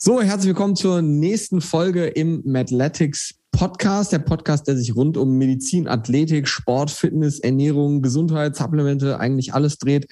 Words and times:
So, 0.00 0.22
herzlich 0.22 0.50
willkommen 0.50 0.76
zur 0.76 1.02
nächsten 1.02 1.60
Folge 1.60 2.06
im 2.06 2.40
Mathletics 2.44 3.34
Podcast. 3.50 4.12
Der 4.12 4.20
Podcast, 4.20 4.68
der 4.68 4.76
sich 4.76 4.94
rund 4.94 5.16
um 5.16 5.38
Medizin, 5.38 5.88
Athletik, 5.88 6.46
Sport, 6.46 6.92
Fitness, 6.92 7.40
Ernährung, 7.40 8.00
Gesundheit, 8.00 8.54
Supplemente, 8.54 9.18
eigentlich 9.18 9.54
alles 9.54 9.76
dreht, 9.78 10.06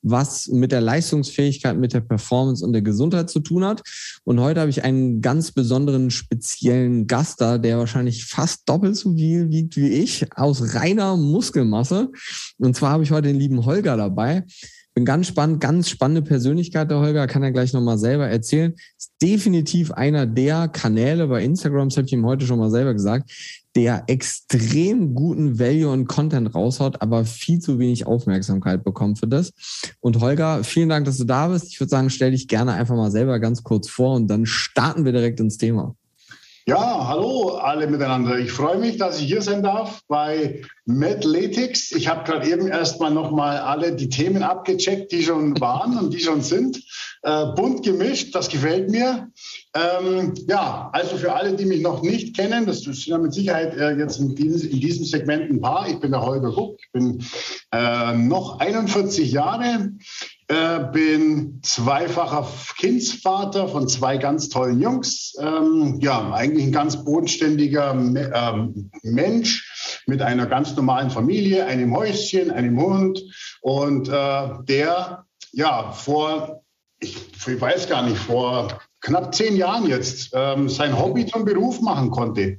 was 0.00 0.46
mit 0.46 0.70
der 0.70 0.80
Leistungsfähigkeit, 0.80 1.76
mit 1.76 1.92
der 1.92 2.02
Performance 2.02 2.64
und 2.64 2.72
der 2.72 2.82
Gesundheit 2.82 3.30
zu 3.30 3.40
tun 3.40 3.64
hat. 3.64 3.82
Und 4.22 4.38
heute 4.38 4.60
habe 4.60 4.70
ich 4.70 4.84
einen 4.84 5.20
ganz 5.22 5.50
besonderen, 5.50 6.12
speziellen 6.12 7.08
Gast 7.08 7.40
da, 7.40 7.58
der 7.58 7.78
wahrscheinlich 7.78 8.26
fast 8.26 8.68
doppelt 8.68 8.94
so 8.94 9.12
viel 9.12 9.50
wiegt 9.50 9.76
wie 9.76 9.88
ich, 9.88 10.24
aus 10.36 10.76
reiner 10.76 11.16
Muskelmasse. 11.16 12.12
Und 12.58 12.76
zwar 12.76 12.92
habe 12.92 13.02
ich 13.02 13.10
heute 13.10 13.26
den 13.26 13.40
lieben 13.40 13.64
Holger 13.64 13.96
dabei. 13.96 14.44
Bin 14.94 15.04
ganz 15.06 15.26
spannend, 15.26 15.60
ganz 15.60 15.88
spannende 15.88 16.20
Persönlichkeit, 16.22 16.90
der 16.90 16.98
Holger, 16.98 17.26
kann 17.26 17.42
er 17.42 17.50
gleich 17.50 17.72
nochmal 17.72 17.96
selber 17.96 18.28
erzählen. 18.28 18.74
Ist 18.98 19.12
definitiv 19.22 19.90
einer 19.90 20.26
der 20.26 20.68
Kanäle 20.68 21.28
bei 21.28 21.42
Instagram, 21.42 21.88
das 21.88 21.96
habe 21.96 22.06
ich 22.06 22.12
ihm 22.12 22.26
heute 22.26 22.46
schon 22.46 22.58
mal 22.58 22.70
selber 22.70 22.92
gesagt, 22.92 23.30
der 23.74 24.04
extrem 24.06 25.14
guten 25.14 25.58
Value 25.58 25.90
und 25.90 26.06
Content 26.06 26.54
raushaut, 26.54 27.00
aber 27.00 27.24
viel 27.24 27.58
zu 27.58 27.78
wenig 27.78 28.06
Aufmerksamkeit 28.06 28.84
bekommt 28.84 29.18
für 29.18 29.28
das. 29.28 29.52
Und 30.00 30.20
Holger, 30.20 30.62
vielen 30.62 30.90
Dank, 30.90 31.06
dass 31.06 31.16
du 31.16 31.24
da 31.24 31.48
bist. 31.48 31.68
Ich 31.68 31.80
würde 31.80 31.88
sagen, 31.88 32.10
stell 32.10 32.32
dich 32.32 32.48
gerne 32.48 32.72
einfach 32.74 32.96
mal 32.96 33.10
selber 33.10 33.38
ganz 33.38 33.62
kurz 33.62 33.88
vor 33.88 34.14
und 34.14 34.28
dann 34.28 34.44
starten 34.44 35.06
wir 35.06 35.12
direkt 35.12 35.40
ins 35.40 35.56
Thema. 35.56 35.96
Ja, 36.64 37.08
hallo 37.08 37.56
alle 37.56 37.88
miteinander. 37.88 38.38
Ich 38.38 38.52
freue 38.52 38.78
mich, 38.78 38.96
dass 38.96 39.18
ich 39.18 39.26
hier 39.26 39.42
sein 39.42 39.64
darf 39.64 40.02
bei 40.06 40.62
Medletics. 40.84 41.90
Ich 41.90 42.06
habe 42.06 42.22
gerade 42.22 42.48
eben 42.48 42.68
erstmal 42.68 43.10
nochmal 43.10 43.58
alle 43.58 43.96
die 43.96 44.08
Themen 44.08 44.44
abgecheckt, 44.44 45.10
die 45.10 45.24
schon 45.24 45.60
waren 45.60 45.98
und 45.98 46.14
die 46.14 46.20
schon 46.20 46.40
sind. 46.40 46.80
Äh, 47.22 47.46
bunt 47.56 47.84
gemischt, 47.84 48.32
das 48.34 48.48
gefällt 48.48 48.90
mir. 48.90 49.28
Ähm, 49.74 50.34
ja, 50.46 50.88
also 50.92 51.16
für 51.16 51.32
alle, 51.32 51.54
die 51.54 51.64
mich 51.64 51.82
noch 51.82 52.02
nicht 52.02 52.36
kennen, 52.36 52.66
das 52.66 52.82
sind 52.82 53.06
ja 53.06 53.18
mit 53.18 53.34
Sicherheit 53.34 53.76
äh, 53.76 53.96
jetzt 53.96 54.20
in, 54.20 54.36
dieses, 54.36 54.62
in, 54.62 54.78
diesem 54.78 55.04
Segment 55.04 55.50
ein 55.50 55.60
paar. 55.60 55.88
Ich 55.88 55.98
bin 55.98 56.12
der 56.12 56.22
Holger 56.22 56.52
Guck, 56.52 56.78
ich 56.80 56.92
bin 56.92 57.24
äh, 57.72 58.14
noch 58.14 58.60
41 58.60 59.32
Jahre, 59.32 59.90
äh, 60.48 60.80
bin 60.92 61.60
zweifacher 61.62 62.48
Kindsvater 62.78 63.68
von 63.68 63.88
zwei 63.88 64.16
ganz 64.16 64.48
tollen 64.48 64.80
Jungs. 64.80 65.34
Ähm, 65.40 65.98
ja, 66.00 66.32
eigentlich 66.32 66.66
ein 66.66 66.72
ganz 66.72 67.04
bodenständiger 67.04 67.92
ähm, 67.92 68.90
Mensch 69.02 70.02
mit 70.06 70.22
einer 70.22 70.46
ganz 70.46 70.74
normalen 70.76 71.10
Familie, 71.10 71.66
einem 71.66 71.96
Häuschen, 71.96 72.50
einem 72.50 72.80
Hund 72.80 73.22
und 73.60 74.08
äh, 74.08 74.48
der 74.64 75.26
ja 75.52 75.92
vor 75.92 76.62
ich, 77.02 77.16
ich 77.46 77.60
weiß 77.60 77.88
gar 77.88 78.02
nicht, 78.02 78.18
vor 78.18 78.80
knapp 79.00 79.34
zehn 79.34 79.56
Jahren 79.56 79.88
jetzt 79.88 80.30
ähm, 80.32 80.68
sein 80.68 80.98
Hobby 80.98 81.26
zum 81.26 81.44
Beruf 81.44 81.80
machen 81.80 82.10
konnte. 82.10 82.58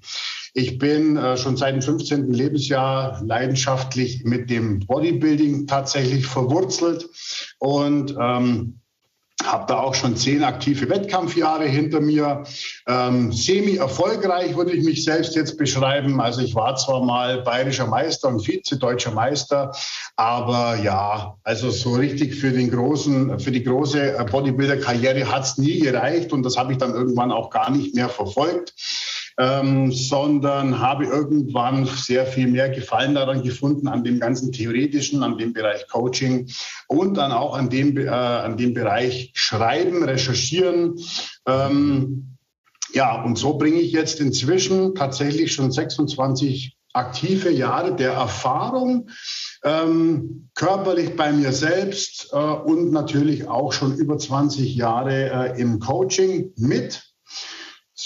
Ich 0.53 0.77
bin 0.77 1.17
äh, 1.17 1.35
schon 1.35 1.57
seit 1.57 1.73
dem 1.73 1.81
15. 1.81 2.31
Lebensjahr 2.31 3.21
leidenschaftlich 3.25 4.23
mit 4.23 4.51
dem 4.51 4.79
Bodybuilding 4.81 5.65
tatsächlich 5.65 6.27
verwurzelt 6.27 7.09
und 7.57 8.15
ähm, 8.19 8.79
habe 9.43 9.65
da 9.67 9.79
auch 9.79 9.95
schon 9.95 10.15
zehn 10.15 10.43
aktive 10.43 10.89
Wettkampfjahre 10.89 11.65
hinter 11.65 12.01
mir. 12.01 12.43
Ähm, 12.87 13.33
Semi-erfolgreich 13.33 14.55
würde 14.55 14.73
ich 14.73 14.83
mich 14.85 15.03
selbst 15.03 15.35
jetzt 15.35 15.57
beschreiben. 15.57 16.21
Also 16.21 16.41
ich 16.41 16.53
war 16.53 16.75
zwar 16.75 17.03
mal 17.03 17.41
bayerischer 17.41 17.87
Meister 17.87 18.29
und 18.29 18.41
Vize-deutscher 18.41 19.11
Meister, 19.11 19.75
aber 20.15 20.77
ja, 20.77 21.35
also 21.43 21.71
so 21.71 21.95
richtig 21.95 22.35
für 22.35 22.51
den 22.51 22.69
großen, 22.69 23.39
für 23.39 23.51
die 23.51 23.63
große 23.63 24.23
Bodybuilder-Karriere 24.31 25.31
hat 25.31 25.45
es 25.45 25.57
nie 25.57 25.79
gereicht 25.79 26.31
und 26.31 26.43
das 26.43 26.57
habe 26.57 26.73
ich 26.73 26.77
dann 26.77 26.93
irgendwann 26.93 27.31
auch 27.31 27.49
gar 27.49 27.71
nicht 27.71 27.95
mehr 27.95 28.09
verfolgt 28.09 28.73
ähm, 29.37 29.91
sondern 29.91 30.79
habe 30.79 31.05
irgendwann 31.05 31.85
sehr 31.85 32.25
viel 32.25 32.47
mehr 32.47 32.69
Gefallen 32.69 33.15
daran 33.15 33.43
gefunden, 33.43 33.87
an 33.87 34.03
dem 34.03 34.19
ganzen 34.19 34.51
Theoretischen, 34.51 35.23
an 35.23 35.37
dem 35.37 35.53
Bereich 35.53 35.87
Coaching 35.87 36.49
und 36.87 37.15
dann 37.15 37.31
auch 37.31 37.55
an 37.55 37.69
dem, 37.69 37.97
äh, 37.97 38.07
an 38.07 38.57
dem 38.57 38.73
Bereich 38.73 39.31
Schreiben, 39.33 40.03
Recherchieren. 40.03 40.99
Ähm, 41.47 42.37
ja, 42.93 43.23
und 43.23 43.37
so 43.37 43.57
bringe 43.57 43.79
ich 43.79 43.91
jetzt 43.91 44.19
inzwischen 44.19 44.93
tatsächlich 44.95 45.53
schon 45.53 45.71
26 45.71 46.77
aktive 46.93 47.49
Jahre 47.49 47.95
der 47.95 48.13
Erfahrung, 48.13 49.09
ähm, 49.63 50.49
körperlich 50.53 51.15
bei 51.15 51.31
mir 51.31 51.51
selbst 51.51 52.29
äh, 52.31 52.37
und 52.37 52.91
natürlich 52.91 53.47
auch 53.47 53.73
schon 53.73 53.95
über 53.95 54.17
20 54.17 54.75
Jahre 54.75 55.55
äh, 55.55 55.59
im 55.61 55.79
Coaching 55.79 56.53
mit 56.55 57.12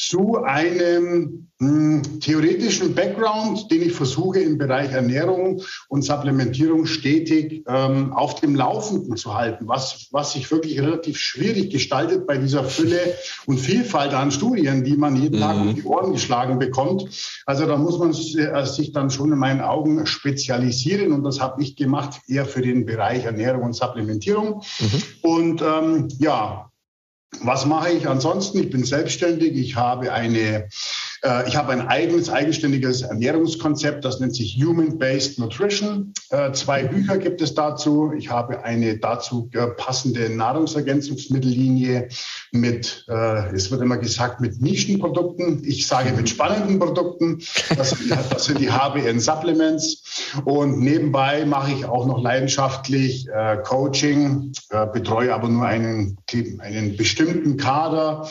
zu 0.10 0.42
einem 0.44 1.50
mh, 1.60 1.68
hm, 1.68 2.20
theoretischen 2.22 2.96
Background, 2.96 3.70
den 3.72 3.82
ich 3.82 3.94
versuche 3.94 4.40
im 4.40 4.58
Bereich 4.58 4.92
Ernährung 4.92 5.62
und 5.90 6.04
Supplementierung 6.04 6.86
stetig 6.86 7.64
ähm, 7.68 8.14
auf 8.14 8.36
dem 8.36 8.56
Laufenden 8.56 9.18
zu 9.18 9.36
halten, 9.36 9.68
was, 9.68 10.08
was 10.12 10.34
sich 10.34 10.50
wirklich 10.50 10.80
relativ 10.80 11.18
schwierig 11.18 11.72
gestaltet 11.72 12.26
bei 12.26 12.38
dieser 12.38 12.64
Fülle 12.64 13.16
und 13.48 13.60
Vielfalt 13.60 14.14
an 14.14 14.32
Studien, 14.32 14.84
die 14.84 14.96
man 14.96 15.16
jeden 15.16 15.38
mhm. 15.38 15.42
Tag 15.42 15.58
um 15.58 15.76
die 15.76 15.84
Ohren 15.84 16.14
geschlagen 16.14 16.58
bekommt. 16.58 17.06
Also 17.46 17.66
da 17.66 17.76
muss 17.76 18.00
man 18.00 18.12
äh, 18.12 18.66
sich 18.66 18.94
dann 18.94 19.10
schon 19.10 19.34
in 19.34 19.40
meinen 19.40 19.62
Augen 19.62 20.06
spezialisieren 20.06 21.12
und 21.12 21.24
das 21.24 21.42
habe 21.42 21.62
ich 21.62 21.76
gemacht, 21.76 22.22
eher 22.28 22.46
für 22.46 22.62
den 22.62 22.86
Bereich 22.86 23.26
Ernährung 23.26 23.64
und 23.64 23.74
Supplementierung. 23.74 24.64
Mhm. 24.80 25.04
Und 25.22 25.62
ähm, 25.62 26.08
ja, 26.20 26.72
was 27.42 27.66
mache 27.66 27.92
ich 27.92 28.08
ansonsten? 28.08 28.60
Ich 28.60 28.70
bin 28.70 28.84
selbstständig. 28.84 29.56
Ich 29.56 29.76
habe 29.76 30.14
eine 30.14 30.70
ich 31.48 31.56
habe 31.56 31.72
ein 31.72 31.88
eigenes, 31.88 32.30
eigenständiges 32.30 33.02
Ernährungskonzept, 33.02 34.06
das 34.06 34.20
nennt 34.20 34.36
sich 34.36 34.62
Human-Based 34.64 35.40
Nutrition. 35.40 36.14
Äh, 36.30 36.52
zwei 36.52 36.84
Bücher 36.84 37.18
gibt 37.18 37.42
es 37.42 37.54
dazu. 37.56 38.12
Ich 38.18 38.30
habe 38.30 38.64
eine 38.64 38.98
dazu 38.98 39.50
äh, 39.54 39.68
passende 39.68 40.30
Nahrungsergänzungsmittellinie 40.30 42.10
mit, 42.52 43.06
es 43.54 43.72
wird 43.72 43.82
immer 43.82 43.98
gesagt, 43.98 44.42
mit 44.42 44.62
Nischenprodukten. 44.62 45.64
Ich 45.64 45.88
sage 45.88 46.12
mit 46.14 46.30
spannenden 46.30 46.80
Produkten. 46.80 47.40
Das 47.76 47.96
sind 48.38 48.60
die 48.60 48.72
HBN 48.72 49.20
Supplements. 49.20 50.34
Und 50.46 50.80
nebenbei 50.80 51.46
mache 51.46 51.72
ich 51.72 51.86
auch 51.86 52.06
noch 52.06 52.22
leidenschaftlich 52.22 53.28
Coaching, 53.64 54.54
betreue 54.94 55.34
aber 55.34 55.50
nur 55.50 55.66
einen, 55.66 56.18
einen 56.60 56.98
bestimmten 56.98 57.58
Kader, 57.58 58.28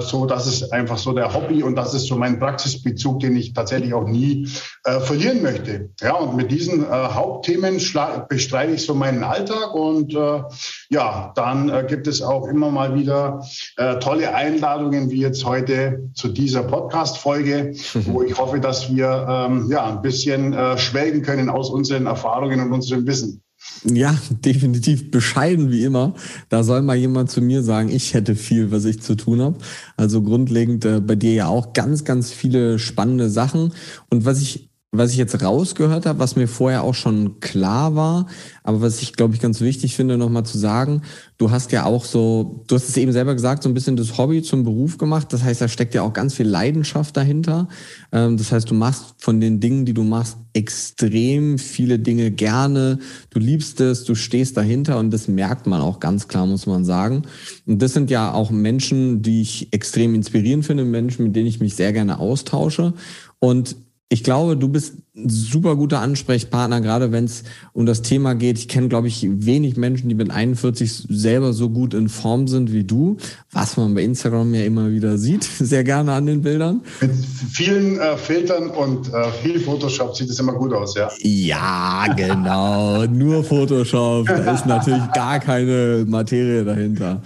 so 0.00 0.26
das 0.26 0.46
ist 0.46 0.72
einfach 0.72 0.98
so 0.98 1.12
der 1.12 1.32
Hobby 1.32 1.62
und 1.62 1.76
das 1.76 1.94
ist 1.94 2.06
so 2.06 2.16
mein 2.16 2.38
Praxisbezug, 2.38 3.20
den 3.20 3.36
ich 3.36 3.52
tatsächlich 3.54 3.94
auch 3.94 4.06
nie 4.06 4.48
äh, 4.84 5.00
verlieren 5.00 5.42
möchte. 5.42 5.90
Ja, 6.00 6.14
und 6.14 6.36
mit 6.36 6.50
diesen 6.50 6.84
äh, 6.84 6.88
Hauptthemen 6.88 7.80
bestreite 8.28 8.72
ich 8.72 8.84
so 8.84 8.94
meinen 8.94 9.24
Alltag 9.24 9.74
und 9.74 10.14
äh, 10.14 10.42
ja, 10.90 11.32
dann 11.34 11.68
äh, 11.68 11.84
gibt 11.88 12.06
es 12.06 12.22
auch 12.22 12.46
immer 12.46 12.70
mal 12.70 12.94
wieder 12.94 13.44
äh, 13.76 13.98
tolle 13.98 14.34
Einladungen, 14.34 15.10
wie 15.10 15.20
jetzt 15.20 15.44
heute 15.44 16.10
zu 16.14 16.28
dieser 16.28 16.62
Podcast-Folge, 16.62 17.74
wo 18.06 18.22
ich 18.22 18.38
hoffe, 18.38 18.60
dass 18.60 18.94
wir 18.94 19.26
ähm, 19.28 19.68
ja 19.70 19.86
ein 19.86 20.02
bisschen 20.02 20.52
äh, 20.52 20.76
schwelgen 20.78 21.22
können 21.22 21.48
aus 21.48 21.70
unseren 21.70 22.06
Erfahrungen 22.06 22.60
und 22.60 22.72
unserem 22.72 23.06
Wissen. 23.06 23.41
Ja, 23.84 24.16
definitiv 24.30 25.10
bescheiden 25.10 25.70
wie 25.70 25.84
immer. 25.84 26.14
Da 26.48 26.62
soll 26.62 26.82
mal 26.82 26.96
jemand 26.96 27.30
zu 27.30 27.40
mir 27.40 27.62
sagen, 27.62 27.88
ich 27.88 28.14
hätte 28.14 28.36
viel, 28.36 28.70
was 28.70 28.84
ich 28.84 29.02
zu 29.02 29.16
tun 29.16 29.40
habe. 29.40 29.58
Also 29.96 30.22
grundlegend 30.22 30.84
äh, 30.84 31.00
bei 31.00 31.16
dir 31.16 31.34
ja 31.34 31.46
auch 31.48 31.72
ganz, 31.72 32.04
ganz 32.04 32.30
viele 32.30 32.78
spannende 32.78 33.28
Sachen. 33.28 33.72
Und 34.08 34.24
was 34.24 34.40
ich 34.40 34.71
was 34.94 35.10
ich 35.10 35.16
jetzt 35.16 35.42
rausgehört 35.42 36.04
habe, 36.04 36.18
was 36.18 36.36
mir 36.36 36.46
vorher 36.46 36.82
auch 36.82 36.94
schon 36.94 37.40
klar 37.40 37.96
war, 37.96 38.26
aber 38.62 38.82
was 38.82 39.00
ich, 39.00 39.14
glaube 39.14 39.34
ich, 39.34 39.40
ganz 39.40 39.62
wichtig 39.62 39.96
finde, 39.96 40.18
nochmal 40.18 40.44
zu 40.44 40.58
sagen, 40.58 41.00
du 41.38 41.50
hast 41.50 41.72
ja 41.72 41.86
auch 41.86 42.04
so, 42.04 42.62
du 42.68 42.74
hast 42.74 42.90
es 42.90 42.96
eben 42.98 43.10
selber 43.10 43.32
gesagt, 43.32 43.62
so 43.62 43.70
ein 43.70 43.74
bisschen 43.74 43.96
das 43.96 44.18
Hobby 44.18 44.42
zum 44.42 44.64
Beruf 44.64 44.98
gemacht. 44.98 45.32
Das 45.32 45.42
heißt, 45.42 45.62
da 45.62 45.68
steckt 45.68 45.94
ja 45.94 46.02
auch 46.02 46.12
ganz 46.12 46.34
viel 46.34 46.46
Leidenschaft 46.46 47.16
dahinter. 47.16 47.68
Ähm, 48.12 48.36
das 48.36 48.52
heißt, 48.52 48.70
du 48.70 48.74
machst 48.74 49.14
von 49.16 49.40
den 49.40 49.60
Dingen, 49.60 49.86
die 49.86 49.94
du 49.94 50.02
machst, 50.02 50.36
extrem 50.52 51.56
viele 51.56 51.98
Dinge 51.98 52.30
gerne. 52.30 52.98
Du 53.30 53.38
liebst 53.38 53.80
es, 53.80 54.04
du 54.04 54.14
stehst 54.14 54.58
dahinter 54.58 54.98
und 54.98 55.10
das 55.10 55.26
merkt 55.26 55.66
man 55.66 55.80
auch 55.80 56.00
ganz 56.00 56.28
klar, 56.28 56.46
muss 56.46 56.66
man 56.66 56.84
sagen. 56.84 57.22
Und 57.66 57.80
das 57.80 57.94
sind 57.94 58.10
ja 58.10 58.30
auch 58.34 58.50
Menschen, 58.50 59.22
die 59.22 59.40
ich 59.40 59.72
extrem 59.72 60.14
inspirierend 60.14 60.66
finde, 60.66 60.84
Menschen, 60.84 61.24
mit 61.24 61.34
denen 61.34 61.46
ich 61.46 61.60
mich 61.60 61.76
sehr 61.76 61.94
gerne 61.94 62.18
austausche. 62.18 62.92
Und 63.38 63.74
ich 64.12 64.22
glaube, 64.22 64.56
du 64.58 64.68
bist 64.68 65.01
ein 65.14 65.28
super 65.28 65.76
guter 65.76 66.00
Ansprechpartner, 66.00 66.80
gerade 66.80 67.12
wenn 67.12 67.24
es 67.24 67.44
um 67.74 67.84
das 67.84 68.00
Thema 68.00 68.34
geht. 68.34 68.58
Ich 68.58 68.66
kenne, 68.66 68.88
glaube 68.88 69.08
ich, 69.08 69.26
wenig 69.28 69.76
Menschen, 69.76 70.08
die 70.08 70.14
mit 70.14 70.30
41 70.30 71.06
selber 71.10 71.52
so 71.52 71.68
gut 71.68 71.92
in 71.92 72.08
Form 72.08 72.48
sind 72.48 72.72
wie 72.72 72.84
du, 72.84 73.18
was 73.50 73.76
man 73.76 73.94
bei 73.94 74.04
Instagram 74.04 74.54
ja 74.54 74.64
immer 74.64 74.90
wieder 74.90 75.18
sieht, 75.18 75.44
sehr 75.58 75.84
gerne 75.84 76.12
an 76.12 76.24
den 76.24 76.40
Bildern. 76.40 76.80
Mit 77.02 77.10
vielen 77.50 77.98
äh, 77.98 78.16
Filtern 78.16 78.70
und 78.70 79.12
äh, 79.12 79.30
viel 79.42 79.60
Photoshop 79.60 80.16
sieht 80.16 80.30
es 80.30 80.38
immer 80.38 80.54
gut 80.54 80.72
aus, 80.72 80.94
ja. 80.94 81.10
Ja, 81.20 82.06
genau, 82.16 83.04
nur 83.04 83.44
Photoshop, 83.44 84.26
da 84.26 84.54
ist 84.54 84.64
natürlich 84.64 85.12
gar 85.12 85.40
keine 85.40 86.06
Materie 86.08 86.64
dahinter. 86.64 87.20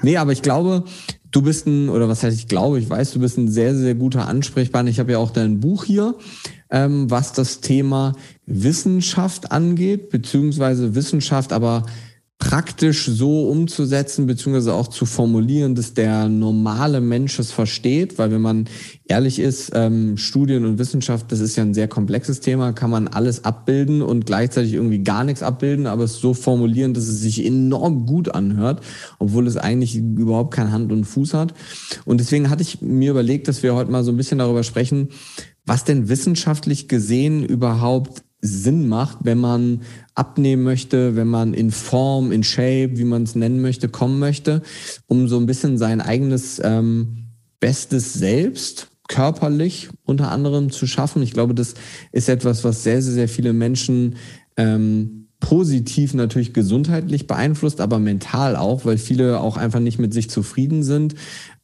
Nee, 0.00 0.16
aber 0.16 0.32
ich 0.32 0.40
glaube, 0.40 0.84
du 1.32 1.42
bist 1.42 1.66
ein, 1.66 1.90
oder 1.90 2.08
was 2.08 2.22
heißt 2.22 2.38
ich 2.38 2.48
glaube, 2.48 2.78
ich 2.78 2.88
weiß, 2.88 3.12
du 3.12 3.20
bist 3.20 3.36
ein 3.36 3.48
sehr, 3.48 3.74
sehr 3.74 3.94
guter 3.94 4.26
Ansprechpartner. 4.26 4.90
Ich 4.90 4.98
habe 4.98 5.12
ja 5.12 5.18
auch 5.18 5.30
dein 5.30 5.60
Buch 5.60 5.84
hier 5.84 6.14
ähm, 6.70 7.10
was 7.10 7.32
das 7.32 7.60
Thema 7.60 8.14
Wissenschaft 8.46 9.52
angeht, 9.52 10.10
beziehungsweise 10.10 10.94
Wissenschaft 10.94 11.52
aber 11.52 11.86
praktisch 12.38 13.06
so 13.06 13.48
umzusetzen, 13.48 14.26
beziehungsweise 14.26 14.74
auch 14.74 14.88
zu 14.88 15.06
formulieren, 15.06 15.74
dass 15.74 15.94
der 15.94 16.28
normale 16.28 17.00
Mensch 17.00 17.38
es 17.38 17.50
versteht, 17.50 18.18
weil 18.18 18.30
wenn 18.30 18.42
man 18.42 18.68
ehrlich 19.06 19.38
ist, 19.38 19.72
ähm, 19.74 20.18
Studien 20.18 20.66
und 20.66 20.78
Wissenschaft, 20.78 21.32
das 21.32 21.40
ist 21.40 21.56
ja 21.56 21.62
ein 21.62 21.72
sehr 21.72 21.88
komplexes 21.88 22.40
Thema, 22.40 22.72
kann 22.72 22.90
man 22.90 23.08
alles 23.08 23.44
abbilden 23.44 24.02
und 24.02 24.26
gleichzeitig 24.26 24.74
irgendwie 24.74 25.02
gar 25.02 25.24
nichts 25.24 25.42
abbilden, 25.42 25.86
aber 25.86 26.04
es 26.04 26.20
so 26.20 26.34
formulieren, 26.34 26.92
dass 26.92 27.08
es 27.08 27.20
sich 27.20 27.44
enorm 27.44 28.04
gut 28.04 28.34
anhört, 28.34 28.82
obwohl 29.18 29.46
es 29.46 29.56
eigentlich 29.56 29.96
überhaupt 29.96 30.52
kein 30.52 30.72
Hand 30.72 30.92
und 30.92 31.04
Fuß 31.04 31.32
hat. 31.32 31.54
Und 32.04 32.20
deswegen 32.20 32.50
hatte 32.50 32.62
ich 32.62 32.82
mir 32.82 33.12
überlegt, 33.12 33.48
dass 33.48 33.62
wir 33.62 33.74
heute 33.74 33.90
mal 33.90 34.04
so 34.04 34.12
ein 34.12 34.16
bisschen 34.18 34.38
darüber 34.38 34.62
sprechen, 34.62 35.08
was 35.64 35.84
denn 35.84 36.10
wissenschaftlich 36.10 36.86
gesehen 36.86 37.44
überhaupt 37.44 38.22
Sinn 38.40 38.88
macht, 38.88 39.18
wenn 39.22 39.38
man 39.38 39.80
abnehmen 40.16 40.64
möchte, 40.64 41.14
wenn 41.14 41.28
man 41.28 41.54
in 41.54 41.70
Form, 41.70 42.32
in 42.32 42.42
Shape, 42.42 42.96
wie 42.96 43.04
man 43.04 43.22
es 43.22 43.34
nennen 43.34 43.60
möchte, 43.60 43.88
kommen 43.88 44.18
möchte, 44.18 44.62
um 45.06 45.28
so 45.28 45.38
ein 45.38 45.46
bisschen 45.46 45.78
sein 45.78 46.00
eigenes 46.00 46.60
ähm, 46.64 47.28
bestes 47.60 48.14
Selbst 48.14 48.88
körperlich 49.08 49.88
unter 50.04 50.32
anderem 50.32 50.70
zu 50.70 50.86
schaffen. 50.86 51.22
Ich 51.22 51.32
glaube, 51.32 51.54
das 51.54 51.74
ist 52.12 52.28
etwas, 52.28 52.64
was 52.64 52.82
sehr, 52.82 53.02
sehr, 53.02 53.12
sehr 53.12 53.28
viele 53.28 53.52
Menschen 53.52 54.16
ähm, 54.56 55.26
positiv 55.38 56.14
natürlich 56.14 56.54
gesundheitlich 56.54 57.26
beeinflusst, 57.26 57.80
aber 57.80 57.98
mental 57.98 58.56
auch, 58.56 58.84
weil 58.84 58.98
viele 58.98 59.40
auch 59.40 59.56
einfach 59.56 59.80
nicht 59.80 59.98
mit 59.98 60.14
sich 60.14 60.30
zufrieden 60.30 60.82
sind. 60.82 61.14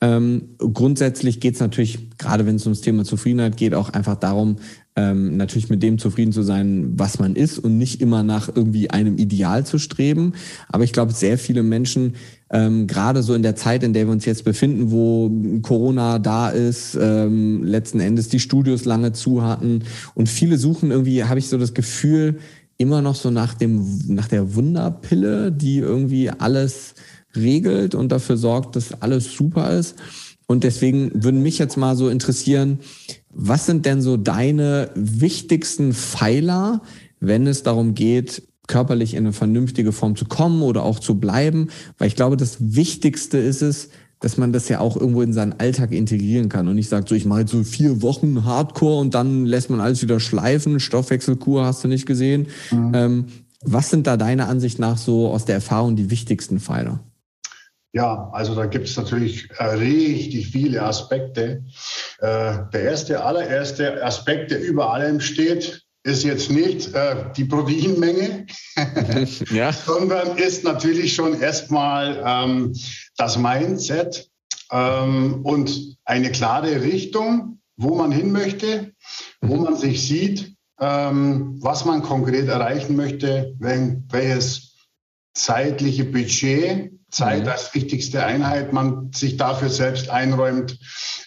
Ähm, 0.00 0.50
grundsätzlich 0.58 1.40
geht 1.40 1.54
es 1.54 1.60
natürlich, 1.60 2.16
gerade 2.18 2.44
wenn 2.46 2.56
es 2.56 2.66
ums 2.66 2.82
Thema 2.82 3.04
Zufriedenheit 3.04 3.56
geht, 3.56 3.74
auch 3.74 3.88
einfach 3.88 4.16
darum, 4.16 4.56
ähm, 4.94 5.36
natürlich 5.36 5.70
mit 5.70 5.82
dem 5.82 5.98
zufrieden 5.98 6.32
zu 6.32 6.42
sein, 6.42 6.92
was 6.96 7.18
man 7.18 7.34
ist 7.34 7.58
und 7.58 7.78
nicht 7.78 8.00
immer 8.00 8.22
nach 8.22 8.50
irgendwie 8.54 8.90
einem 8.90 9.16
Ideal 9.16 9.64
zu 9.64 9.78
streben. 9.78 10.34
Aber 10.68 10.84
ich 10.84 10.92
glaube, 10.92 11.12
sehr 11.12 11.38
viele 11.38 11.62
Menschen, 11.62 12.14
ähm, 12.50 12.86
gerade 12.86 13.22
so 13.22 13.32
in 13.32 13.42
der 13.42 13.56
Zeit, 13.56 13.82
in 13.82 13.94
der 13.94 14.06
wir 14.06 14.12
uns 14.12 14.26
jetzt 14.26 14.44
befinden, 14.44 14.90
wo 14.90 15.30
Corona 15.62 16.18
da 16.18 16.50
ist, 16.50 16.98
ähm, 17.00 17.64
letzten 17.64 18.00
Endes 18.00 18.28
die 18.28 18.40
Studios 18.40 18.84
lange 18.84 19.12
zu 19.12 19.42
hatten 19.42 19.84
und 20.14 20.28
viele 20.28 20.58
suchen 20.58 20.90
irgendwie, 20.90 21.24
habe 21.24 21.38
ich 21.38 21.48
so 21.48 21.56
das 21.56 21.72
Gefühl, 21.72 22.38
immer 22.76 23.00
noch 23.00 23.14
so 23.14 23.30
nach 23.30 23.54
dem, 23.54 23.98
nach 24.08 24.28
der 24.28 24.54
Wunderpille, 24.54 25.52
die 25.52 25.78
irgendwie 25.78 26.30
alles 26.30 26.94
regelt 27.34 27.94
und 27.94 28.12
dafür 28.12 28.36
sorgt, 28.36 28.76
dass 28.76 29.00
alles 29.00 29.32
super 29.32 29.70
ist. 29.70 29.96
Und 30.46 30.64
deswegen 30.64 31.10
würden 31.14 31.42
mich 31.42 31.58
jetzt 31.58 31.76
mal 31.76 31.96
so 31.96 32.10
interessieren, 32.10 32.80
was 33.32 33.66
sind 33.66 33.86
denn 33.86 34.02
so 34.02 34.16
deine 34.16 34.90
wichtigsten 34.94 35.92
Pfeiler, 35.92 36.82
wenn 37.20 37.46
es 37.46 37.62
darum 37.62 37.94
geht, 37.94 38.42
körperlich 38.68 39.14
in 39.14 39.24
eine 39.24 39.32
vernünftige 39.32 39.92
Form 39.92 40.16
zu 40.16 40.26
kommen 40.26 40.62
oder 40.62 40.82
auch 40.82 40.98
zu 40.98 41.18
bleiben? 41.18 41.68
Weil 41.98 42.08
ich 42.08 42.16
glaube, 42.16 42.36
das 42.36 42.56
Wichtigste 42.60 43.38
ist 43.38 43.62
es, 43.62 43.88
dass 44.20 44.36
man 44.36 44.52
das 44.52 44.68
ja 44.68 44.78
auch 44.78 44.96
irgendwo 44.96 45.22
in 45.22 45.32
seinen 45.32 45.54
Alltag 45.54 45.92
integrieren 45.92 46.48
kann 46.48 46.68
und 46.68 46.76
nicht 46.76 46.88
sagt, 46.88 47.08
so 47.08 47.14
ich 47.14 47.24
mache 47.24 47.40
jetzt 47.40 47.50
so 47.50 47.64
vier 47.64 48.02
Wochen 48.02 48.44
Hardcore 48.44 49.00
und 49.00 49.14
dann 49.14 49.44
lässt 49.46 49.68
man 49.68 49.80
alles 49.80 50.00
wieder 50.00 50.20
schleifen, 50.20 50.78
Stoffwechselkur 50.78 51.64
hast 51.64 51.82
du 51.82 51.88
nicht 51.88 52.06
gesehen. 52.06 52.46
Mhm. 52.70 52.92
Ähm, 52.94 53.24
was 53.64 53.90
sind 53.90 54.06
da 54.06 54.16
deiner 54.16 54.48
Ansicht 54.48 54.78
nach 54.78 54.96
so 54.96 55.28
aus 55.28 55.44
der 55.44 55.56
Erfahrung 55.56 55.96
die 55.96 56.10
wichtigsten 56.10 56.60
Pfeiler? 56.60 57.00
Ja, 57.92 58.30
also 58.32 58.54
da 58.54 58.66
gibt 58.66 58.88
es 58.88 58.96
natürlich 58.96 59.50
äh, 59.58 59.64
richtig 59.64 60.48
viele 60.48 60.82
Aspekte. 60.82 61.64
Äh, 62.20 62.58
der 62.72 62.82
erste, 62.82 63.22
allererste 63.22 64.02
Aspekt, 64.02 64.50
der 64.50 64.62
über 64.62 64.92
allem 64.92 65.20
steht, 65.20 65.82
ist 66.04 66.24
jetzt 66.24 66.50
nicht 66.50 66.94
äh, 66.94 67.32
die 67.36 67.44
Proteinmenge, 67.44 68.46
ja. 69.50 69.72
sondern 69.86 70.38
ist 70.38 70.64
natürlich 70.64 71.14
schon 71.14 71.40
erstmal 71.40 72.22
ähm, 72.24 72.72
das 73.16 73.36
Mindset 73.36 74.28
ähm, 74.70 75.40
und 75.44 75.96
eine 76.04 76.32
klare 76.32 76.82
Richtung, 76.82 77.60
wo 77.76 77.94
man 77.94 78.10
hin 78.10 78.32
möchte, 78.32 78.92
wo 79.42 79.56
man 79.56 79.76
sich 79.76 80.06
sieht, 80.06 80.56
ähm, 80.80 81.58
was 81.60 81.84
man 81.84 82.02
konkret 82.02 82.48
erreichen 82.48 82.96
möchte, 82.96 83.54
wenn, 83.58 84.04
welches 84.10 84.76
zeitliche 85.34 86.04
Budget, 86.04 86.92
Zeit 87.12 87.44
mhm. 87.44 87.50
als 87.50 87.72
wichtigste 87.74 88.24
Einheit, 88.24 88.72
man 88.72 89.12
sich 89.12 89.36
dafür 89.36 89.68
selbst 89.68 90.10
einräumt. 90.10 90.78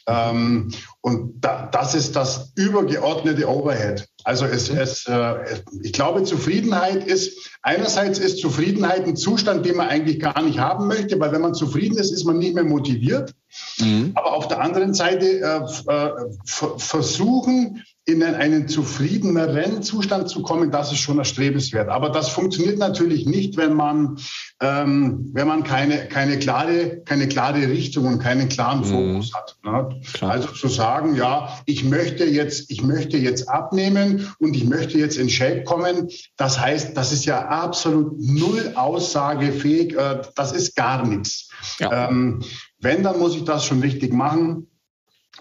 Ähm, 0.08 0.72
und 1.02 1.40
da, 1.42 1.68
das 1.72 1.96
ist 1.96 2.16
das 2.16 2.52
übergeordnete 2.56 3.48
Overhead. 3.48 4.08
Also 4.24 4.46
es, 4.46 4.72
mhm. 4.72 4.80
es, 4.80 5.06
äh, 5.06 5.62
ich 5.84 5.94
glaube, 5.94 6.24
Zufriedenheit 6.24 7.06
ist, 7.06 7.52
einerseits 7.62 8.18
ist 8.18 8.40
Zufriedenheit 8.40 9.06
ein 9.06 9.16
Zustand, 9.16 9.66
den 9.66 9.78
man 9.78 9.88
eigentlich 9.88 10.20
gar 10.20 10.42
nicht 10.42 10.60
haben 10.60 10.88
möchte, 10.88 11.20
weil 11.20 11.32
wenn 11.32 11.42
man 11.42 11.54
zufrieden 11.54 11.98
ist, 11.98 12.12
ist 12.12 12.26
man 12.26 12.40
nicht 12.40 12.56
mehr 12.56 12.64
motiviert. 12.64 13.34
Mhm. 13.80 14.12
Aber 14.16 14.34
auf 14.34 14.48
der 14.48 14.62
anderen 14.62 14.96
Seite 14.96 15.26
äh, 15.26 15.92
äh, 15.92 16.12
versuchen, 16.46 17.84
in 18.08 18.22
einen 18.22 18.68
zufriedeneren 18.68 19.82
Zustand 19.82 20.30
zu 20.30 20.44
kommen, 20.44 20.70
das 20.70 20.92
ist 20.92 21.00
schon 21.00 21.18
erstrebenswert. 21.18 21.90
Aber 21.90 22.10
das 22.10 22.30
funktioniert 22.30 22.78
natürlich 22.78 23.26
nicht, 23.26 23.58
wenn 23.58 23.74
man, 23.74 24.20
ähm, 24.62 25.32
wenn 25.34 25.48
man 25.48 25.64
keine, 25.64 26.08
keine, 26.08 26.38
klare, 26.38 27.02
keine 27.04 27.28
klare 27.28 27.68
Richtung 27.68 28.06
und 28.06 28.20
keinen 28.20 28.48
klaren 28.48 28.82
mhm. 28.82 28.84
Fokus 28.86 29.34
hat. 29.34 29.58
Ne? 29.64 30.00
Also 30.22 30.50
zu 30.50 30.68
sagen, 30.68 31.16
ja, 31.16 31.58
ich 31.66 31.84
möchte 31.84 32.26
jetzt, 32.26 32.70
ich 32.70 32.84
möchte 32.84 33.18
jetzt 33.18 33.50
abnehmen 33.50 34.32
und 34.38 34.56
ich 34.56 34.66
möchte 34.66 35.00
jetzt 35.00 35.18
in 35.18 35.28
Shape 35.28 35.64
kommen, 35.64 36.10
das 36.38 36.60
heißt, 36.60 36.96
das 36.96 37.12
ist 37.12 37.26
ja 37.26 37.48
absolut 37.48 38.20
null 38.20 38.74
aussagefähig, 38.76 39.96
äh, 39.96 40.22
das 40.36 40.52
ist 40.52 40.76
gar 40.76 41.08
nichts. 41.08 41.50
Ja. 41.80 42.10
Ähm, 42.10 42.44
wenn, 42.80 43.02
dann 43.02 43.18
muss 43.18 43.36
ich 43.36 43.46
das 43.46 43.66
schon 43.66 43.80
richtig 43.80 44.14
machen. 44.14 44.68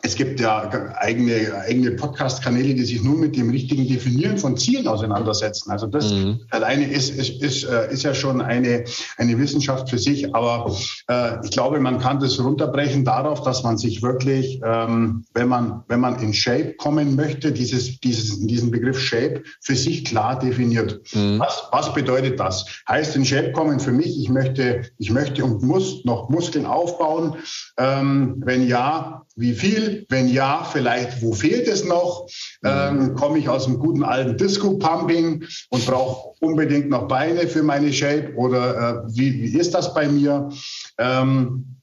Es 0.06 0.16
gibt 0.16 0.38
ja 0.38 0.70
eigene, 0.98 1.54
eigene 1.66 1.92
Podcast-Kanäle, 1.92 2.74
die 2.74 2.84
sich 2.84 3.02
nur 3.02 3.16
mit 3.16 3.36
dem 3.36 3.48
richtigen 3.48 3.88
Definieren 3.88 4.36
von 4.36 4.54
Zielen 4.58 4.86
auseinandersetzen. 4.86 5.70
Also 5.70 5.86
das 5.86 6.12
mhm. 6.12 6.40
alleine 6.50 6.92
ist, 6.92 7.08
ist, 7.08 7.42
ist, 7.42 7.64
äh, 7.64 7.90
ist 7.90 8.02
ja 8.02 8.12
schon 8.12 8.42
eine, 8.42 8.84
eine 9.16 9.38
Wissenschaft 9.38 9.88
für 9.88 9.96
sich. 9.96 10.34
Aber 10.34 10.76
äh, 11.08 11.42
ich 11.42 11.52
glaube, 11.52 11.80
man 11.80 12.00
kann 12.00 12.20
das 12.20 12.38
runterbrechen 12.38 13.06
darauf, 13.06 13.40
dass 13.44 13.62
man 13.62 13.78
sich 13.78 14.02
wirklich, 14.02 14.60
ähm, 14.62 15.24
wenn, 15.32 15.48
man, 15.48 15.84
wenn 15.88 16.00
man 16.00 16.18
in 16.20 16.34
Shape 16.34 16.74
kommen 16.74 17.16
möchte, 17.16 17.50
dieses, 17.50 17.98
dieses, 18.00 18.46
diesen 18.46 18.70
Begriff 18.70 19.00
Shape 19.00 19.42
für 19.62 19.74
sich 19.74 20.04
klar 20.04 20.38
definiert. 20.38 21.00
Mhm. 21.14 21.38
Was, 21.38 21.62
was 21.72 21.94
bedeutet 21.94 22.38
das? 22.38 22.66
Heißt 22.86 23.16
in 23.16 23.24
Shape 23.24 23.52
kommen 23.52 23.80
für 23.80 23.92
mich, 23.92 24.20
ich 24.20 24.28
möchte, 24.28 24.82
ich 24.98 25.10
möchte 25.10 25.46
und 25.46 25.62
muss 25.62 26.04
noch 26.04 26.28
Muskeln 26.28 26.66
aufbauen. 26.66 27.36
Ähm, 27.78 28.42
wenn 28.44 28.68
ja, 28.68 29.22
wie 29.34 29.54
viel? 29.54 29.93
Wenn 30.08 30.28
ja, 30.28 30.64
vielleicht, 30.64 31.22
wo 31.22 31.32
fehlt 31.32 31.68
es 31.68 31.84
noch? 31.84 32.26
Ähm, 32.64 33.14
Komme 33.14 33.38
ich 33.38 33.48
aus 33.48 33.66
einem 33.66 33.78
guten 33.78 34.02
alten 34.02 34.36
Disco-Pumping 34.36 35.44
und 35.70 35.86
brauche 35.86 36.34
unbedingt 36.40 36.88
noch 36.88 37.08
Beine 37.08 37.46
für 37.46 37.62
meine 37.62 37.92
Shape? 37.92 38.34
Oder 38.36 39.04
äh, 39.04 39.16
wie, 39.16 39.42
wie 39.42 39.58
ist 39.58 39.74
das 39.74 39.94
bei 39.94 40.08
mir? 40.08 40.50
Ähm, 40.98 41.74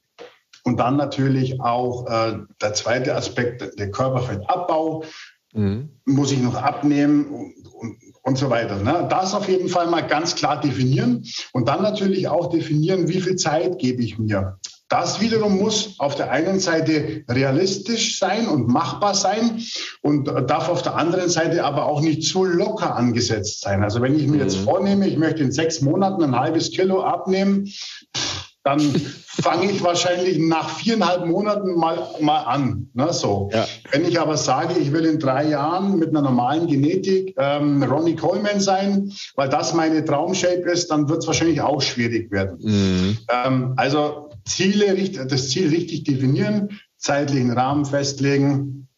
und 0.64 0.78
dann 0.78 0.96
natürlich 0.96 1.60
auch 1.60 2.06
äh, 2.06 2.38
der 2.60 2.74
zweite 2.74 3.14
Aspekt, 3.16 3.78
der 3.78 3.90
Körperfettabbau. 3.90 5.04
Mhm. 5.54 5.90
Muss 6.04 6.32
ich 6.32 6.40
noch 6.40 6.54
abnehmen 6.54 7.26
und, 7.26 7.54
und, 7.74 7.96
und 8.22 8.38
so 8.38 8.48
weiter. 8.48 8.76
Ne? 8.76 9.06
Das 9.10 9.34
auf 9.34 9.48
jeden 9.48 9.68
Fall 9.68 9.88
mal 9.88 10.06
ganz 10.06 10.34
klar 10.34 10.60
definieren 10.60 11.24
und 11.52 11.68
dann 11.68 11.82
natürlich 11.82 12.28
auch 12.28 12.48
definieren, 12.48 13.08
wie 13.08 13.20
viel 13.20 13.36
Zeit 13.36 13.78
gebe 13.78 14.02
ich 14.02 14.18
mir. 14.18 14.58
Das 14.92 15.22
wiederum 15.22 15.56
muss 15.56 15.94
auf 16.00 16.16
der 16.16 16.30
einen 16.30 16.60
Seite 16.60 17.24
realistisch 17.26 18.18
sein 18.18 18.46
und 18.46 18.68
machbar 18.68 19.14
sein 19.14 19.62
und 20.02 20.26
darf 20.26 20.68
auf 20.68 20.82
der 20.82 20.96
anderen 20.96 21.30
Seite 21.30 21.64
aber 21.64 21.86
auch 21.86 22.02
nicht 22.02 22.24
zu 22.24 22.44
locker 22.44 22.94
angesetzt 22.94 23.62
sein. 23.62 23.82
Also 23.82 24.02
wenn 24.02 24.14
ich 24.14 24.26
mir 24.26 24.36
jetzt 24.36 24.58
mhm. 24.58 24.64
vornehme, 24.64 25.08
ich 25.08 25.16
möchte 25.16 25.42
in 25.42 25.50
sechs 25.50 25.80
Monaten 25.80 26.22
ein 26.22 26.38
halbes 26.38 26.72
Kilo 26.72 27.02
abnehmen, 27.02 27.72
dann 28.64 28.80
fange 28.80 29.70
ich 29.70 29.82
wahrscheinlich 29.82 30.38
nach 30.38 30.68
viereinhalb 30.68 31.24
Monaten 31.24 31.74
mal, 31.74 31.98
mal 32.20 32.42
an. 32.42 32.90
Ne, 32.92 33.14
so. 33.14 33.48
Ja. 33.50 33.66
Wenn 33.92 34.04
ich 34.04 34.20
aber 34.20 34.36
sage, 34.36 34.78
ich 34.78 34.92
will 34.92 35.06
in 35.06 35.18
drei 35.18 35.48
Jahren 35.48 35.98
mit 35.98 36.10
einer 36.10 36.20
normalen 36.20 36.66
Genetik 36.66 37.34
ähm, 37.38 37.82
Ronnie 37.82 38.14
Coleman 38.14 38.60
sein, 38.60 39.10
weil 39.36 39.48
das 39.48 39.72
meine 39.72 40.04
Traumshape 40.04 40.70
ist, 40.70 40.90
dann 40.90 41.08
wird 41.08 41.20
es 41.20 41.26
wahrscheinlich 41.26 41.62
auch 41.62 41.80
schwierig 41.80 42.30
werden. 42.30 42.58
Mhm. 42.60 43.18
Ähm, 43.30 43.72
also 43.76 44.28
Ziele, 44.44 45.26
das 45.26 45.50
Ziel 45.50 45.68
richtig 45.68 46.04
definieren, 46.04 46.80
zeitlichen 46.96 47.50
Rahmen 47.50 47.84
festlegen 47.84 48.88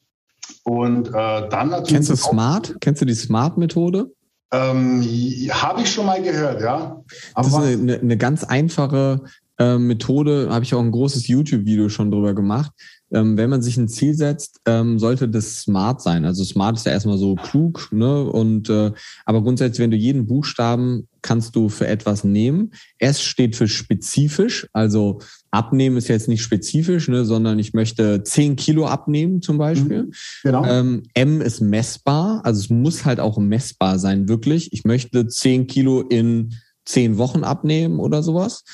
und 0.65 1.09
äh, 1.09 1.13
dann 1.13 1.71
natürlich. 1.71 1.89
Kennst 1.89 2.11
du 2.11 2.17
Smart? 2.17 2.77
Kennst 2.81 3.03
du 3.03 3.07
die 3.07 3.15
Smart-Methode? 3.15 4.11
Ähm, 4.53 5.03
Habe 5.51 5.83
ich 5.83 5.93
schon 5.93 6.07
mal 6.07 6.23
gehört, 6.23 6.61
ja. 6.61 7.03
Aber 7.35 7.49
das 7.49 7.59
ist 7.69 7.81
eine, 7.81 7.99
eine 7.99 8.17
ganz 8.17 8.45
einfache 8.45 9.23
äh, 9.59 9.79
Methode, 9.79 10.49
habe 10.51 10.65
ich 10.65 10.75
auch 10.75 10.81
ein 10.81 10.93
großes 10.93 11.29
YouTube-Video 11.29 11.89
schon 11.89 12.11
drüber 12.11 12.35
gemacht. 12.35 12.73
Ähm, 13.15 13.37
wenn 13.37 13.51
man 13.51 13.63
sich 13.63 13.77
ein 13.77 13.89
Ziel 13.89 14.15
setzt, 14.15 14.61
ähm, 14.67 14.99
sollte 14.99 15.29
das 15.29 15.61
smart 15.63 16.03
sein. 16.03 16.25
Also 16.25 16.45
smart 16.45 16.77
ist 16.77 16.87
ja 16.87 16.93
erstmal 16.93 17.19
so 17.19 17.37
klug, 17.37 17.89
ne? 17.93 18.25
Und 18.25 18.69
äh, 18.69 18.93
aber 19.25 19.43
grundsätzlich, 19.43 19.81
wenn 19.81 19.91
du 19.91 19.97
jeden 19.97 20.27
Buchstaben 20.27 21.09
kannst 21.25 21.57
du 21.57 21.71
für 21.71 21.87
etwas 21.87 22.23
nehmen. 22.23 22.73
S 22.99 23.23
steht 23.23 23.57
für 23.57 23.67
spezifisch, 23.67 24.69
also 24.75 25.21
abnehmen 25.51 25.97
ist 25.97 26.09
jetzt 26.09 26.29
nicht 26.29 26.43
spezifisch, 26.43 27.09
ne, 27.09 27.25
sondern 27.25 27.59
ich 27.59 27.73
möchte 27.73 28.23
10 28.23 28.57
Kilo 28.57 28.87
abnehmen 28.87 29.41
zum 29.41 29.57
Beispiel. 29.57 30.05
Mhm, 30.05 30.13
genau. 30.43 30.65
Ähm, 30.67 31.03
M 31.15 31.41
ist 31.41 31.61
messbar, 31.61 32.43
also 32.45 32.61
es 32.61 32.69
muss 32.69 33.07
halt 33.07 33.21
auch 33.21 33.39
messbar 33.39 33.99
sein, 33.99 34.29
wirklich. 34.29 34.73
Ich 34.75 34.85
möchte 34.85 35.27
10 35.27 35.67
Kilo 35.67 36.03
in 36.03 36.53
10 36.85 37.17
Wochen 37.17 37.43
abnehmen 37.43 38.01
oder 38.01 38.23
sowas. 38.23 38.65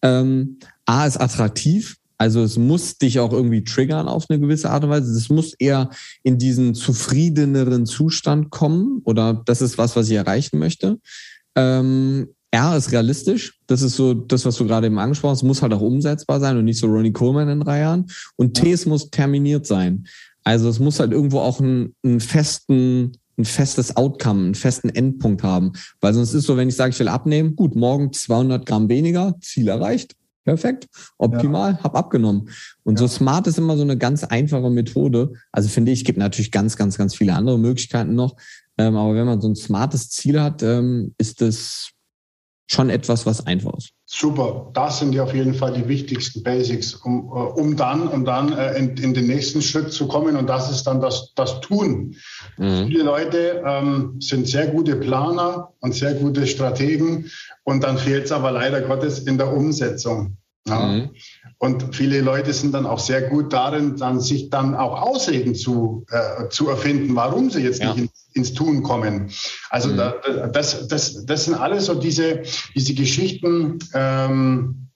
Ähm, 0.00 0.58
A 0.84 1.06
ist 1.06 1.16
attraktiv, 1.16 1.96
also 2.18 2.42
es 2.42 2.56
muss 2.56 2.98
dich 2.98 3.20
auch 3.20 3.32
irgendwie 3.32 3.64
triggern 3.64 4.08
auf 4.08 4.26
eine 4.28 4.40
gewisse 4.40 4.70
Art 4.70 4.84
und 4.84 4.90
Weise. 4.90 5.12
Es 5.12 5.28
muss 5.28 5.54
eher 5.54 5.90
in 6.22 6.38
diesen 6.38 6.74
zufriedeneren 6.74 7.86
Zustand 7.86 8.50
kommen 8.50 9.02
oder 9.04 9.42
das 9.44 9.60
ist 9.60 9.76
was, 9.78 9.96
was 9.96 10.08
ich 10.08 10.16
erreichen 10.16 10.58
möchte. 10.58 10.98
Ähm, 11.54 12.28
R 12.50 12.76
ist 12.76 12.92
realistisch. 12.92 13.60
Das 13.66 13.82
ist 13.82 13.96
so 13.96 14.14
das, 14.14 14.46
was 14.46 14.56
du 14.56 14.66
gerade 14.66 14.86
eben 14.86 14.98
angesprochen 14.98 15.32
hast. 15.32 15.42
Es 15.42 15.46
muss 15.46 15.62
halt 15.62 15.74
auch 15.74 15.80
umsetzbar 15.80 16.40
sein 16.40 16.56
und 16.56 16.64
nicht 16.64 16.78
so 16.78 16.86
Ronnie 16.86 17.12
Coleman 17.12 17.48
in 17.48 17.60
drei 17.60 17.80
Jahren. 17.80 18.06
Und 18.36 18.54
T, 18.54 18.72
es 18.72 18.86
muss 18.86 19.10
terminiert 19.10 19.66
sein. 19.66 20.06
Also 20.42 20.68
es 20.68 20.78
muss 20.78 21.00
halt 21.00 21.12
irgendwo 21.12 21.40
auch 21.40 21.60
einen, 21.60 21.94
einen 22.02 22.20
festen 22.20 23.12
ein 23.38 23.44
festes 23.44 23.96
Outcome, 23.98 24.44
einen 24.44 24.54
festen 24.54 24.88
Endpunkt 24.88 25.42
haben. 25.42 25.72
Weil 26.00 26.14
sonst 26.14 26.32
ist 26.32 26.46
so, 26.46 26.56
wenn 26.56 26.70
ich 26.70 26.76
sage, 26.76 26.90
ich 26.92 26.98
will 26.98 27.08
abnehmen, 27.08 27.54
gut, 27.54 27.76
morgen 27.76 28.10
200 28.10 28.64
Gramm 28.64 28.88
weniger, 28.88 29.34
Ziel 29.40 29.68
erreicht. 29.68 30.14
Perfekt, 30.46 30.86
optimal, 31.18 31.72
ja. 31.72 31.78
hab 31.82 31.96
abgenommen. 31.96 32.50
Und 32.84 33.00
ja. 33.00 33.00
so 33.00 33.08
smart 33.12 33.48
ist 33.48 33.58
immer 33.58 33.76
so 33.76 33.82
eine 33.82 33.98
ganz 33.98 34.22
einfache 34.22 34.70
Methode. 34.70 35.32
Also 35.50 35.68
finde 35.68 35.90
ich, 35.90 36.04
gibt 36.04 36.18
natürlich 36.20 36.52
ganz, 36.52 36.76
ganz, 36.76 36.96
ganz 36.96 37.16
viele 37.16 37.34
andere 37.34 37.58
Möglichkeiten 37.58 38.14
noch. 38.14 38.36
Ähm, 38.78 38.94
aber 38.94 39.16
wenn 39.16 39.26
man 39.26 39.40
so 39.40 39.48
ein 39.48 39.56
smartes 39.56 40.08
Ziel 40.08 40.40
hat, 40.40 40.62
ähm, 40.62 41.16
ist 41.18 41.40
das 41.40 41.90
schon 42.70 42.90
etwas, 42.90 43.26
was 43.26 43.44
einfach 43.44 43.74
ist. 43.76 43.90
Super, 44.08 44.70
das 44.72 45.00
sind 45.00 45.16
ja 45.16 45.24
auf 45.24 45.34
jeden 45.34 45.52
Fall 45.52 45.72
die 45.72 45.88
wichtigsten 45.88 46.44
Basics, 46.44 46.94
um, 46.94 47.24
äh, 47.26 47.60
um 47.60 47.76
dann, 47.76 48.06
um 48.06 48.24
dann 48.24 48.52
äh, 48.52 48.78
in, 48.78 48.96
in 48.98 49.14
den 49.14 49.26
nächsten 49.26 49.60
Schritt 49.60 49.92
zu 49.92 50.06
kommen. 50.06 50.36
Und 50.36 50.46
das 50.46 50.70
ist 50.70 50.84
dann 50.84 51.00
das, 51.00 51.32
das 51.34 51.60
Tun. 51.60 52.14
Mhm. 52.56 52.86
Viele 52.86 53.02
Leute 53.02 53.64
ähm, 53.66 54.14
sind 54.20 54.46
sehr 54.46 54.68
gute 54.68 54.94
Planer 54.94 55.72
und 55.80 55.92
sehr 55.92 56.14
gute 56.14 56.46
Strategen. 56.46 57.28
Und 57.64 57.82
dann 57.82 57.98
fehlt 57.98 58.26
es 58.26 58.32
aber 58.32 58.52
leider 58.52 58.80
Gottes 58.80 59.18
in 59.18 59.38
der 59.38 59.52
Umsetzung. 59.52 60.36
Ja. 60.68 60.86
Mhm. 60.86 61.10
Und 61.58 61.94
viele 61.94 62.20
Leute 62.20 62.52
sind 62.52 62.72
dann 62.72 62.84
auch 62.84 62.98
sehr 62.98 63.22
gut 63.22 63.52
darin, 63.52 63.96
dann 63.96 64.20
sich 64.20 64.50
dann 64.50 64.74
auch 64.74 65.00
Ausreden 65.00 65.54
zu, 65.54 66.04
äh, 66.10 66.48
zu 66.50 66.68
erfinden, 66.68 67.16
warum 67.16 67.50
sie 67.50 67.62
jetzt 67.62 67.82
ja. 67.82 67.94
nicht 67.94 67.98
ins, 67.98 68.28
ins, 68.34 68.54
Tun 68.54 68.82
kommen. 68.82 69.30
Also 69.70 69.88
mhm. 69.88 69.96
da, 69.96 70.14
das, 70.52 70.86
das, 70.88 71.24
das 71.24 71.44
sind 71.46 71.54
alles 71.54 71.86
so 71.86 71.94
diese, 71.94 72.42
diese 72.74 72.92
Geschichten, 72.92 73.78
ähm, 73.94 74.88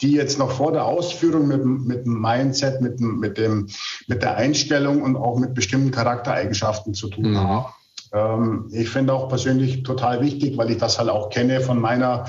die 0.00 0.12
jetzt 0.12 0.38
noch 0.38 0.52
vor 0.52 0.70
der 0.70 0.84
Ausführung 0.84 1.48
mit, 1.48 1.64
mit 1.64 2.04
dem 2.04 2.20
Mindset, 2.20 2.80
mit, 2.80 3.00
mit, 3.00 3.36
dem, 3.36 3.68
mit 4.06 4.22
der 4.22 4.36
Einstellung 4.36 5.02
und 5.02 5.16
auch 5.16 5.36
mit 5.38 5.54
bestimmten 5.54 5.90
Charaktereigenschaften 5.90 6.94
zu 6.94 7.08
tun 7.08 7.32
mhm. 7.32 7.38
haben. 7.38 7.74
Ähm, 8.12 8.68
ich 8.72 8.88
finde 8.88 9.12
auch 9.12 9.28
persönlich 9.28 9.82
total 9.82 10.20
wichtig, 10.20 10.56
weil 10.56 10.70
ich 10.70 10.78
das 10.78 10.98
halt 10.98 11.08
auch 11.08 11.30
kenne 11.30 11.60
von 11.60 11.80
meiner 11.80 12.26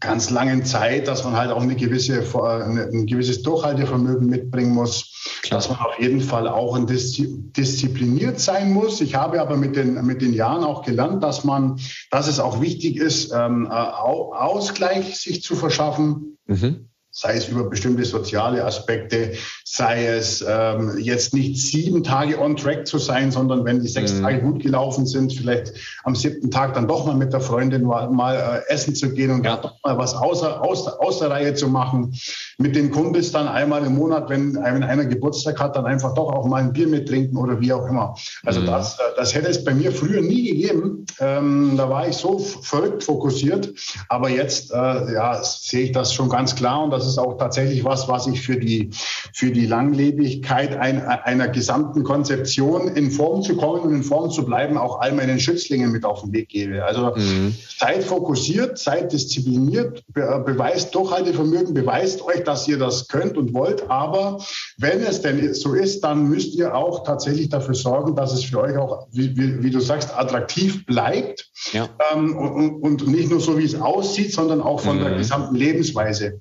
ganz 0.00 0.30
langen 0.30 0.64
Zeit, 0.64 1.08
dass 1.08 1.24
man 1.24 1.36
halt 1.36 1.50
auch 1.50 1.62
eine 1.62 1.76
gewisse, 1.76 2.20
ein 2.20 3.06
gewisses 3.06 3.42
Durchhaltevermögen 3.42 4.28
mitbringen 4.28 4.72
muss, 4.72 5.12
Klar. 5.42 5.58
dass 5.58 5.68
man 5.68 5.78
auf 5.78 5.98
jeden 5.98 6.20
Fall 6.20 6.48
auch 6.48 6.74
ein 6.74 6.86
diszipliniert 6.86 8.40
sein 8.40 8.72
muss. 8.72 9.00
Ich 9.00 9.14
habe 9.14 9.40
aber 9.40 9.56
mit 9.56 9.76
den, 9.76 10.04
mit 10.04 10.22
den 10.22 10.32
Jahren 10.32 10.64
auch 10.64 10.82
gelernt, 10.82 11.22
dass 11.22 11.44
man, 11.44 11.80
dass 12.10 12.28
es 12.28 12.40
auch 12.40 12.60
wichtig 12.60 12.96
ist, 12.96 13.32
ähm, 13.32 13.66
Ausgleich 13.68 15.18
sich 15.18 15.42
zu 15.42 15.56
verschaffen. 15.56 16.38
Mhm 16.46 16.88
sei 17.10 17.36
es 17.36 17.48
über 17.48 17.64
bestimmte 17.64 18.04
soziale 18.04 18.64
Aspekte, 18.64 19.32
sei 19.64 20.06
es 20.06 20.44
ähm, 20.46 20.98
jetzt 20.98 21.34
nicht 21.34 21.60
sieben 21.60 22.04
Tage 22.04 22.38
on 22.40 22.56
track 22.56 22.86
zu 22.86 22.98
sein, 22.98 23.32
sondern 23.32 23.64
wenn 23.64 23.80
die 23.80 23.88
sechs 23.88 24.12
mhm. 24.12 24.22
Tage 24.22 24.40
gut 24.40 24.62
gelaufen 24.62 25.06
sind, 25.06 25.32
vielleicht 25.32 25.72
am 26.04 26.14
siebten 26.14 26.50
Tag 26.50 26.74
dann 26.74 26.86
doch 26.86 27.06
mal 27.06 27.16
mit 27.16 27.32
der 27.32 27.40
Freundin 27.40 27.84
mal, 27.84 28.10
mal 28.10 28.64
äh, 28.68 28.72
essen 28.72 28.94
zu 28.94 29.10
gehen 29.10 29.30
und 29.30 29.44
ja. 29.44 29.56
doch 29.56 29.74
mal 29.84 29.96
was 29.96 30.14
außer, 30.14 30.62
außer, 30.62 31.02
außer 31.02 31.30
Reihe 31.30 31.54
zu 31.54 31.68
machen. 31.68 32.14
Mit 32.58 32.76
den 32.76 32.90
Kumpels 32.90 33.32
dann 33.32 33.48
einmal 33.48 33.84
im 33.84 33.94
Monat, 33.94 34.28
wenn, 34.28 34.54
wenn 34.54 34.82
einer 34.82 35.06
Geburtstag 35.06 35.58
hat, 35.58 35.76
dann 35.76 35.86
einfach 35.86 36.14
doch 36.14 36.32
auch 36.32 36.46
mal 36.46 36.62
ein 36.62 36.72
Bier 36.72 36.88
mittrinken 36.88 37.36
oder 37.38 37.60
wie 37.60 37.72
auch 37.72 37.86
immer. 37.88 38.14
Also 38.44 38.60
mhm. 38.60 38.66
das, 38.66 38.98
äh, 38.98 39.02
das 39.16 39.34
hätte 39.34 39.48
es 39.48 39.64
bei 39.64 39.72
mir 39.72 39.92
früher 39.92 40.20
nie 40.20 40.50
gegeben. 40.50 41.06
Ähm, 41.20 41.74
da 41.76 41.88
war 41.88 42.06
ich 42.06 42.16
so 42.16 42.38
verrückt 42.38 43.02
fokussiert. 43.02 43.72
Aber 44.08 44.28
jetzt 44.28 44.70
äh, 44.72 45.14
ja, 45.14 45.42
sehe 45.42 45.84
ich 45.84 45.92
das 45.92 46.12
schon 46.12 46.28
ganz 46.28 46.54
klar 46.54 46.84
und 46.84 46.90
das 46.98 47.06
ist 47.06 47.18
auch 47.18 47.38
tatsächlich 47.38 47.84
was, 47.84 48.08
was 48.08 48.26
ich 48.26 48.42
für 48.42 48.56
die, 48.56 48.90
für 49.32 49.50
die 49.50 49.66
Langlebigkeit 49.66 50.76
ein, 50.76 51.00
einer 51.06 51.48
gesamten 51.48 52.02
Konzeption 52.02 52.88
in 52.88 53.10
Form 53.10 53.42
zu 53.42 53.56
kommen 53.56 53.82
und 53.82 53.94
in 53.94 54.02
Form 54.02 54.30
zu 54.30 54.44
bleiben, 54.44 54.76
auch 54.76 55.00
all 55.00 55.12
meinen 55.12 55.38
Schützlingen 55.38 55.92
mit 55.92 56.04
auf 56.04 56.22
den 56.22 56.32
Weg 56.32 56.48
gebe. 56.48 56.84
Also 56.84 57.12
mhm. 57.14 57.54
seid 57.78 58.02
fokussiert, 58.02 58.78
seid 58.78 59.12
diszipliniert, 59.12 60.02
be 60.12 60.42
beweist 60.44 60.94
Durchhaltevermögen, 60.94 61.74
beweist 61.74 62.22
euch, 62.22 62.42
dass 62.44 62.66
ihr 62.66 62.78
das 62.78 63.08
könnt 63.08 63.36
und 63.36 63.54
wollt. 63.54 63.88
Aber 63.88 64.38
wenn 64.78 65.00
es 65.02 65.22
denn 65.22 65.54
so 65.54 65.74
ist, 65.74 66.00
dann 66.02 66.28
müsst 66.28 66.54
ihr 66.54 66.74
auch 66.74 67.04
tatsächlich 67.04 67.48
dafür 67.48 67.74
sorgen, 67.74 68.16
dass 68.16 68.32
es 68.32 68.44
für 68.44 68.60
euch 68.60 68.76
auch, 68.76 69.06
wie, 69.12 69.36
wie, 69.36 69.62
wie 69.62 69.70
du 69.70 69.80
sagst, 69.80 70.16
attraktiv 70.16 70.84
bleibt. 70.86 71.48
Ja. 71.72 71.88
Ähm, 72.12 72.36
und, 72.36 72.82
und, 72.82 73.06
nicht 73.08 73.30
nur 73.30 73.40
so, 73.40 73.58
wie 73.58 73.64
es 73.64 73.80
aussieht, 73.80 74.32
sondern 74.32 74.60
auch 74.60 74.80
von 74.80 74.98
mhm. 74.98 75.04
der 75.04 75.14
gesamten 75.14 75.54
Lebensweise. 75.54 76.40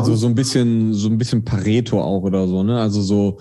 Also 0.00 0.16
so 0.16 0.26
ein 0.26 0.34
bisschen, 0.34 0.92
so 0.92 1.08
ein 1.08 1.18
bisschen 1.18 1.44
Pareto 1.44 2.02
auch 2.02 2.22
oder 2.22 2.48
so, 2.48 2.62
ne? 2.62 2.80
Also 2.80 3.02
so, 3.02 3.38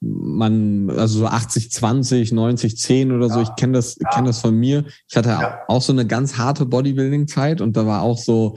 man, 0.00 0.90
also 0.90 1.20
so 1.20 1.26
80, 1.26 1.70
20, 1.70 2.32
90, 2.32 2.76
10 2.76 3.12
oder 3.12 3.26
ja. 3.26 3.34
so. 3.34 3.40
Ich 3.42 3.54
kenne 3.56 3.74
das, 3.74 3.96
ja. 4.00 4.08
kenne 4.10 4.28
das 4.28 4.40
von 4.40 4.54
mir. 4.54 4.84
Ich 5.08 5.16
hatte 5.16 5.30
ja. 5.30 5.60
auch 5.68 5.82
so 5.82 5.92
eine 5.92 6.06
ganz 6.06 6.36
harte 6.36 6.66
Bodybuilding-Zeit 6.66 7.60
und 7.60 7.76
da 7.76 7.86
war 7.86 8.02
auch 8.02 8.18
so, 8.18 8.56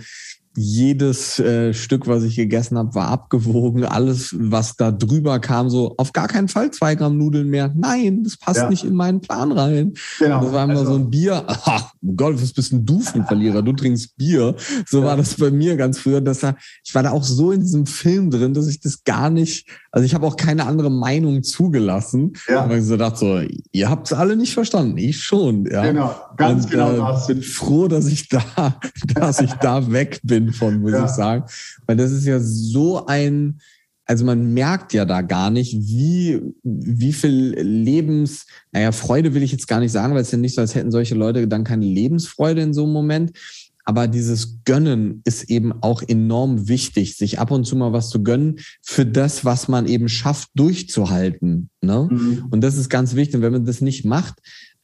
jedes 0.56 1.40
äh, 1.40 1.74
Stück, 1.74 2.08
was 2.08 2.24
ich 2.24 2.36
gegessen 2.36 2.78
habe, 2.78 2.94
war 2.94 3.08
abgewogen. 3.08 3.86
Alles, 3.86 4.36
was 4.38 4.76
da 4.76 4.92
drüber 4.92 5.40
kam, 5.40 5.70
so 5.70 5.96
auf 5.98 6.14
gar 6.14 6.28
keinen 6.28 6.48
Fall 6.48 6.72
zwei 6.72 6.96
Gramm 6.96 7.18
Nudeln 7.18 7.50
mehr. 7.50 7.72
Nein, 7.76 8.24
das 8.24 8.38
passt 8.38 8.60
ja. 8.60 8.70
nicht 8.70 8.84
in 8.84 8.94
meinen 8.94 9.22
Plan 9.22 9.52
rein. 9.52 9.94
Genau. 10.20 10.44
Das 10.44 10.54
war 10.54 10.64
immer 10.66 10.80
also, 10.80 10.94
so 10.94 11.00
ein 11.00 11.10
Bier. 11.10 11.44
Ach, 11.48 11.92
Gott, 12.16 12.42
was 12.42 12.54
bist 12.54 12.72
denn 12.72 12.86
du 12.86 13.00
für 13.00 13.16
ein 13.16 13.26
Verlierer? 13.26 13.62
Du 13.64 13.74
trinkst 13.74 14.16
Bier. 14.16 14.56
So 14.86 15.00
ja. 15.00 15.08
war 15.08 15.18
das 15.18 15.36
bei 15.36 15.50
mir 15.50 15.76
ganz 15.76 16.00
früher. 16.00 16.22
Dass 16.22 16.40
da, 16.40 16.56
ich 16.84 16.94
war 16.94 17.04
da 17.04 17.12
auch 17.12 17.24
so 17.24 17.52
in 17.52 17.62
diesem 17.62 17.86
Film 17.86 18.30
drin, 18.30 18.54
dass 18.54 18.68
ich 18.68 18.80
das 18.80 19.04
gar 19.04 19.30
nicht, 19.30 19.68
also 19.94 20.06
ich 20.06 20.14
habe 20.14 20.28
auch 20.28 20.36
keine 20.36 20.66
andere 20.66 20.92
Meinung 20.92 21.44
zugelassen. 21.44 22.34
Ja. 22.50 22.68
Weil 22.68 22.80
ich 22.80 22.86
so 22.86 22.98
dachte, 22.98 23.18
so, 23.20 23.42
ihr 23.72 23.90
habt 23.90 24.08
es 24.08 24.14
alle 24.14 24.36
nicht 24.36 24.54
verstanden. 24.54 24.98
Ich 24.98 25.24
schon. 25.24 25.66
Ja. 25.72 25.84
Genau, 25.84 26.14
ganz 26.36 26.66
Und, 26.66 26.72
genau. 26.72 27.18
Ich 27.18 27.30
äh, 27.30 27.34
bin 27.36 27.44
froh, 27.44 27.88
dass 27.88 28.08
ich 28.08 28.28
da, 28.28 28.44
dass 29.16 29.40
ich 29.40 29.54
da 29.54 29.90
weg 29.90 30.20
bin 30.24 30.34
bin 30.34 30.54
von, 30.54 30.82
muss 30.82 30.92
ja. 30.92 31.06
ich 31.06 31.12
sagen. 31.12 31.44
Weil 31.86 31.98
das 31.98 32.12
ist 32.12 32.26
ja 32.26 32.40
so 32.40 33.06
ein, 33.06 33.60
also 34.06 34.26
man 34.26 34.54
merkt 34.54 34.94
ja 34.94 35.06
da 35.06 35.22
gar 35.22 35.50
nicht, 35.50 35.74
wie, 35.76 36.42
wie 36.64 37.14
viel 37.14 37.56
Lebens, 37.60 38.46
naja, 38.72 38.92
Freude 38.92 39.34
will 39.34 39.44
ich 39.44 39.52
jetzt 39.52 39.68
gar 39.68 39.80
nicht 39.80 39.92
sagen, 39.92 40.14
weil 40.14 40.22
es 40.22 40.32
ja 40.32 40.38
nicht 40.38 40.56
so, 40.56 40.62
als 40.62 40.76
hätten 40.76 40.92
solche 40.92 41.16
Leute 41.16 41.48
dann 41.48 41.64
keine 41.64 41.86
Lebensfreude 41.86 42.62
in 42.62 42.74
so 42.74 42.84
einem 42.84 42.94
Moment. 42.94 43.38
Aber 43.86 44.08
dieses 44.08 44.64
Gönnen 44.64 45.22
ist 45.26 45.50
eben 45.50 45.74
auch 45.82 46.02
enorm 46.02 46.68
wichtig, 46.70 47.18
sich 47.18 47.40
ab 47.40 47.52
und 47.52 47.66
zu 47.66 47.76
mal 47.76 47.92
was 47.92 48.10
zu 48.10 48.24
gönnen 48.24 48.60
für 48.82 49.06
das, 49.06 49.44
was 49.44 49.68
man 49.68 49.88
eben 49.88 50.08
schafft, 50.08 50.50
durchzuhalten. 50.56 51.70
Ne? 51.82 52.08
Mhm. 52.10 52.46
Und 52.50 52.62
das 52.62 52.78
ist 52.78 52.90
ganz 52.90 53.16
wichtig. 53.16 53.36
Und 53.36 53.42
wenn 53.42 53.52
man 53.52 53.66
das 53.66 53.82
nicht 53.82 54.06
macht, 54.06 54.36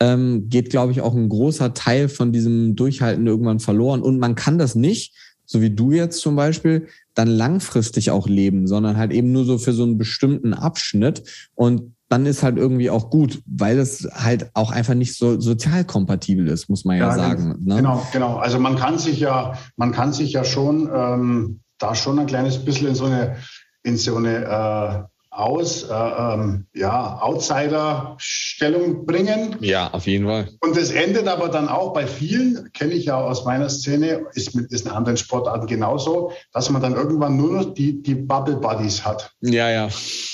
ähm, 0.01 0.49
geht, 0.49 0.69
glaube 0.69 0.91
ich, 0.91 1.01
auch 1.01 1.15
ein 1.15 1.29
großer 1.29 1.73
Teil 1.73 2.09
von 2.09 2.31
diesem 2.33 2.75
Durchhalten 2.75 3.25
irgendwann 3.27 3.59
verloren. 3.59 4.01
Und 4.01 4.19
man 4.19 4.35
kann 4.35 4.57
das 4.57 4.75
nicht, 4.75 5.13
so 5.45 5.61
wie 5.61 5.71
du 5.71 5.91
jetzt 5.91 6.19
zum 6.19 6.35
Beispiel, 6.35 6.87
dann 7.15 7.27
langfristig 7.27 8.11
auch 8.11 8.27
leben, 8.27 8.67
sondern 8.67 8.97
halt 8.97 9.11
eben 9.11 9.31
nur 9.31 9.45
so 9.45 9.57
für 9.57 9.73
so 9.73 9.83
einen 9.83 9.97
bestimmten 9.97 10.53
Abschnitt. 10.53 11.23
Und 11.55 11.93
dann 12.09 12.25
ist 12.25 12.41
halt 12.41 12.57
irgendwie 12.57 12.89
auch 12.89 13.11
gut, 13.11 13.41
weil 13.45 13.77
es 13.77 14.09
halt 14.11 14.49
auch 14.55 14.71
einfach 14.71 14.95
nicht 14.95 15.15
so 15.15 15.39
sozial 15.39 15.85
kompatibel 15.85 16.47
ist, 16.47 16.67
muss 16.67 16.83
man 16.83 16.97
ja, 16.97 17.09
ja 17.09 17.15
sagen. 17.15 17.55
Ne? 17.59 17.75
Genau, 17.77 18.05
genau. 18.11 18.37
Also 18.37 18.59
man 18.59 18.75
kann 18.75 18.97
sich 18.97 19.19
ja, 19.19 19.53
man 19.77 19.91
kann 19.91 20.11
sich 20.11 20.33
ja 20.33 20.43
schon 20.43 20.89
ähm, 20.93 21.61
da 21.77 21.93
schon 21.93 22.17
ein 22.17 22.25
kleines 22.25 22.65
bisschen 22.65 22.87
in 22.87 22.95
so 22.95 23.05
eine, 23.05 23.37
in 23.83 23.97
so 23.97 24.17
eine 24.17 24.43
äh, 24.43 25.03
aus, 25.31 25.83
äh, 25.83 25.93
ähm, 25.93 26.65
ja, 26.73 27.19
Outsider-Stellung 27.21 29.05
bringen. 29.05 29.57
Ja, 29.59 29.91
auf 29.93 30.07
jeden 30.07 30.25
Fall. 30.25 30.49
Und 30.61 30.75
das 30.75 30.91
endet 30.91 31.27
aber 31.27 31.49
dann 31.49 31.69
auch 31.69 31.93
bei 31.93 32.07
vielen, 32.07 32.71
kenne 32.73 32.93
ich 32.93 33.05
ja 33.05 33.15
aus 33.15 33.45
meiner 33.45 33.69
Szene, 33.69 34.25
ist 34.33 34.55
mit 34.55 34.71
ist 34.71 34.85
in 34.85 34.91
anderen 34.91 35.17
Sportarten 35.17 35.67
genauso, 35.67 36.31
dass 36.51 36.69
man 36.69 36.81
dann 36.81 36.95
irgendwann 36.95 37.37
nur 37.37 37.51
noch 37.53 37.73
die, 37.73 38.01
die 38.01 38.15
Bubble 38.15 38.57
Buddies 38.57 39.05
hat. 39.05 39.31
Ja, 39.41 39.69
ja. 39.69 39.89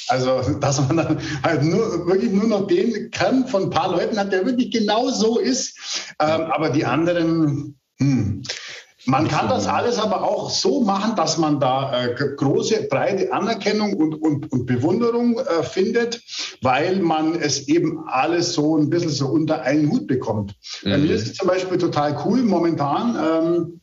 Also, 0.07 0.41
dass 0.59 0.79
man 0.87 0.97
dann 0.97 1.19
halt 1.43 1.63
nur, 1.63 2.07
wirklich 2.07 2.31
nur 2.31 2.47
noch 2.47 2.67
den 2.67 3.11
Kern 3.11 3.47
von 3.47 3.63
ein 3.63 3.69
paar 3.69 3.91
Leuten 3.91 4.17
hat, 4.17 4.31
der 4.31 4.45
wirklich 4.45 4.71
genau 4.71 5.09
so 5.09 5.39
ist. 5.39 6.13
Ähm, 6.19 6.41
aber 6.43 6.69
die 6.69 6.85
anderen, 6.85 7.79
hm, 7.99 8.43
man 9.05 9.27
kann 9.27 9.49
das 9.49 9.67
alles 9.67 9.99
aber 9.99 10.23
auch 10.23 10.49
so 10.49 10.81
machen, 10.81 11.15
dass 11.15 11.37
man 11.37 11.59
da 11.59 12.05
äh, 12.05 12.15
große, 12.15 12.87
breite 12.89 13.31
Anerkennung 13.31 13.93
und, 13.93 14.15
und, 14.15 14.51
und 14.51 14.65
Bewunderung 14.65 15.39
äh, 15.39 15.63
findet, 15.63 16.21
weil 16.61 16.97
man 16.97 17.35
es 17.35 17.67
eben 17.67 18.07
alles 18.07 18.53
so 18.53 18.77
ein 18.77 18.89
bisschen 18.89 19.11
so 19.11 19.27
unter 19.27 19.61
einen 19.61 19.91
Hut 19.91 20.07
bekommt. 20.07 20.55
Mhm. 20.83 20.89
Bei 20.89 20.97
mir 20.97 21.11
ist 21.11 21.27
es 21.27 21.33
zum 21.35 21.47
Beispiel 21.47 21.77
total 21.77 22.17
cool 22.25 22.41
momentan. 22.41 23.15
Ähm, 23.15 23.81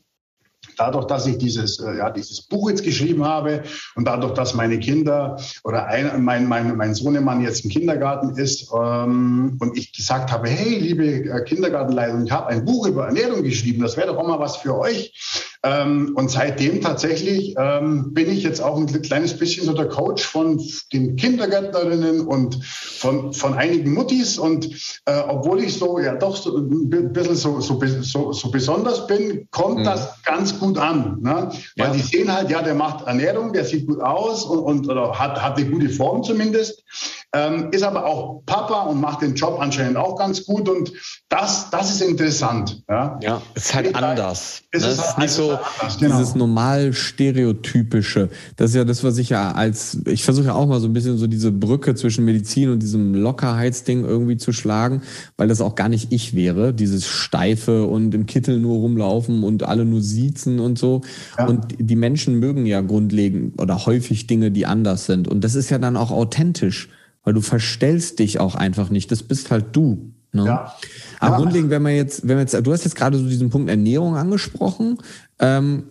dadurch, 0.76 1.06
dass 1.06 1.26
ich 1.26 1.38
dieses, 1.38 1.78
äh, 1.80 1.98
ja, 1.98 2.10
dieses 2.10 2.42
Buch 2.42 2.70
jetzt 2.70 2.82
geschrieben 2.82 3.24
habe 3.24 3.62
und 3.96 4.06
dadurch, 4.06 4.34
dass 4.34 4.54
meine 4.54 4.78
Kinder 4.78 5.38
oder 5.64 5.86
ein, 5.86 6.22
mein, 6.24 6.46
mein, 6.46 6.76
mein 6.76 6.94
Sohnemann 6.94 7.42
jetzt 7.42 7.64
im 7.64 7.70
Kindergarten 7.70 8.36
ist 8.36 8.70
ähm, 8.74 9.56
und 9.60 9.76
ich 9.76 9.92
gesagt 9.92 10.32
habe, 10.32 10.48
hey, 10.48 10.78
liebe 10.78 11.04
äh, 11.04 11.44
Kindergartenleitung, 11.44 12.24
ich 12.24 12.32
habe 12.32 12.48
ein 12.48 12.64
Buch 12.64 12.86
über 12.86 13.06
Ernährung 13.06 13.42
geschrieben, 13.42 13.82
das 13.82 13.96
wäre 13.96 14.08
doch 14.08 14.18
auch 14.18 14.28
mal 14.28 14.40
was 14.40 14.56
für 14.56 14.78
euch. 14.78 15.12
Ähm, 15.64 16.14
und 16.16 16.28
seitdem 16.28 16.80
tatsächlich 16.80 17.54
ähm, 17.56 18.12
bin 18.12 18.28
ich 18.30 18.42
jetzt 18.42 18.60
auch 18.60 18.76
ein 18.76 18.86
kleines 19.02 19.38
bisschen 19.38 19.64
so 19.64 19.72
der 19.72 19.88
Coach 19.88 20.24
von 20.24 20.60
den 20.92 21.14
Kindergärtnerinnen 21.14 22.26
und 22.26 22.64
von, 22.64 23.32
von 23.32 23.54
einigen 23.54 23.94
Muttis. 23.94 24.38
Und 24.38 24.66
äh, 25.06 25.20
obwohl 25.28 25.62
ich 25.62 25.78
so 25.78 26.00
ja 26.00 26.16
doch 26.16 26.36
so 26.36 26.56
ein 26.56 27.12
bisschen 27.12 27.36
so, 27.36 27.60
so, 27.60 27.80
so, 28.00 28.32
so 28.32 28.50
besonders 28.50 29.06
bin, 29.06 29.46
kommt 29.52 29.78
mhm. 29.78 29.84
das 29.84 30.20
ganz 30.24 30.58
gut 30.62 30.78
an. 30.78 31.18
Ne? 31.20 31.50
Weil 31.76 31.86
ja. 31.88 31.92
die 31.92 32.00
sehen 32.00 32.32
halt, 32.32 32.50
ja, 32.50 32.62
der 32.62 32.74
macht 32.74 33.06
Ernährung, 33.06 33.52
der 33.52 33.64
sieht 33.64 33.86
gut 33.86 34.00
aus 34.00 34.44
und, 34.44 34.60
und 34.60 34.88
oder 34.88 35.18
hat, 35.18 35.42
hat 35.42 35.56
eine 35.56 35.68
gute 35.68 35.88
Form 35.88 36.22
zumindest. 36.22 36.84
Ähm, 37.34 37.68
ist 37.70 37.82
aber 37.82 38.04
auch 38.04 38.42
Papa 38.44 38.82
und 38.82 39.00
macht 39.00 39.22
den 39.22 39.34
Job 39.34 39.56
anscheinend 39.58 39.96
auch 39.96 40.18
ganz 40.18 40.44
gut. 40.44 40.68
Und 40.68 40.92
das, 41.30 41.70
das 41.70 41.90
ist 41.90 42.02
interessant. 42.02 42.82
Ja, 42.90 43.18
ja 43.22 43.40
ist 43.54 43.74
halt 43.74 43.94
anders. 43.96 44.62
Ist 44.70 44.84
das 44.84 44.92
ist 44.94 45.08
halt 45.08 45.18
nicht 45.18 45.30
so 45.30 45.52
anders, 45.52 45.98
genau. 45.98 46.18
dieses 46.18 46.34
normal 46.34 46.92
stereotypische. 46.92 48.28
Das 48.56 48.70
ist 48.70 48.76
ja 48.76 48.84
das, 48.84 49.02
was 49.02 49.16
ich 49.16 49.30
ja 49.30 49.52
als, 49.52 49.96
ich 50.04 50.24
versuche 50.24 50.48
ja 50.48 50.54
auch 50.54 50.66
mal 50.66 50.78
so 50.78 50.88
ein 50.88 50.92
bisschen 50.92 51.16
so 51.16 51.26
diese 51.26 51.50
Brücke 51.52 51.94
zwischen 51.94 52.26
Medizin 52.26 52.68
und 52.68 52.82
diesem 52.82 53.14
Lockerheitsding 53.14 54.04
irgendwie 54.04 54.36
zu 54.36 54.52
schlagen, 54.52 55.00
weil 55.38 55.48
das 55.48 55.62
auch 55.62 55.74
gar 55.74 55.88
nicht 55.88 56.12
ich 56.12 56.34
wäre. 56.34 56.74
Dieses 56.74 57.06
Steife 57.06 57.86
und 57.86 58.14
im 58.14 58.26
Kittel 58.26 58.58
nur 58.58 58.76
rumlaufen 58.76 59.42
und 59.42 59.62
alle 59.62 59.86
nur 59.86 60.02
siezen 60.02 60.60
und 60.60 60.78
so. 60.78 61.00
Ja. 61.38 61.46
Und 61.46 61.76
die 61.78 61.96
Menschen 61.96 62.40
mögen 62.40 62.66
ja 62.66 62.82
grundlegend 62.82 63.58
oder 63.58 63.86
häufig 63.86 64.26
Dinge, 64.26 64.50
die 64.50 64.66
anders 64.66 65.06
sind. 65.06 65.28
Und 65.28 65.44
das 65.44 65.54
ist 65.54 65.70
ja 65.70 65.78
dann 65.78 65.96
auch 65.96 66.10
authentisch 66.10 66.90
weil 67.24 67.34
du 67.34 67.40
verstellst 67.40 68.18
dich 68.18 68.40
auch 68.40 68.54
einfach 68.54 68.90
nicht. 68.90 69.10
Das 69.10 69.22
bist 69.22 69.50
halt 69.50 69.66
du. 69.72 70.12
Ne? 70.32 70.46
Ja. 70.46 70.74
Aber 71.20 71.36
ja. 71.36 71.42
grundlegend, 71.42 71.70
wenn 71.70 71.82
man 71.82 71.94
jetzt, 71.94 72.22
wenn 72.22 72.36
man 72.36 72.46
jetzt, 72.46 72.54
du 72.54 72.72
hast 72.72 72.84
jetzt 72.84 72.96
gerade 72.96 73.18
so 73.18 73.28
diesen 73.28 73.50
Punkt 73.50 73.68
Ernährung 73.68 74.16
angesprochen. 74.16 74.98
Ähm, 75.38 75.84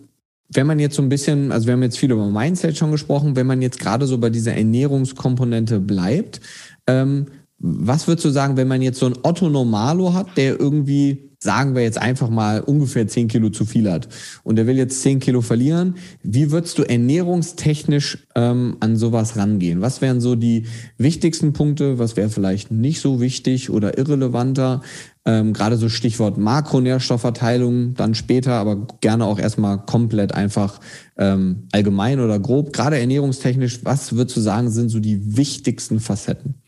wenn 0.54 0.66
man 0.66 0.78
jetzt 0.78 0.96
so 0.96 1.02
ein 1.02 1.08
bisschen, 1.08 1.50
also 1.50 1.66
wir 1.66 1.72
haben 1.72 1.82
jetzt 1.82 1.98
viel 1.98 2.10
über 2.10 2.26
Mindset 2.26 2.76
schon 2.76 2.90
gesprochen, 2.90 3.36
wenn 3.36 3.46
man 3.46 3.62
jetzt 3.62 3.78
gerade 3.78 4.06
so 4.06 4.18
bei 4.18 4.28
dieser 4.28 4.54
Ernährungskomponente 4.54 5.80
bleibt, 5.80 6.40
ähm, 6.86 7.26
was 7.58 8.08
würdest 8.08 8.24
du 8.24 8.30
sagen, 8.30 8.56
wenn 8.56 8.68
man 8.68 8.82
jetzt 8.82 8.98
so 8.98 9.06
ein 9.06 9.14
Otto 9.22 9.48
Normalo 9.48 10.12
hat, 10.12 10.36
der 10.36 10.58
irgendwie 10.58 11.31
sagen 11.42 11.74
wir 11.74 11.82
jetzt 11.82 11.98
einfach 11.98 12.30
mal, 12.30 12.60
ungefähr 12.60 13.08
10 13.08 13.26
Kilo 13.26 13.50
zu 13.50 13.64
viel 13.64 13.90
hat 13.90 14.08
und 14.44 14.58
er 14.58 14.66
will 14.66 14.76
jetzt 14.76 15.02
10 15.02 15.18
Kilo 15.18 15.40
verlieren, 15.40 15.96
wie 16.22 16.52
würdest 16.52 16.78
du 16.78 16.84
ernährungstechnisch 16.84 18.26
ähm, 18.36 18.76
an 18.78 18.96
sowas 18.96 19.36
rangehen? 19.36 19.80
Was 19.80 20.00
wären 20.00 20.20
so 20.20 20.36
die 20.36 20.66
wichtigsten 20.98 21.52
Punkte? 21.52 21.98
Was 21.98 22.16
wäre 22.16 22.30
vielleicht 22.30 22.70
nicht 22.70 23.00
so 23.00 23.20
wichtig 23.20 23.70
oder 23.70 23.98
irrelevanter? 23.98 24.82
Ähm, 25.24 25.52
Gerade 25.52 25.76
so 25.76 25.88
Stichwort 25.88 26.38
Makronährstoffverteilung 26.38 27.94
dann 27.94 28.14
später, 28.14 28.54
aber 28.54 28.86
gerne 29.00 29.26
auch 29.26 29.38
erstmal 29.38 29.84
komplett 29.84 30.32
einfach 30.32 30.80
ähm, 31.16 31.68
allgemein 31.72 32.20
oder 32.20 32.38
grob. 32.38 32.72
Gerade 32.72 32.98
ernährungstechnisch, 32.98 33.84
was 33.84 34.14
würdest 34.14 34.36
du 34.36 34.40
sagen, 34.40 34.70
sind 34.70 34.90
so 34.90 35.00
die 35.00 35.36
wichtigsten 35.36 35.98
Facetten? 35.98 36.62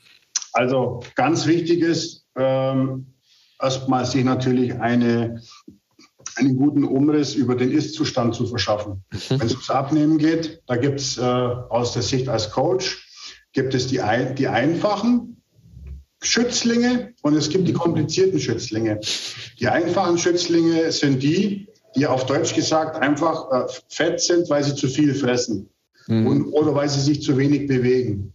Also 0.53 1.01
ganz 1.15 1.47
wichtig 1.47 1.81
ist, 1.81 2.27
ähm, 2.37 3.07
erstmal 3.65 4.05
sich 4.05 4.25
natürlich 4.25 4.75
eine, 4.75 5.41
einen 6.37 6.57
guten 6.57 6.85
Umriss 6.85 7.35
über 7.35 7.57
den 7.57 7.73
Ist-Zustand 7.73 8.35
zu 8.35 8.47
verschaffen. 8.47 9.03
Mhm. 9.11 9.41
Wenn 9.41 9.47
es 9.47 9.53
ums 9.53 9.71
Abnehmen 9.71 10.19
geht, 10.19 10.63
da 10.67 10.77
gibt 10.77 11.01
es 11.01 11.19
äh, 11.19 11.23
aus 11.23 11.93
der 11.93 12.03
Sicht 12.03 12.29
als 12.29 12.51
Coach, 12.51 13.09
gibt 13.53 13.75
es 13.75 13.87
die, 13.87 14.01
ein, 14.01 14.37
die 14.37 14.49
einfachen 14.49 15.43
Schützlinge 16.23 17.13
und 17.23 17.35
es 17.35 17.49
gibt 17.51 17.69
die 17.69 17.73
komplizierten 17.73 18.41
Schützlinge. 18.41 19.01
Die 19.59 19.69
einfachen 19.69 20.19
Schützlinge 20.19 20.91
sind 20.93 21.23
die, 21.23 21.69
die 21.97 22.07
auf 22.07 22.27
Deutsch 22.27 22.55
gesagt 22.55 22.97
einfach 22.97 23.51
äh, 23.51 23.73
fett 23.89 24.21
sind, 24.21 24.49
weil 24.51 24.65
sie 24.65 24.75
zu 24.75 24.89
viel 24.89 25.15
fressen 25.15 25.71
mhm. 26.07 26.27
und, 26.27 26.53
oder 26.53 26.75
weil 26.75 26.89
sie 26.89 27.01
sich 27.01 27.23
zu 27.23 27.37
wenig 27.37 27.67
bewegen. 27.67 28.35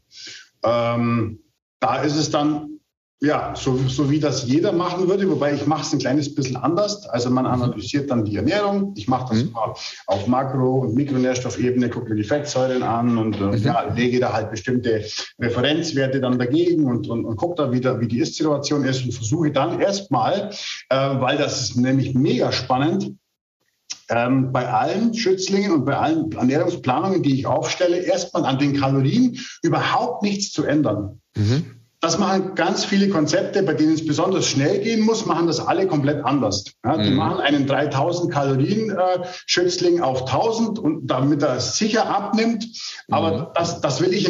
Ähm, 0.63 1.39
da 1.79 2.01
ist 2.01 2.15
es 2.15 2.29
dann 2.29 2.78
ja, 3.21 3.53
so, 3.53 3.77
so 3.89 4.09
wie 4.09 4.19
das 4.19 4.47
jeder 4.47 4.71
machen 4.71 5.09
würde, 5.09 5.29
wobei 5.29 5.53
ich 5.53 5.67
mache 5.67 5.81
es 5.81 5.91
ein 5.91 5.99
kleines 5.99 6.33
bisschen 6.33 6.55
anders. 6.55 7.05
Also 7.05 7.29
man 7.29 7.45
analysiert 7.45 8.09
dann 8.09 8.23
die 8.23 8.37
Ernährung. 8.37 8.93
Ich 8.95 9.09
mache 9.09 9.33
das 9.33 9.43
mhm. 9.43 9.51
mal 9.51 9.73
auf 10.07 10.27
Makro- 10.27 10.85
und 10.85 10.95
Mikronährstoffebene, 10.95 11.89
gucke 11.89 12.09
mir 12.09 12.15
die 12.15 12.23
Fettsäuren 12.23 12.81
an 12.81 13.17
und 13.17 13.35
äh, 13.35 13.43
mhm. 13.43 13.57
ja, 13.57 13.93
lege 13.93 14.21
da 14.21 14.31
halt 14.31 14.51
bestimmte 14.51 15.03
Referenzwerte 15.37 16.21
dann 16.21 16.39
dagegen 16.39 16.85
und, 16.85 17.09
und, 17.09 17.25
und 17.25 17.35
gucke 17.35 17.55
da 17.55 17.71
wieder, 17.73 17.99
wie 17.99 18.07
die 18.07 18.19
Ist-Situation 18.19 18.85
ist 18.85 19.03
und 19.03 19.11
versuche 19.11 19.51
dann 19.51 19.81
erstmal, 19.81 20.51
äh, 20.89 20.95
weil 20.95 21.37
das 21.37 21.61
ist 21.61 21.75
nämlich 21.75 22.15
mega 22.15 22.53
spannend, 22.53 23.15
ähm, 24.09 24.53
bei 24.53 24.67
allen 24.67 25.13
Schützlingen 25.13 25.71
und 25.71 25.85
bei 25.85 25.97
allen 25.97 26.31
Ernährungsplanungen, 26.31 27.21
die 27.21 27.39
ich 27.39 27.45
aufstelle, 27.45 27.97
erstmal 27.97 28.45
an 28.45 28.57
den 28.57 28.79
Kalorien 28.79 29.37
überhaupt 29.61 30.23
nichts 30.23 30.53
zu 30.53 30.63
ändern. 30.63 31.21
Mhm. 31.35 31.78
Das 32.01 32.17
machen 32.17 32.55
ganz 32.55 32.85
viele 32.85 33.09
Konzepte, 33.09 33.61
bei 33.61 33.73
denen 33.73 33.93
es 33.93 34.05
besonders 34.05 34.47
schnell 34.47 34.79
gehen 34.79 35.01
muss, 35.01 35.25
machen 35.25 35.47
das 35.47 35.59
alle 35.59 35.85
komplett 35.85 36.23
anders. 36.23 36.63
Ja, 36.85 36.97
die 36.97 37.09
mhm. 37.09 37.17
machen 37.17 37.41
einen 37.41 37.67
3000 37.67 38.31
Kalorien 38.31 38.89
äh, 38.91 39.25
Schützling 39.45 39.99
auf 39.99 40.21
1000 40.21 40.79
und 40.79 41.07
damit 41.07 41.43
er 41.43 41.59
sicher 41.59 42.09
abnimmt. 42.09 42.65
Aber 43.09 43.37
mhm. 43.37 43.47
das, 43.53 43.81
das 43.81 43.99
will 43.99 44.13
ich, 44.13 44.29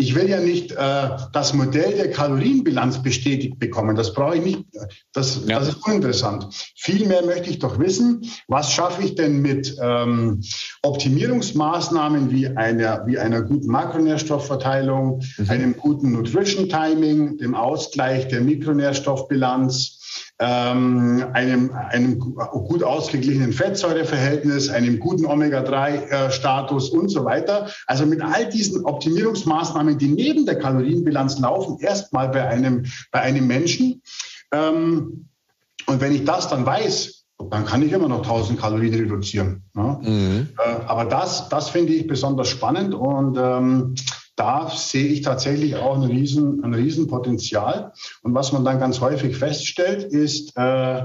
ich 0.00 0.14
will 0.14 0.30
ja 0.30 0.40
nicht 0.40 0.70
äh, 0.72 1.08
das 1.32 1.52
Modell 1.54 1.96
der 1.96 2.12
Kalorienbilanz 2.12 3.02
bestätigt 3.02 3.58
bekommen. 3.58 3.96
Das 3.96 4.14
brauche 4.14 4.36
ich 4.36 4.44
nicht. 4.44 4.64
Das, 5.12 5.40
ja. 5.44 5.58
das 5.58 5.70
ist 5.70 5.84
uninteressant. 5.84 6.46
Vielmehr 6.76 7.24
möchte 7.26 7.50
ich 7.50 7.58
doch 7.58 7.80
wissen, 7.80 8.22
was 8.46 8.72
schaffe 8.72 9.02
ich 9.02 9.16
denn 9.16 9.42
mit 9.42 9.76
ähm, 9.82 10.40
Optimierungsmaßnahmen 10.82 12.30
wie 12.30 12.46
einer, 12.46 13.04
wie 13.06 13.18
einer 13.18 13.42
guten 13.42 13.66
Makronährstoffverteilung, 13.66 15.20
mhm. 15.36 15.50
einem 15.50 15.76
guten 15.76 16.12
Nutrition 16.12 16.68
Timing, 16.68 17.36
dem 17.38 17.56
Ausgleich 17.56 18.28
der 18.28 18.40
Mikronährstoffbilanz, 18.40 19.97
ähm, 20.40 21.24
einem, 21.32 21.72
einem 21.72 22.18
gut 22.18 22.82
ausgeglichenen 22.82 23.52
Fettsäureverhältnis, 23.52 24.68
einem 24.68 25.00
guten 25.00 25.26
Omega-3-Status 25.26 26.90
und 26.90 27.08
so 27.08 27.24
weiter. 27.24 27.68
Also 27.86 28.06
mit 28.06 28.22
all 28.22 28.48
diesen 28.48 28.84
Optimierungsmaßnahmen, 28.84 29.98
die 29.98 30.08
neben 30.08 30.46
der 30.46 30.58
Kalorienbilanz 30.58 31.38
laufen, 31.40 31.78
erstmal 31.80 32.28
bei 32.28 32.46
einem, 32.46 32.86
bei 33.10 33.20
einem 33.20 33.46
Menschen. 33.46 34.02
Ähm, 34.52 35.28
und 35.86 36.00
wenn 36.00 36.14
ich 36.14 36.24
das 36.24 36.48
dann 36.48 36.64
weiß, 36.64 37.24
dann 37.50 37.64
kann 37.64 37.82
ich 37.82 37.92
immer 37.92 38.08
noch 38.08 38.22
1000 38.22 38.60
Kalorien 38.60 38.94
reduzieren. 38.94 39.62
Ne? 39.74 39.98
Mhm. 40.02 40.48
Äh, 40.58 40.86
aber 40.86 41.04
das, 41.04 41.48
das 41.48 41.70
finde 41.70 41.92
ich 41.92 42.06
besonders 42.06 42.48
spannend 42.48 42.94
und 42.94 43.38
ähm, 43.40 43.94
da 44.38 44.70
sehe 44.70 45.06
ich 45.06 45.22
tatsächlich 45.22 45.76
auch 45.76 45.96
ein 45.96 46.04
riesen, 46.04 46.62
ein 46.62 46.72
riesen 46.72 47.08
Potenzial. 47.08 47.92
Und 48.22 48.34
was 48.34 48.52
man 48.52 48.64
dann 48.64 48.78
ganz 48.78 49.00
häufig 49.00 49.36
feststellt, 49.36 50.04
ist, 50.04 50.56
äh, 50.56 51.02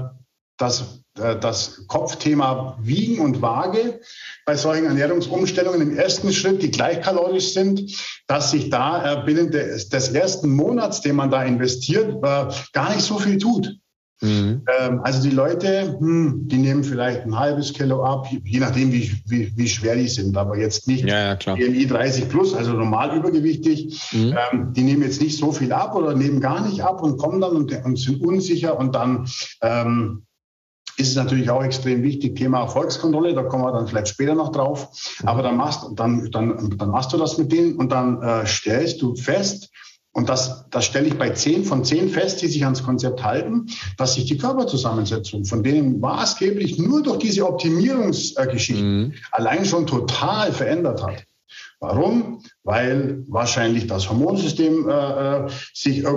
das, 0.56 1.02
äh, 1.18 1.36
das 1.40 1.84
Kopfthema 1.88 2.78
Wiegen 2.80 3.20
und 3.20 3.42
Waage 3.42 4.00
bei 4.46 4.56
solchen 4.56 4.86
Ernährungsumstellungen 4.86 5.80
im 5.80 5.96
ersten 5.96 6.32
Schritt, 6.32 6.62
die 6.62 6.70
gleichkalorisch 6.70 7.52
sind, 7.52 8.00
dass 8.28 8.52
sich 8.52 8.70
da 8.70 9.22
äh, 9.22 9.24
binnen 9.24 9.50
des, 9.50 9.88
des 9.88 10.10
ersten 10.10 10.50
Monats, 10.50 11.00
den 11.00 11.16
man 11.16 11.30
da 11.30 11.42
investiert, 11.42 12.14
äh, 12.22 12.46
gar 12.72 12.94
nicht 12.94 13.02
so 13.02 13.18
viel 13.18 13.38
tut. 13.38 13.76
Mhm. 14.20 14.62
Ähm, 14.80 15.00
also 15.02 15.22
die 15.22 15.34
Leute, 15.34 15.98
hm, 15.98 16.46
die 16.46 16.56
nehmen 16.56 16.84
vielleicht 16.84 17.22
ein 17.22 17.38
halbes 17.38 17.72
Kilo 17.72 18.04
ab, 18.04 18.28
je 18.30 18.60
nachdem, 18.60 18.92
wie, 18.92 19.10
wie, 19.26 19.52
wie 19.56 19.68
schwer 19.68 19.96
die 19.96 20.08
sind, 20.08 20.36
aber 20.36 20.56
jetzt 20.56 20.86
nicht 20.86 21.04
ja, 21.04 21.34
ja, 21.34 21.54
BMI 21.54 21.86
30 21.86 22.28
plus, 22.28 22.54
also 22.54 22.72
normal 22.72 23.16
übergewichtig. 23.16 24.00
Mhm. 24.12 24.36
Ähm, 24.52 24.72
die 24.72 24.82
nehmen 24.82 25.02
jetzt 25.02 25.20
nicht 25.20 25.38
so 25.38 25.52
viel 25.52 25.72
ab 25.72 25.94
oder 25.94 26.14
nehmen 26.14 26.40
gar 26.40 26.66
nicht 26.66 26.82
ab 26.82 27.02
und 27.02 27.18
kommen 27.18 27.40
dann 27.40 27.56
und, 27.56 27.84
und 27.84 27.98
sind 27.98 28.22
unsicher 28.22 28.78
und 28.78 28.94
dann 28.94 29.28
ähm, 29.60 30.26
ist 30.96 31.08
es 31.08 31.16
natürlich 31.16 31.50
auch 31.50 31.64
extrem 31.64 32.02
wichtig, 32.02 32.36
Thema 32.36 32.60
Erfolgskontrolle, 32.60 33.34
da 33.34 33.42
kommen 33.42 33.64
wir 33.64 33.72
dann 33.72 33.88
vielleicht 33.88 34.08
später 34.08 34.34
noch 34.34 34.52
drauf. 34.52 34.90
Aber 35.24 35.42
dann 35.42 35.56
machst, 35.56 35.84
dann, 35.94 36.30
dann, 36.30 36.76
dann 36.78 36.90
machst 36.90 37.12
du 37.12 37.16
das 37.16 37.36
mit 37.36 37.50
denen 37.50 37.76
und 37.76 37.90
dann 37.90 38.22
äh, 38.22 38.46
stellst 38.46 39.02
du 39.02 39.16
fest, 39.16 39.70
und 40.14 40.28
das, 40.28 40.64
das 40.70 40.84
stelle 40.84 41.08
ich 41.08 41.18
bei 41.18 41.30
zehn 41.30 41.64
von 41.64 41.84
zehn 41.84 42.08
fest, 42.08 42.40
die 42.40 42.46
sich 42.46 42.64
ans 42.64 42.84
Konzept 42.84 43.22
halten, 43.24 43.66
dass 43.98 44.14
sich 44.14 44.26
die 44.26 44.38
Körperzusammensetzung 44.38 45.44
von 45.44 45.64
denen 45.64 45.98
maßgeblich 45.98 46.78
nur 46.78 47.02
durch 47.02 47.18
diese 47.18 47.46
Optimierungsgeschichten 47.46 48.98
mhm. 48.98 49.12
allein 49.32 49.64
schon 49.64 49.86
total 49.86 50.52
verändert 50.52 51.02
hat. 51.02 51.24
Warum? 51.84 52.40
Weil 52.62 53.22
wahrscheinlich 53.28 53.86
das 53.86 54.08
Hormonsystem 54.08 54.88
äh, 54.88 54.92
äh 54.92 55.48
sich, 55.74 56.02
äh, 56.02 56.08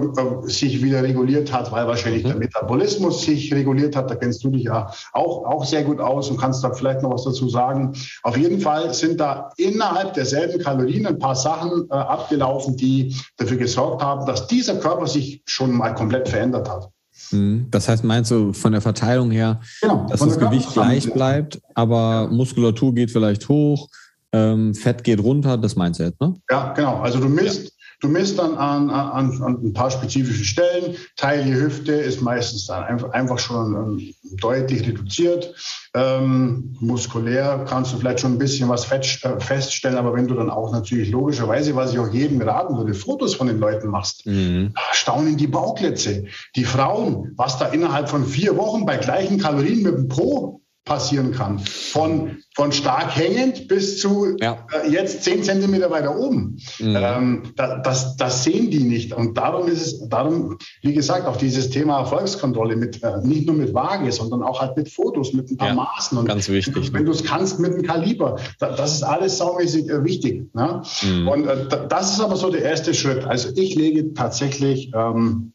sich 0.43 0.81
wieder 0.81 1.03
reguliert 1.03 1.51
hat, 1.51 1.71
weil 1.73 1.85
wahrscheinlich 1.87 2.23
mhm. 2.23 2.29
der 2.29 2.37
Metabolismus 2.37 3.23
sich 3.23 3.53
reguliert 3.53 3.95
hat. 3.97 4.09
Da 4.09 4.15
kennst 4.15 4.43
du 4.45 4.49
dich 4.49 4.63
ja 4.63 4.89
auch, 5.11 5.45
auch 5.45 5.65
sehr 5.65 5.83
gut 5.83 5.99
aus 5.99 6.29
und 6.29 6.37
kannst 6.37 6.63
da 6.63 6.71
vielleicht 6.71 7.01
noch 7.01 7.11
was 7.11 7.25
dazu 7.25 7.49
sagen. 7.49 7.91
Auf 8.23 8.37
jeden 8.37 8.61
Fall 8.61 8.93
sind 8.93 9.19
da 9.19 9.49
innerhalb 9.57 10.13
derselben 10.13 10.59
Kalorien 10.59 11.05
ein 11.05 11.19
paar 11.19 11.35
Sachen 11.35 11.85
äh, 11.89 11.93
abgelaufen, 11.93 12.77
die 12.77 13.13
dafür 13.35 13.57
gesorgt 13.57 14.01
haben, 14.01 14.25
dass 14.25 14.47
dieser 14.47 14.75
Körper 14.75 15.07
sich 15.07 15.41
schon 15.45 15.73
mal 15.73 15.93
komplett 15.93 16.29
verändert 16.29 16.69
hat. 16.69 16.89
Mhm. 17.31 17.67
Das 17.71 17.89
heißt, 17.89 18.05
meinst 18.05 18.31
du 18.31 18.53
von 18.53 18.71
der 18.71 18.81
Verteilung 18.81 19.31
her, 19.31 19.59
genau, 19.81 20.05
dass 20.09 20.21
das 20.21 20.39
Gewicht 20.39 20.71
gleich 20.71 21.11
bleibt, 21.11 21.59
aber 21.73 22.29
Muskulatur 22.29 22.93
geht 22.93 23.11
vielleicht 23.11 23.49
hoch, 23.49 23.89
ähm, 24.33 24.75
Fett 24.75 25.03
geht 25.03 25.21
runter, 25.21 25.57
das 25.57 25.75
meinst 25.75 25.99
du 25.99 26.03
jetzt, 26.03 26.19
ne? 26.19 26.35
Ja, 26.49 26.73
genau. 26.73 26.99
Also 26.99 27.19
du 27.19 27.29
misst, 27.29 27.65
ja. 27.65 27.71
du 28.01 28.09
misst 28.09 28.37
dann 28.37 28.55
an, 28.55 28.89
an, 28.89 29.41
an 29.41 29.59
ein 29.63 29.73
paar 29.73 29.89
spezifischen 29.89 30.43
Stellen. 30.43 30.95
Taille, 31.15 31.55
Hüfte 31.55 31.93
ist 31.93 32.21
meistens 32.21 32.67
dann 32.67 32.83
einfach, 32.83 33.11
einfach 33.11 33.39
schon 33.39 33.73
ähm, 33.73 34.13
deutlich 34.41 34.85
reduziert. 34.85 35.53
Ähm, 35.93 36.75
muskulär 36.81 37.65
kannst 37.67 37.93
du 37.93 37.97
vielleicht 37.97 38.19
schon 38.19 38.33
ein 38.33 38.37
bisschen 38.37 38.67
was 38.67 38.91
äh, 38.91 39.39
feststellen, 39.39 39.97
aber 39.97 40.13
wenn 40.13 40.27
du 40.27 40.35
dann 40.35 40.49
auch 40.49 40.73
natürlich 40.73 41.09
logischerweise, 41.09 41.75
was 41.75 41.93
ich 41.93 41.99
auch 41.99 42.11
jedem 42.11 42.41
raten 42.41 42.77
würde, 42.77 42.93
Fotos 42.93 43.33
von 43.33 43.47
den 43.47 43.59
Leuten 43.59 43.87
machst, 43.87 44.25
mhm. 44.25 44.73
staunen 44.91 45.37
die 45.37 45.47
Bauklötze. 45.47 46.25
Die 46.57 46.65
Frauen, 46.65 47.31
was 47.37 47.57
da 47.57 47.67
innerhalb 47.67 48.09
von 48.09 48.25
vier 48.25 48.57
Wochen 48.57 48.85
bei 48.85 48.97
gleichen 48.97 49.37
Kalorien 49.39 49.83
mit 49.83 49.95
dem 49.95 50.07
Po 50.09 50.61
passieren 50.87 51.31
kann. 51.31 51.59
Von, 51.59 52.37
von 52.55 52.71
stark 52.71 53.15
hängend 53.15 53.67
bis 53.67 53.99
zu 53.99 54.35
ja. 54.39 54.65
äh, 54.71 54.89
jetzt 54.89 55.23
zehn 55.23 55.43
Zentimeter 55.43 55.91
weiter 55.91 56.17
oben. 56.17 56.57
Mhm. 56.79 56.95
Ähm, 56.95 57.43
da, 57.55 57.77
das, 57.79 58.15
das 58.17 58.43
sehen 58.43 58.71
die 58.71 58.83
nicht. 58.83 59.13
Und 59.13 59.37
darum 59.37 59.67
ist 59.67 59.81
es, 59.81 60.09
darum, 60.09 60.57
wie 60.81 60.93
gesagt, 60.93 61.27
auch 61.27 61.37
dieses 61.37 61.69
Thema 61.69 61.99
Erfolgskontrolle 61.99 62.75
mit, 62.75 63.03
äh, 63.03 63.17
nicht 63.23 63.45
nur 63.45 63.55
mit 63.55 63.73
Waage, 63.73 64.11
sondern 64.11 64.41
auch 64.41 64.61
halt 64.61 64.77
mit 64.77 64.89
Fotos, 64.89 65.33
mit 65.33 65.51
ein 65.51 65.57
paar 65.57 65.69
ja, 65.69 65.75
Maßen. 65.75 66.17
Und 66.17 66.27
ganz 66.27 66.49
wichtig. 66.49 66.93
Wenn 66.93 67.05
du 67.05 67.11
es 67.11 67.23
kannst, 67.23 67.59
mit 67.59 67.73
einem 67.73 67.83
Kaliber. 67.83 68.39
Da, 68.59 68.75
das 68.75 68.95
ist 68.95 69.03
alles 69.03 69.37
saumäßig 69.37 69.89
äh, 69.89 70.03
wichtig. 70.03 70.53
Ne? 70.53 70.81
Mhm. 71.03 71.27
Und 71.27 71.47
äh, 71.47 71.87
das 71.89 72.13
ist 72.13 72.21
aber 72.21 72.37
so 72.37 72.49
der 72.49 72.63
erste 72.63 72.93
Schritt. 72.93 73.25
Also 73.25 73.49
ich 73.55 73.75
lege 73.75 74.13
tatsächlich, 74.13 74.91
ähm, 74.95 75.53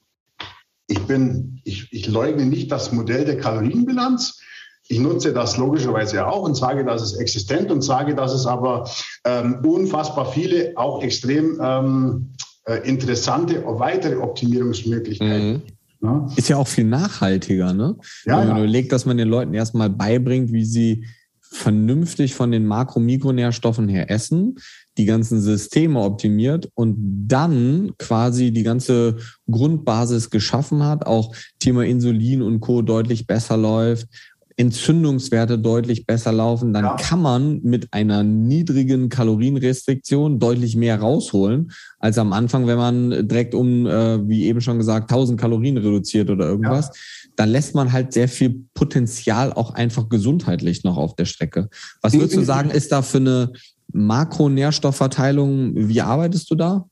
ich 0.87 1.01
bin, 1.01 1.61
ich, 1.65 1.89
ich 1.91 2.07
leugne 2.07 2.45
nicht 2.45 2.71
das 2.71 2.93
Modell 2.93 3.25
der 3.25 3.39
Kalorienbilanz. 3.39 4.41
Ich 4.89 4.99
nutze 4.99 5.33
das 5.33 5.57
logischerweise 5.57 6.27
auch 6.27 6.43
und 6.43 6.55
sage, 6.55 6.85
dass 6.85 7.03
es 7.03 7.15
existent 7.15 7.71
und 7.71 7.83
sage, 7.83 8.15
dass 8.15 8.33
es 8.33 8.47
aber 8.47 8.89
ähm, 9.25 9.59
unfassbar 9.65 10.31
viele, 10.33 10.73
auch 10.77 11.03
extrem 11.03 11.59
ähm, 11.63 12.35
äh, 12.67 12.89
interessante 12.89 13.63
weitere 13.67 14.17
Optimierungsmöglichkeiten 14.17 15.53
mhm. 15.53 15.63
Ja. 16.03 16.27
Ist 16.35 16.49
ja 16.49 16.57
auch 16.57 16.67
viel 16.67 16.85
nachhaltiger, 16.85 17.73
ne? 17.73 17.97
Ja, 18.25 18.41
Wenn 18.41 18.49
man 18.49 18.57
ja. 18.57 18.63
überlegt, 18.65 18.91
dass 18.91 19.07
man 19.07 19.17
den 19.17 19.29
Leuten 19.29 19.55
erstmal 19.55 19.89
beibringt, 19.89 20.53
wie 20.53 20.65
sie 20.65 21.07
vernünftig 21.41 22.35
von 22.35 22.51
den 22.51 22.67
Makro- 22.67 22.99
Mikronährstoffen 22.99 23.89
her 23.89 24.11
essen, 24.11 24.57
die 24.99 25.05
ganzen 25.05 25.41
Systeme 25.41 26.01
optimiert 26.01 26.69
und 26.75 26.97
dann 27.29 27.93
quasi 27.99 28.53
die 28.53 28.63
ganze 28.63 29.19
Grundbasis 29.49 30.31
geschaffen 30.31 30.83
hat, 30.83 31.07
auch 31.07 31.35
Thema 31.61 31.85
Insulin 31.85 32.43
und 32.43 32.61
Co. 32.61 32.83
deutlich 32.83 33.27
besser 33.27 33.57
läuft 33.57 34.09
Entzündungswerte 34.57 35.59
deutlich 35.59 36.07
besser 36.07 36.33
laufen, 36.33 36.73
dann 36.73 36.85
ja. 36.85 36.97
kann 36.97 37.21
man 37.21 37.61
mit 37.63 37.93
einer 37.93 38.23
niedrigen 38.23 39.09
Kalorienrestriktion 39.09 40.39
deutlich 40.39 40.77
mehr 40.77 41.01
rausholen, 41.01 41.73
als 41.99 42.19
am 42.19 42.33
Anfang, 42.33 42.67
wenn 42.67 42.79
man 42.79 43.29
direkt 43.29 43.55
um, 43.55 43.87
äh, 43.87 44.27
wie 44.29 44.45
eben 44.45 44.61
schon 44.61 44.79
gesagt, 44.79 45.11
1000 45.11 45.41
Kalorien 45.41 45.77
reduziert 45.77 46.31
oder 46.31 46.47
irgendwas. 46.47 46.87
Ja. 46.87 47.31
Dann 47.37 47.49
lässt 47.49 47.75
man 47.75 47.93
halt 47.93 48.13
sehr 48.13 48.29
viel 48.29 48.65
Potenzial 48.75 49.53
auch 49.53 49.75
einfach 49.75 50.09
gesundheitlich 50.09 50.85
noch 50.85 50.97
auf 50.97 51.17
der 51.17 51.25
Strecke. 51.25 51.69
Was 52.03 52.13
würdest 52.13 52.37
du 52.37 52.43
sagen, 52.43 52.71
ist 52.71 52.93
da 52.93 53.03
für 53.03 53.19
eine 53.19 53.53
Makronährstoffverteilung, 53.93 55.73
wie 55.75 56.01
arbeitest 56.01 56.51
du 56.51 56.55
da? 56.55 56.87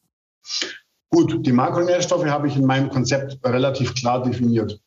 Gut, 1.11 1.45
die 1.45 1.53
Makronährstoffe 1.53 2.27
habe 2.27 2.47
ich 2.47 2.57
in 2.57 2.65
meinem 2.65 2.89
Konzept 2.89 3.39
relativ 3.45 3.95
klar 3.95 4.23
definiert. 4.23 4.81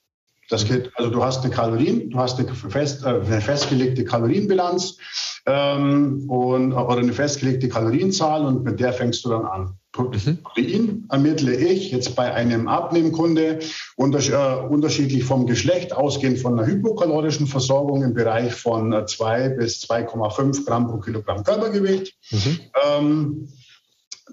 Das 0.50 0.66
geht, 0.66 0.92
also 0.96 1.10
du 1.10 1.24
hast 1.24 1.44
eine 1.44 1.54
Kalorien, 1.54 2.10
du 2.10 2.18
hast 2.18 2.40
eine, 2.40 2.54
fest, 2.54 3.04
äh, 3.04 3.10
eine 3.10 3.42
festgelegte 3.42 4.04
Kalorienbilanz 4.04 4.98
ähm, 5.46 6.30
und, 6.30 6.74
oder 6.74 6.98
eine 6.98 7.14
festgelegte 7.14 7.70
Kalorienzahl 7.70 8.46
und 8.46 8.64
mit 8.64 8.80
der 8.80 8.94
fängst 8.94 9.24
du 9.26 9.30
dann 9.30 9.46
an. 9.46 9.78
Mhm. 9.96 10.40
Protein 10.44 11.08
ermittle 11.12 11.56
ich 11.56 11.92
jetzt 11.92 12.16
bei 12.16 12.34
einem 12.34 12.68
Abnehmkunde 12.68 13.60
unters 13.96 14.30
äh, 14.30 14.56
unterschiedlich 14.68 15.24
vom 15.24 15.46
Geschlecht, 15.46 15.94
ausgehend 15.94 16.40
von 16.40 16.58
einer 16.58 16.68
hypokalorischen 16.68 17.46
Versorgung 17.46 18.04
im 18.04 18.14
Bereich 18.16 18.54
von 18.56 19.06
2 19.06 19.44
äh, 19.44 19.50
bis 19.50 19.84
2,5 19.84 20.66
Gramm 20.66 20.88
pro 20.88 20.98
Kilogramm 20.98 21.44
Körpergewicht. 21.44 22.16
Mhm. 22.32 22.60
Ähm, 22.88 23.48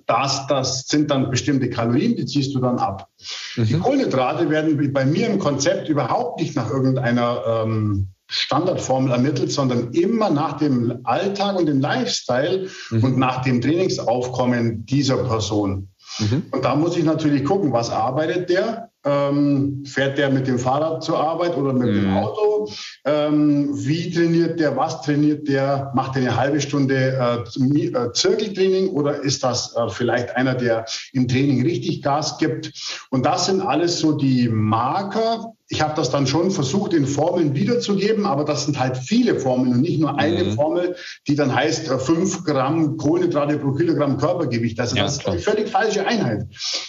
das, 0.07 0.47
das 0.47 0.87
sind 0.89 1.11
dann 1.11 1.31
bestimmte 1.31 1.71
Kalorien, 1.71 2.17
die 2.17 2.27
ziehst 2.27 2.55
du 2.55 2.61
dann 2.61 2.79
ab. 2.79 3.09
Mhm. 3.57 3.65
Die 3.65 3.79
Kohlenhydrate 3.79 4.51
werden 4.51 4.93
bei 4.93 5.05
mir 5.05 5.29
im 5.29 5.39
Konzept 5.39 5.89
überhaupt 5.89 6.41
nicht 6.41 6.57
nach 6.57 6.71
irgendeiner 6.71 7.43
ähm, 7.47 8.09
Standardformel 8.29 9.13
ermittelt, 9.13 9.51
sondern 9.51 9.93
immer 9.93 10.31
nach 10.31 10.59
dem 10.59 11.01
Alltag 11.03 11.59
und 11.59 11.67
dem 11.67 11.81
Lifestyle 11.81 12.69
mhm. 12.91 13.05
und 13.05 13.19
nach 13.19 13.43
dem 13.43 13.61
Trainingsaufkommen 13.61 14.87
dieser 14.87 15.17
Person. 15.17 15.89
Mhm. 16.19 16.45
Und 16.53 16.65
da 16.65 16.77
muss 16.77 16.97
ich 16.97 17.05
natürlich 17.05 17.45
gucken, 17.45 17.73
was 17.73 17.91
arbeitet 17.91 18.49
der 18.49 18.89
ähm, 19.05 19.85
fährt 19.87 20.19
der 20.19 20.31
mit 20.31 20.47
dem 20.47 20.59
Fahrrad 20.59 21.03
zur 21.03 21.19
Arbeit 21.19 21.57
oder 21.57 21.73
mit 21.73 21.91
mhm. 21.91 22.01
dem 22.01 22.17
Auto? 22.17 22.71
Ähm, 23.05 23.71
wie 23.73 24.11
trainiert 24.11 24.61
der? 24.61 24.77
Was 24.77 25.03
trainiert 25.03 25.49
der? 25.49 25.91
Macht 25.95 26.17
er 26.17 26.23
eine 26.23 26.37
halbe 26.37 26.61
Stunde 26.61 26.95
äh, 26.95 27.87
äh, 27.87 28.13
Zirkeltraining 28.13 28.89
oder 28.89 29.21
ist 29.21 29.43
das 29.43 29.75
äh, 29.77 29.89
vielleicht 29.89 30.37
einer, 30.37 30.55
der 30.55 30.85
im 31.13 31.27
Training 31.29 31.63
richtig 31.63 32.03
Gas 32.03 32.39
gibt? 32.39 32.73
Und 33.11 33.25
das 33.25 33.47
sind 33.47 33.63
alles 33.63 34.01
so 34.01 34.13
die 34.13 34.49
Marker, 34.49 35.55
ich 35.72 35.80
habe 35.80 35.94
das 35.94 36.11
dann 36.11 36.26
schon 36.26 36.50
versucht, 36.50 36.92
in 36.94 37.06
Formeln 37.06 37.54
wiederzugeben, 37.54 38.26
aber 38.26 38.44
das 38.44 38.64
sind 38.64 38.78
halt 38.80 38.96
viele 38.96 39.38
Formeln 39.38 39.72
und 39.72 39.80
nicht 39.83 40.00
nur 40.00 40.18
eine 40.18 40.42
mhm. 40.42 40.52
Formel, 40.54 40.96
die 41.28 41.37
dann 41.37 41.54
heißt 41.54 41.88
äh, 41.88 41.98
5 41.98 42.44
Gramm 42.44 42.96
Kohlenhydrate 42.96 43.56
pro 43.56 43.72
Kilogramm 43.72 44.18
Körpergewicht. 44.18 44.80
Also 44.80 44.96
ja, 44.96 45.04
das 45.04 45.18
ist 45.18 45.28
eine 45.28 45.38
völlig 45.38 45.68
falsche 45.68 46.04
Einheit. 46.04 46.46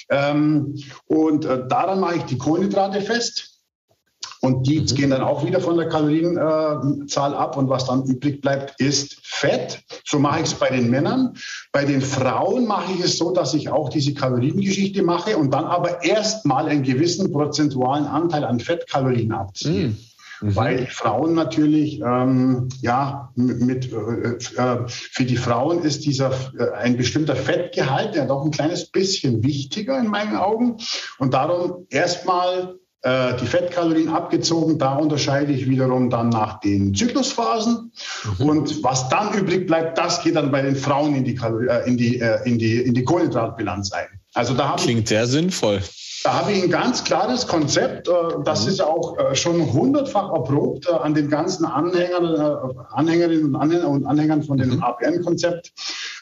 Ähm, 0.10 0.76
und 1.06 1.46
äh, 1.46 1.68
daran 1.68 2.00
mache 2.00 2.16
ich 2.18 2.24
die 2.24 2.40
Kohlenhydrate 2.40 3.02
fest. 3.02 3.51
Und 4.42 4.68
die 4.68 4.80
mhm. 4.80 4.86
gehen 4.88 5.10
dann 5.12 5.22
auch 5.22 5.46
wieder 5.46 5.62
von 5.62 5.78
der 5.78 5.88
Kalorienzahl 5.88 7.36
ab. 7.36 7.58
Und 7.58 7.70
was 7.70 7.86
dann 7.86 8.04
übrig 8.06 8.42
bleibt, 8.42 8.80
ist 8.82 9.20
Fett. 9.24 9.84
So 10.06 10.20
mache 10.20 10.40
ich 10.40 10.48
es 10.48 10.54
bei 10.56 10.70
den 10.70 10.90
Männern. 10.90 11.36
Bei 11.72 11.86
den 11.86 12.02
Frauen 12.02 12.66
mache 12.66 12.92
ich 12.94 13.06
es 13.06 13.18
so, 13.18 13.32
dass 13.32 13.54
ich 13.54 13.70
auch 13.70 13.90
diese 13.90 14.14
Kaloriengeschichte 14.14 15.04
mache 15.04 15.38
und 15.38 15.54
dann 15.54 15.66
aber 15.66 16.04
erstmal 16.04 16.68
einen 16.68 16.84
gewissen 16.84 17.32
prozentualen 17.32 18.06
Anteil 18.06 18.44
an 18.44 18.60
Fettkalorien 18.60 19.32
abziehe. 19.32 19.90
Mhm. 19.90 19.98
Mhm. 20.42 20.56
Weil 20.56 20.88
Frauen 20.88 21.36
natürlich, 21.36 22.02
ähm, 22.02 22.70
ja, 22.82 23.32
mit, 23.36 23.92
äh, 23.92 24.62
äh, 24.62 24.78
für 24.88 25.24
die 25.24 25.38
Frauen 25.38 25.84
ist 25.84 26.04
dieser 26.06 26.32
äh, 26.58 26.72
ein 26.74 26.98
bestimmter 26.98 27.36
Fettgehalt 27.36 28.16
ja 28.16 28.26
doch 28.26 28.44
ein 28.44 28.52
kleines 28.52 28.88
bisschen 28.88 29.44
wichtiger 29.44 30.00
in 30.00 30.08
meinen 30.08 30.36
Augen. 30.36 30.78
Und 31.20 31.36
darum 31.36 31.86
erstmal 31.90 32.76
äh, 32.76 32.81
die 33.04 33.48
Fettkalorien 33.48 34.10
abgezogen. 34.10 34.78
Da 34.78 34.94
unterscheide 34.96 35.52
ich 35.52 35.68
wiederum 35.68 36.12
dann 36.12 36.30
nach 36.30 36.60
den 36.60 36.94
Zyklusphasen. 36.94 37.92
Mhm. 38.40 38.46
Und 38.50 38.84
was 38.84 39.10
dann 39.10 39.34
übrig 39.34 39.66
bleibt, 39.66 39.98
das 39.98 40.22
geht 40.22 40.36
dann 40.36 40.52
bei 40.52 40.62
den 40.62 40.76
Frauen 40.76 41.16
in 41.16 41.24
die, 41.24 41.36
Kalor 41.36 41.62
äh, 41.62 41.88
in 41.90 41.98
die, 41.98 42.20
äh, 42.20 42.40
in 42.46 42.60
die, 42.60 42.78
in 42.78 42.94
die 42.94 43.04
Kohlenhydratbilanz 43.04 43.92
ein. 43.92 44.08
Also 44.34 44.54
da 44.54 44.76
Klingt 44.78 45.04
ich, 45.04 45.10
sehr 45.10 45.28
sinnvoll. 45.28 45.82
Da 46.24 46.34
habe 46.34 46.52
ich 46.52 46.64
ein 46.64 46.70
ganz 46.70 47.04
klares 47.04 47.48
Konzept. 47.48 48.08
Äh, 48.08 48.12
das 48.46 48.64
mhm. 48.64 48.70
ist 48.70 48.82
auch 48.82 49.18
äh, 49.18 49.36
schon 49.36 49.74
hundertfach 49.74 50.32
erprobt 50.32 50.88
äh, 50.88 50.94
an 50.94 51.14
den 51.14 51.30
ganzen 51.30 51.66
Anhängern, 51.66 52.76
Anhängerinnen 52.92 53.46
und, 53.46 53.56
Anhänger 53.56 53.88
und 53.88 54.06
Anhängern 54.06 54.44
von 54.44 54.58
dem 54.58 54.76
mhm. 54.76 54.84
APN-Konzept. 54.84 55.72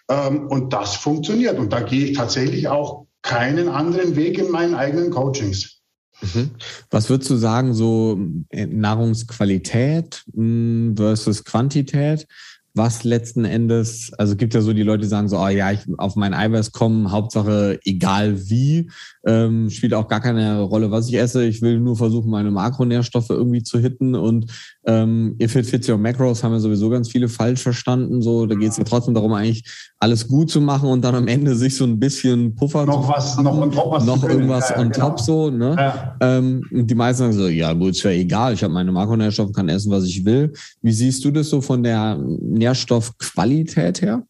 Ähm, 0.10 0.48
und 0.48 0.74
das 0.74 0.96
funktioniert. 0.96 1.60
Und 1.60 1.74
da 1.74 1.82
gehe 1.82 2.06
ich 2.06 2.18
tatsächlich 2.18 2.68
auch 2.68 3.06
keinen 3.22 3.68
anderen 3.68 4.16
Weg 4.16 4.38
in 4.38 4.50
meinen 4.50 4.76
eigenen 4.76 5.12
Coachings. 5.12 5.79
Mhm. 6.22 6.52
Was 6.90 7.10
würdest 7.10 7.30
du 7.30 7.36
sagen, 7.36 7.74
so 7.74 8.20
Nahrungsqualität 8.52 10.24
hm, 10.34 10.96
versus 10.98 11.44
Quantität? 11.44 12.28
was 12.76 13.04
letzten 13.04 13.46
Endes, 13.46 14.12
also 14.18 14.36
gibt 14.36 14.54
ja 14.54 14.62
so 14.62 14.74
die 14.74 14.84
Leute, 14.84 15.02
die 15.02 15.08
sagen 15.08 15.28
so, 15.28 15.40
oh 15.40 15.48
ja, 15.48 15.72
ich 15.72 15.82
auf 15.98 16.16
mein 16.16 16.34
Eiweiß 16.34 16.72
kommen, 16.72 17.12
Hauptsache 17.12 17.80
egal 17.84 18.50
wie, 18.50 18.90
ähm, 19.26 19.70
spielt 19.70 19.94
auch 19.94 20.08
gar 20.08 20.22
keine 20.22 20.62
Rolle, 20.62 20.92
was 20.92 21.10
ich 21.10 21.16
esse. 21.16 21.46
Ich 21.46 21.62
will 21.62 21.80
nur 21.80 21.96
versuchen, 21.96 22.32
meine 22.32 22.52
Makronährstoffe 22.52 23.30
irgendwie 23.30 23.64
zu 23.64 23.80
hitten 23.80 24.16
und 24.16 24.46
ähm, 24.86 25.36
If 25.42 25.56
It 25.56 25.66
Fits 25.66 25.90
Your 25.90 25.98
Macros 25.98 26.44
haben 26.44 26.54
ja 26.54 26.60
sowieso 26.60 26.90
ganz 26.90 27.10
viele 27.10 27.28
falsch 27.28 27.62
verstanden. 27.62 28.22
So, 28.22 28.46
da 28.46 28.56
geht 28.56 28.72
es 28.72 28.78
ja 28.78 28.84
trotzdem 28.84 29.14
darum, 29.14 29.34
eigentlich 29.34 29.64
alles 30.00 30.28
gut 30.28 30.50
zu 30.50 30.62
machen 30.62 30.90
und 30.90 31.04
dann 31.04 31.16
am 31.16 31.28
Ende 31.28 31.56
sich 31.56 31.76
so 31.76 31.84
ein 31.84 32.00
bisschen 32.00 32.56
Puffer 32.56 32.86
noch 32.86 33.04
zu 33.04 33.10
was, 33.10 33.38
noch 33.38 33.58
on 33.58 33.72
top, 33.72 33.92
was 33.92 34.06
noch 34.06 34.24
irgendwas 34.24 34.70
ja, 34.70 34.80
on 34.80 34.90
genau. 34.90 35.10
top 35.10 35.20
so. 35.20 35.50
Ne? 35.50 35.76
Ja. 35.78 36.18
Ähm, 36.22 36.64
die 36.72 36.96
meisten 36.96 37.24
sagen 37.24 37.34
so, 37.34 37.48
ja 37.48 37.74
gut, 37.74 37.92
ist 37.92 38.04
ja 38.04 38.12
egal, 38.12 38.54
ich 38.54 38.64
habe 38.64 38.74
meine 38.74 38.92
Makronährstoffe, 38.92 39.52
kann 39.52 39.70
essen, 39.70 39.92
was 39.92 40.06
ich 40.06 40.24
will. 40.24 40.54
Wie 40.82 40.94
siehst 40.94 41.24
du 41.26 41.32
das 41.32 41.50
so 41.50 41.62
von 41.62 41.84
der 41.84 42.18
Nährstoffqualität 42.18 44.02
her? 44.02 44.24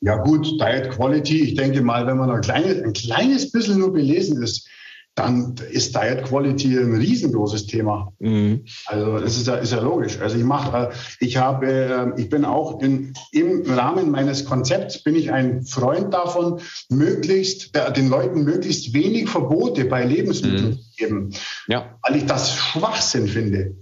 Ja 0.00 0.16
gut, 0.16 0.46
Diet 0.60 0.90
Quality, 0.90 1.40
ich 1.40 1.54
denke 1.54 1.82
mal, 1.82 2.06
wenn 2.06 2.16
man 2.16 2.30
ein 2.30 2.40
kleines, 2.40 2.82
ein 2.82 2.92
kleines 2.92 3.50
bisschen 3.50 3.78
nur 3.78 3.92
belesen 3.92 4.42
ist, 4.42 4.66
dann 5.14 5.54
ist 5.70 5.94
Diet 5.94 6.24
Quality 6.24 6.78
ein 6.78 6.94
riesengroßes 6.94 7.66
Thema. 7.66 8.12
Mhm. 8.20 8.64
Also 8.86 9.18
das 9.18 9.36
ist 9.36 9.46
ja, 9.46 9.56
ist 9.56 9.72
ja 9.72 9.80
logisch. 9.80 10.18
Also 10.20 10.36
ich 10.36 10.44
mache, 10.44 10.88
äh, 10.88 10.94
ich 11.18 11.36
habe, 11.36 11.66
äh, 11.66 12.20
ich 12.20 12.30
bin 12.30 12.44
auch 12.44 12.80
in, 12.80 13.12
im 13.32 13.62
Rahmen 13.70 14.10
meines 14.10 14.44
Konzepts 14.44 15.02
bin 15.02 15.16
ich 15.16 15.32
ein 15.32 15.62
Freund 15.62 16.14
davon, 16.14 16.60
möglichst 16.88 17.76
den 17.96 18.08
Leuten 18.08 18.44
möglichst 18.44 18.94
wenig 18.94 19.28
Verbote 19.28 19.84
bei 19.84 20.04
Lebensmitteln 20.04 20.70
mhm. 20.70 20.78
zu 20.78 20.90
geben, 20.96 21.30
ja. 21.66 21.98
weil 22.02 22.16
ich 22.16 22.26
das 22.26 22.54
Schwachsinn 22.54 23.26
finde. 23.26 23.76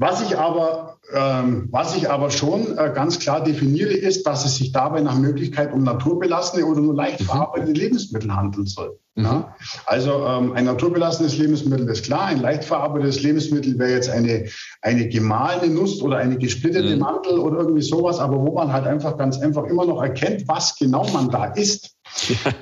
Was 0.00 0.22
ich 0.22 0.38
aber, 0.38 0.98
ähm, 1.12 1.68
was 1.72 1.96
ich 1.96 2.08
aber 2.08 2.30
schon 2.30 2.78
äh, 2.78 2.92
ganz 2.94 3.18
klar 3.18 3.42
definiere, 3.42 3.92
ist, 3.92 4.24
dass 4.28 4.44
es 4.44 4.56
sich 4.56 4.70
dabei 4.70 5.00
nach 5.00 5.18
Möglichkeit 5.18 5.72
um 5.72 5.82
naturbelassene 5.82 6.64
oder 6.64 6.80
nur 6.80 6.94
leicht 6.94 7.20
mhm. 7.20 7.24
verarbeitete 7.24 7.72
Lebensmittel 7.72 8.34
handeln 8.34 8.66
soll. 8.66 8.96
Mhm. 9.16 9.24
Ja? 9.24 9.56
Also 9.86 10.24
ähm, 10.24 10.52
ein 10.52 10.66
naturbelassenes 10.66 11.36
Lebensmittel 11.36 11.88
ist 11.88 12.04
klar, 12.04 12.26
ein 12.26 12.40
leicht 12.40 12.64
verarbeitetes 12.64 13.24
Lebensmittel 13.24 13.76
wäre 13.76 13.90
jetzt 13.90 14.08
eine, 14.08 14.48
eine 14.82 15.08
gemahlene 15.08 15.74
Nuss 15.74 16.00
oder 16.00 16.18
eine 16.18 16.38
gesplittete 16.38 16.94
mhm. 16.94 17.00
Mantel 17.00 17.38
oder 17.40 17.58
irgendwie 17.58 17.82
sowas, 17.82 18.20
aber 18.20 18.40
wo 18.40 18.52
man 18.54 18.72
halt 18.72 18.86
einfach 18.86 19.18
ganz 19.18 19.38
einfach 19.38 19.64
immer 19.64 19.84
noch 19.84 20.00
erkennt, 20.00 20.46
was 20.46 20.76
genau 20.76 21.08
man 21.12 21.28
da 21.28 21.46
isst. 21.46 21.96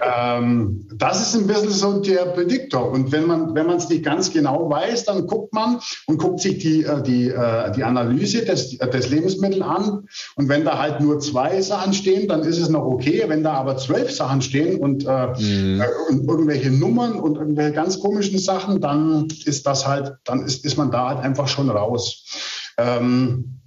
Ähm, 0.03 0.87
das 0.95 1.23
ist 1.23 1.41
ein 1.41 1.47
bisschen 1.47 1.71
so 1.71 2.01
der 2.01 2.27
Prädiktor. 2.27 2.91
Und 2.91 3.13
wenn 3.13 3.27
man 3.27 3.55
wenn 3.55 3.67
man 3.67 3.77
es 3.77 3.89
nicht 3.89 4.05
ganz 4.05 4.33
genau 4.33 4.69
weiß, 4.71 5.05
dann 5.05 5.27
guckt 5.27 5.53
man 5.53 5.81
und 6.07 6.19
guckt 6.19 6.41
sich 6.41 6.59
die, 6.59 6.83
äh, 6.85 7.03
die, 7.03 7.29
äh, 7.29 7.73
die 7.73 7.85
Analyse 7.85 8.45
des, 8.45 8.79
des 8.79 9.09
Lebensmittels 9.11 9.63
an. 9.63 10.07
Und 10.37 10.49
wenn 10.49 10.65
da 10.65 10.79
halt 10.79 11.01
nur 11.01 11.21
zwei 11.21 11.61
Sachen 11.61 11.93
stehen, 11.93 12.29
dann 12.29 12.43
ist 12.43 12.59
es 12.59 12.69
noch 12.69 12.85
okay. 12.85 13.25
Wenn 13.27 13.43
da 13.43 13.55
aber 13.55 13.77
zwölf 13.77 14.11
Sachen 14.11 14.43
stehen 14.43 14.81
und, 14.81 15.07
äh, 15.07 15.27
mhm. 15.39 15.83
und 16.11 16.29
irgendwelche 16.29 16.71
Nummern 16.71 17.15
und 17.19 17.37
irgendwelche 17.37 17.73
ganz 17.73 18.01
komischen 18.01 18.39
Sachen, 18.39 18.81
dann 18.81 19.29
ist 19.45 19.67
das 19.67 19.87
halt, 19.87 20.15
dann 20.25 20.45
ist, 20.45 20.65
ist 20.65 20.77
man 20.77 20.91
da 20.91 21.09
halt 21.09 21.21
einfach 21.21 21.49
schon 21.49 21.71
raus. 21.71 22.25
Ähm, 22.79 23.61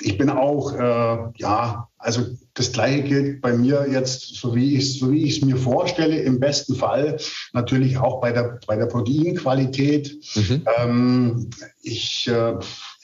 ich 0.00 0.18
bin 0.18 0.30
auch, 0.30 0.72
äh, 0.74 1.18
ja, 1.36 1.88
also 1.98 2.22
das 2.54 2.72
Gleiche 2.72 3.02
gilt 3.02 3.40
bei 3.40 3.52
mir 3.52 3.86
jetzt, 3.90 4.34
so 4.36 4.54
wie 4.54 4.76
ich 4.76 4.98
so 4.98 5.10
wie 5.10 5.28
es 5.28 5.42
mir 5.42 5.56
vorstelle, 5.56 6.20
im 6.20 6.40
besten 6.40 6.74
Fall 6.74 7.18
natürlich 7.52 7.98
auch 7.98 8.20
bei 8.20 8.32
der 8.32 8.60
bei 8.66 8.76
der 8.76 8.86
Proteinqualität. 8.86 10.18
Mhm. 10.34 10.66
Ähm, 10.78 11.50
ich 11.82 12.28
äh, 12.28 12.54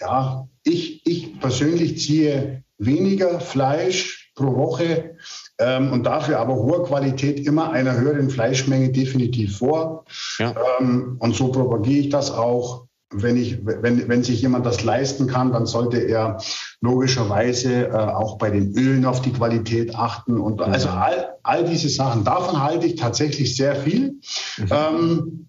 ja, 0.01 0.49
ich 0.65 1.07
ich 1.07 1.41
persönlich 1.41 2.01
ziehe 2.01 2.65
weniger 2.79 3.41
Fleisch 3.41 4.33
pro 4.35 4.57
Woche 4.57 5.17
ähm, 5.59 5.93
und 5.93 6.05
dafür 6.05 6.39
aber 6.39 6.55
hohe 6.55 6.83
Qualität 6.85 7.47
immer 7.47 7.73
einer 7.73 7.99
höheren 7.99 8.31
Fleischmenge 8.31 8.91
definitiv 8.91 9.59
vor. 9.59 10.05
Ja. 10.39 10.55
Ähm, 10.81 11.17
und 11.19 11.35
so 11.35 11.49
propagiere 11.49 12.01
ich 12.01 12.09
das 12.09 12.31
auch 12.31 12.87
wenn, 13.13 13.37
ich, 13.37 13.65
wenn, 13.65 14.09
wenn 14.09 14.25
sich 14.25 14.41
jemand 14.41 14.67
das 14.67 14.83
leisten 14.83 15.27
kann, 15.27 15.53
dann 15.53 15.67
sollte 15.67 15.99
er 15.99 16.39
logischerweise 16.83 17.87
äh, 17.87 17.93
auch 17.93 18.37
bei 18.39 18.51
den 18.51 18.77
Ölen 18.77 19.07
auf 19.07 19.23
die 19.23 19.33
Qualität 19.33 19.95
achten. 19.95 20.39
Und 20.39 20.57
mhm. 20.57 20.73
also 20.73 20.89
all, 20.89 21.37
all 21.43 21.65
diese 21.65 21.89
Sachen, 21.89 22.25
davon 22.25 22.63
halte 22.63 22.87
ich 22.87 22.97
tatsächlich 22.97 23.57
sehr 23.57 23.77
viel. 23.77 24.21
Mhm. 24.59 24.69
Ähm, 24.71 25.49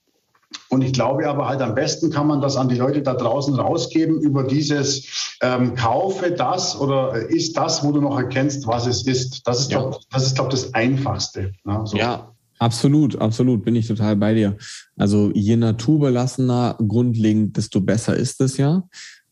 und 0.69 0.84
ich 0.84 0.93
glaube 0.93 1.28
aber 1.28 1.48
halt 1.48 1.62
am 1.62 1.76
besten 1.76 2.12
kann 2.12 2.28
man 2.28 2.41
das 2.41 2.56
an 2.56 2.69
die 2.69 2.76
Leute 2.76 3.02
da 3.02 3.13
draußen 3.13 3.56
rausgeben 3.56 4.22
über 4.22 4.43
dieses 4.43 5.36
ähm, 5.41 5.76
Kaufe 5.76 6.32
das 6.32 6.80
oder 6.80 7.15
ist 7.15 7.58
das, 7.58 7.84
wo 7.84 7.91
du 7.91 8.02
noch 8.02 8.17
erkennst, 8.17 8.65
was 8.67 8.86
es 8.86 9.06
ist. 9.06 9.48
Das 9.48 9.60
ist, 9.60 9.72
ja. 9.72 9.80
glaube 9.80 9.98
das 10.12 10.26
ist, 10.26 10.36
glaub, 10.36 10.52
das 10.52 10.74
Einfachste. 10.74 11.52
Ne? 11.63 11.82
So. 11.86 11.98
Ja, 11.98 12.30
Absolut, 12.60 13.19
absolut, 13.19 13.65
bin 13.65 13.76
ich 13.76 13.88
total 13.88 14.15
bei 14.15 14.34
dir. 14.34 14.56
Also 14.96 15.32
je 15.34 15.58
naturbelassener 15.58 16.78
grundlegend, 16.88 17.58
desto 17.58 17.82
besser 17.82 18.15
ist 18.15 18.39
es 18.39 18.56
ja. 18.56 18.88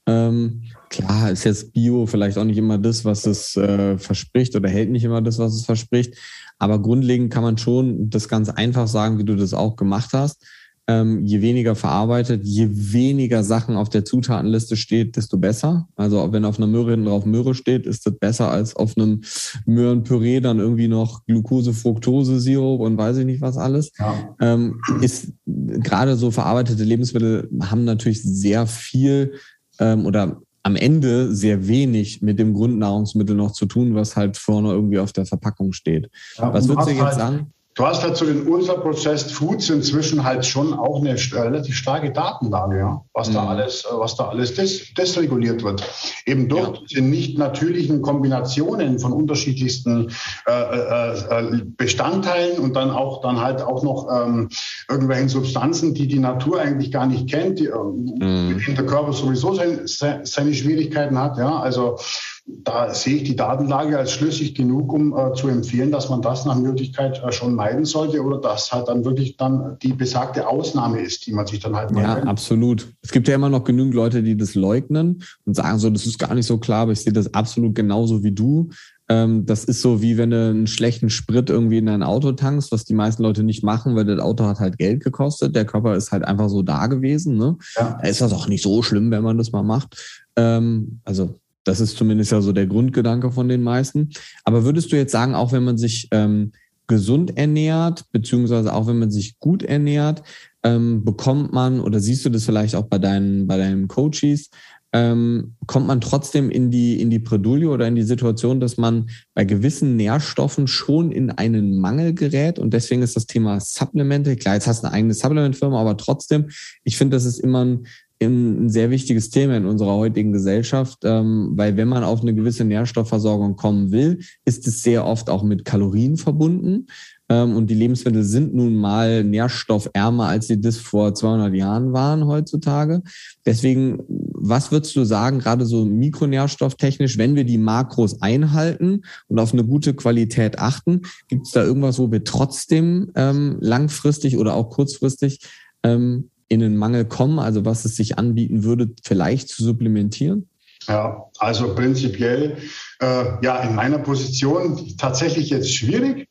Ähm, 0.05 0.63
klar 0.91 1.31
ist 1.31 1.43
jetzt 1.45 1.73
Bio 1.73 2.05
vielleicht 2.05 2.37
auch 2.37 2.43
nicht 2.43 2.57
immer 2.57 2.77
das, 2.77 3.03
was 3.03 3.25
es 3.25 3.55
äh, 3.55 3.97
verspricht 3.97 4.55
oder 4.55 4.69
hält 4.69 4.91
nicht 4.91 5.03
immer 5.03 5.21
das, 5.21 5.39
was 5.39 5.55
es 5.55 5.65
verspricht. 5.65 6.15
Aber 6.59 6.79
grundlegend 6.79 7.33
kann 7.33 7.43
man 7.43 7.57
schon 7.57 8.09
das 8.09 8.29
ganz 8.29 8.49
einfach 8.49 8.87
sagen, 8.87 9.17
wie 9.17 9.23
du 9.23 9.35
das 9.35 9.55
auch 9.55 9.75
gemacht 9.75 10.11
hast 10.13 10.43
ähm, 10.91 11.25
je 11.25 11.41
weniger 11.41 11.75
verarbeitet, 11.75 12.41
je 12.43 12.67
weniger 12.71 13.43
Sachen 13.43 13.75
auf 13.75 13.89
der 13.89 14.03
Zutatenliste 14.03 14.75
steht, 14.75 15.15
desto 15.15 15.37
besser. 15.37 15.87
Also 15.95 16.31
wenn 16.31 16.43
auf 16.43 16.57
einer 16.57 16.67
Möhre 16.67 16.91
hinten 16.91 17.05
drauf 17.05 17.25
Möhre 17.25 17.53
steht, 17.53 17.85
ist 17.85 18.05
das 18.05 18.17
besser 18.17 18.49
als 18.51 18.75
auf 18.75 18.97
einem 18.97 19.21
Möhrenpüree 19.65 20.39
dann 20.39 20.59
irgendwie 20.59 20.87
noch 20.87 21.25
Glucose, 21.25 21.73
Fructose, 21.73 22.39
Sirup 22.39 22.81
und 22.81 22.97
weiß 22.97 23.17
ich 23.17 23.25
nicht 23.25 23.41
was 23.41 23.57
alles. 23.57 23.91
Ja. 23.99 24.35
Ähm, 24.39 24.81
ist 25.01 25.33
gerade 25.45 26.15
so 26.15 26.31
verarbeitete 26.31 26.83
Lebensmittel 26.83 27.49
haben 27.61 27.85
natürlich 27.85 28.23
sehr 28.23 28.65
viel 28.65 29.33
ähm, 29.79 30.05
oder 30.05 30.41
am 30.63 30.75
Ende 30.75 31.33
sehr 31.33 31.67
wenig 31.67 32.21
mit 32.21 32.39
dem 32.39 32.53
Grundnahrungsmittel 32.53 33.35
noch 33.35 33.51
zu 33.51 33.65
tun, 33.65 33.95
was 33.95 34.15
halt 34.15 34.37
vorne 34.37 34.71
irgendwie 34.71 34.99
auf 34.99 35.11
der 35.11 35.25
Verpackung 35.25 35.73
steht. 35.73 36.09
Ja, 36.37 36.53
was 36.53 36.67
würdest 36.67 36.89
du 36.89 36.91
jetzt 36.91 37.03
halt 37.03 37.15
sagen? 37.15 37.53
Du 37.75 37.85
hast 37.85 38.03
halt 38.03 38.17
zu 38.17 38.25
den 38.25 38.47
Ultra-Processed 38.47 39.31
Foods 39.31 39.69
inzwischen 39.69 40.25
halt 40.25 40.45
schon 40.45 40.73
auch 40.73 40.99
eine 40.99 41.15
relativ 41.31 41.75
starke 41.75 42.11
Datenlage, 42.11 42.77
ja, 42.77 43.05
was 43.13 43.29
mhm. 43.29 43.33
da 43.33 43.47
alles, 43.47 43.85
äh, 43.85 43.97
was 43.97 44.15
da 44.17 44.27
alles 44.27 44.55
des, 44.55 44.93
desreguliert 44.93 45.63
wird. 45.63 45.81
Eben 46.25 46.49
durch 46.49 46.81
ja. 46.89 47.01
nicht 47.01 47.37
natürlichen 47.37 48.01
Kombinationen 48.01 48.99
von 48.99 49.13
unterschiedlichsten 49.13 50.11
äh, 50.47 50.51
äh, 50.51 51.13
äh, 51.13 51.61
Bestandteilen 51.77 52.59
und 52.59 52.75
dann 52.75 52.91
auch 52.91 53.21
dann 53.21 53.39
halt 53.39 53.61
auch 53.61 53.83
noch 53.83 54.07
ähm, 54.11 54.49
irgendwelchen 54.89 55.29
Substanzen, 55.29 55.93
die 55.93 56.07
die 56.07 56.19
Natur 56.19 56.59
eigentlich 56.59 56.91
gar 56.91 57.07
nicht 57.07 57.29
kennt, 57.29 57.59
die, 57.59 57.67
äh, 57.67 57.77
mhm. 57.77 58.49
mit 58.49 58.67
denen 58.67 58.75
der 58.75 58.85
Körper 58.85 59.13
sowieso 59.13 59.53
sein, 59.53 59.81
seine 59.85 60.53
Schwierigkeiten 60.53 61.17
hat. 61.17 61.37
Ja, 61.37 61.59
also 61.59 61.97
da 62.45 62.93
sehe 62.93 63.17
ich 63.17 63.23
die 63.23 63.35
Datenlage 63.35 63.97
als 63.97 64.11
schlüssig 64.11 64.55
genug, 64.55 64.91
um 64.93 65.15
äh, 65.15 65.33
zu 65.33 65.47
empfehlen, 65.47 65.91
dass 65.91 66.09
man 66.09 66.21
das 66.21 66.45
nach 66.45 66.57
Möglichkeit 66.57 67.21
äh, 67.23 67.31
schon 67.31 67.55
meiden 67.55 67.85
sollte 67.85 68.21
oder 68.21 68.39
dass 68.39 68.71
halt 68.71 68.87
dann 68.87 69.05
wirklich 69.05 69.37
dann 69.37 69.77
die 69.81 69.93
besagte 69.93 70.47
Ausnahme 70.47 70.99
ist, 71.01 71.25
die 71.27 71.33
man 71.33 71.45
sich 71.45 71.59
dann 71.59 71.75
halt 71.75 71.91
mal. 71.91 72.01
Ja, 72.01 72.15
nennt. 72.15 72.27
absolut. 72.27 72.93
Es 73.01 73.11
gibt 73.11 73.27
ja 73.27 73.35
immer 73.35 73.49
noch 73.49 73.63
genügend 73.63 73.93
Leute, 73.93 74.23
die 74.23 74.35
das 74.35 74.55
leugnen 74.55 75.23
und 75.45 75.55
sagen 75.55 75.77
so, 75.79 75.89
das 75.89 76.05
ist 76.05 76.17
gar 76.19 76.33
nicht 76.33 76.47
so 76.47 76.57
klar, 76.57 76.81
aber 76.81 76.91
ich 76.91 77.01
sehe 77.01 77.13
das 77.13 77.33
absolut 77.33 77.75
genauso 77.75 78.23
wie 78.23 78.31
du. 78.31 78.69
Ähm, 79.07 79.45
das 79.45 79.65
ist 79.65 79.81
so 79.81 80.01
wie 80.01 80.17
wenn 80.17 80.31
du 80.31 80.49
einen 80.49 80.67
schlechten 80.67 81.09
Sprit 81.09 81.49
irgendwie 81.49 81.77
in 81.77 81.85
dein 81.85 82.03
Auto 82.03 82.31
tankst, 82.31 82.71
was 82.71 82.85
die 82.85 82.93
meisten 82.93 83.23
Leute 83.23 83.43
nicht 83.43 83.63
machen, 83.63 83.95
weil 83.95 84.05
das 84.05 84.19
Auto 84.19 84.45
hat 84.45 84.59
halt 84.59 84.77
Geld 84.77 85.03
gekostet. 85.03 85.55
Der 85.55 85.65
Körper 85.65 85.95
ist 85.95 86.11
halt 86.11 86.23
einfach 86.23 86.49
so 86.49 86.61
da 86.61 86.87
gewesen. 86.87 87.37
Ne? 87.37 87.57
Ja. 87.75 87.99
Da 88.01 88.07
ist 88.07 88.21
das 88.21 88.33
auch 88.33 88.47
nicht 88.47 88.63
so 88.63 88.81
schlimm, 88.81 89.11
wenn 89.11 89.23
man 89.23 89.37
das 89.37 89.51
mal 89.51 89.63
macht. 89.63 90.23
Ähm, 90.37 91.01
also 91.03 91.40
das 91.63 91.79
ist 91.79 91.97
zumindest 91.97 92.31
ja 92.31 92.41
so 92.41 92.51
der 92.51 92.67
Grundgedanke 92.67 93.31
von 93.31 93.47
den 93.47 93.61
meisten. 93.61 94.09
Aber 94.43 94.63
würdest 94.65 94.91
du 94.91 94.95
jetzt 94.95 95.11
sagen, 95.11 95.35
auch 95.35 95.51
wenn 95.51 95.63
man 95.63 95.77
sich 95.77 96.07
ähm, 96.11 96.51
gesund 96.87 97.37
ernährt, 97.37 98.05
beziehungsweise 98.11 98.73
auch 98.73 98.87
wenn 98.87 98.99
man 98.99 99.11
sich 99.11 99.39
gut 99.39 99.63
ernährt, 99.63 100.23
ähm, 100.63 101.05
bekommt 101.05 101.53
man 101.53 101.79
oder 101.79 101.99
siehst 101.99 102.25
du 102.25 102.29
das 102.29 102.45
vielleicht 102.45 102.75
auch 102.75 102.85
bei 102.85 102.99
deinen, 102.99 103.47
bei 103.47 103.57
deinen 103.57 103.87
Coaches, 103.87 104.49
ähm, 104.93 105.55
kommt 105.67 105.87
man 105.87 106.01
trotzdem 106.01 106.49
in 106.49 106.69
die, 106.69 107.01
in 107.01 107.09
die 107.09 107.19
Bredouille 107.19 107.69
oder 107.69 107.87
in 107.87 107.95
die 107.95 108.03
Situation, 108.03 108.59
dass 108.59 108.75
man 108.75 109.09
bei 109.33 109.45
gewissen 109.45 109.95
Nährstoffen 109.95 110.67
schon 110.67 111.11
in 111.13 111.31
einen 111.31 111.79
Mangel 111.79 112.13
gerät. 112.13 112.59
Und 112.59 112.73
deswegen 112.73 113.01
ist 113.01 113.15
das 113.15 113.25
Thema 113.25 113.59
Supplemente, 113.61 114.35
klar, 114.35 114.55
jetzt 114.55 114.67
hast 114.67 114.83
du 114.83 114.87
eine 114.87 114.95
eigene 114.95 115.13
Supplementfirma, 115.13 115.79
aber 115.79 115.95
trotzdem, 115.95 116.49
ich 116.83 116.97
finde, 116.97 117.15
das 117.15 117.23
ist 117.23 117.39
immer 117.39 117.63
ein, 117.63 117.87
ein 118.27 118.69
sehr 118.69 118.89
wichtiges 118.89 119.29
Thema 119.29 119.57
in 119.57 119.65
unserer 119.65 119.95
heutigen 119.95 120.31
Gesellschaft, 120.31 120.99
ähm, 121.03 121.51
weil 121.55 121.77
wenn 121.77 121.87
man 121.87 122.03
auf 122.03 122.21
eine 122.21 122.33
gewisse 122.33 122.65
Nährstoffversorgung 122.65 123.55
kommen 123.55 123.91
will, 123.91 124.19
ist 124.45 124.67
es 124.67 124.83
sehr 124.83 125.05
oft 125.05 125.29
auch 125.29 125.43
mit 125.43 125.65
Kalorien 125.65 126.17
verbunden. 126.17 126.87
Ähm, 127.31 127.55
und 127.55 127.69
die 127.69 127.75
Lebensmittel 127.75 128.23
sind 128.23 128.53
nun 128.53 128.75
mal 128.75 129.23
nährstoffärmer, 129.23 130.25
als 130.25 130.47
sie 130.47 130.59
das 130.59 130.77
vor 130.77 131.15
200 131.15 131.53
Jahren 131.53 131.93
waren 131.93 132.27
heutzutage. 132.27 133.03
Deswegen, 133.45 133.99
was 134.07 134.71
würdest 134.71 134.95
du 134.97 135.05
sagen, 135.05 135.39
gerade 135.39 135.65
so 135.65 135.85
mikronährstofftechnisch, 135.85 137.17
wenn 137.17 137.35
wir 137.35 137.45
die 137.45 137.57
Makros 137.57 138.21
einhalten 138.21 139.03
und 139.29 139.39
auf 139.39 139.53
eine 139.53 139.63
gute 139.63 139.93
Qualität 139.93 140.59
achten, 140.59 141.03
gibt 141.29 141.47
es 141.47 141.53
da 141.53 141.63
irgendwas, 141.63 141.99
wo 141.99 142.11
wir 142.11 142.25
trotzdem 142.25 143.11
ähm, 143.15 143.57
langfristig 143.61 144.37
oder 144.37 144.55
auch 144.55 144.69
kurzfristig 144.69 145.39
ähm, 145.83 146.30
in 146.51 146.61
einen 146.61 146.75
Mangel 146.75 147.05
kommen? 147.05 147.39
Also 147.39 147.63
was 147.63 147.85
es 147.85 147.95
sich 147.95 148.19
anbieten 148.19 148.63
würde, 148.65 148.89
vielleicht 149.03 149.47
zu 149.47 149.63
supplementieren? 149.63 150.49
Ja, 150.87 151.29
also 151.39 151.73
prinzipiell, 151.75 152.57
äh, 152.99 153.25
ja, 153.41 153.59
in 153.59 153.75
meiner 153.75 153.99
Position 153.99 154.97
tatsächlich 154.97 155.49
jetzt 155.49 155.73
schwierig. 155.73 156.27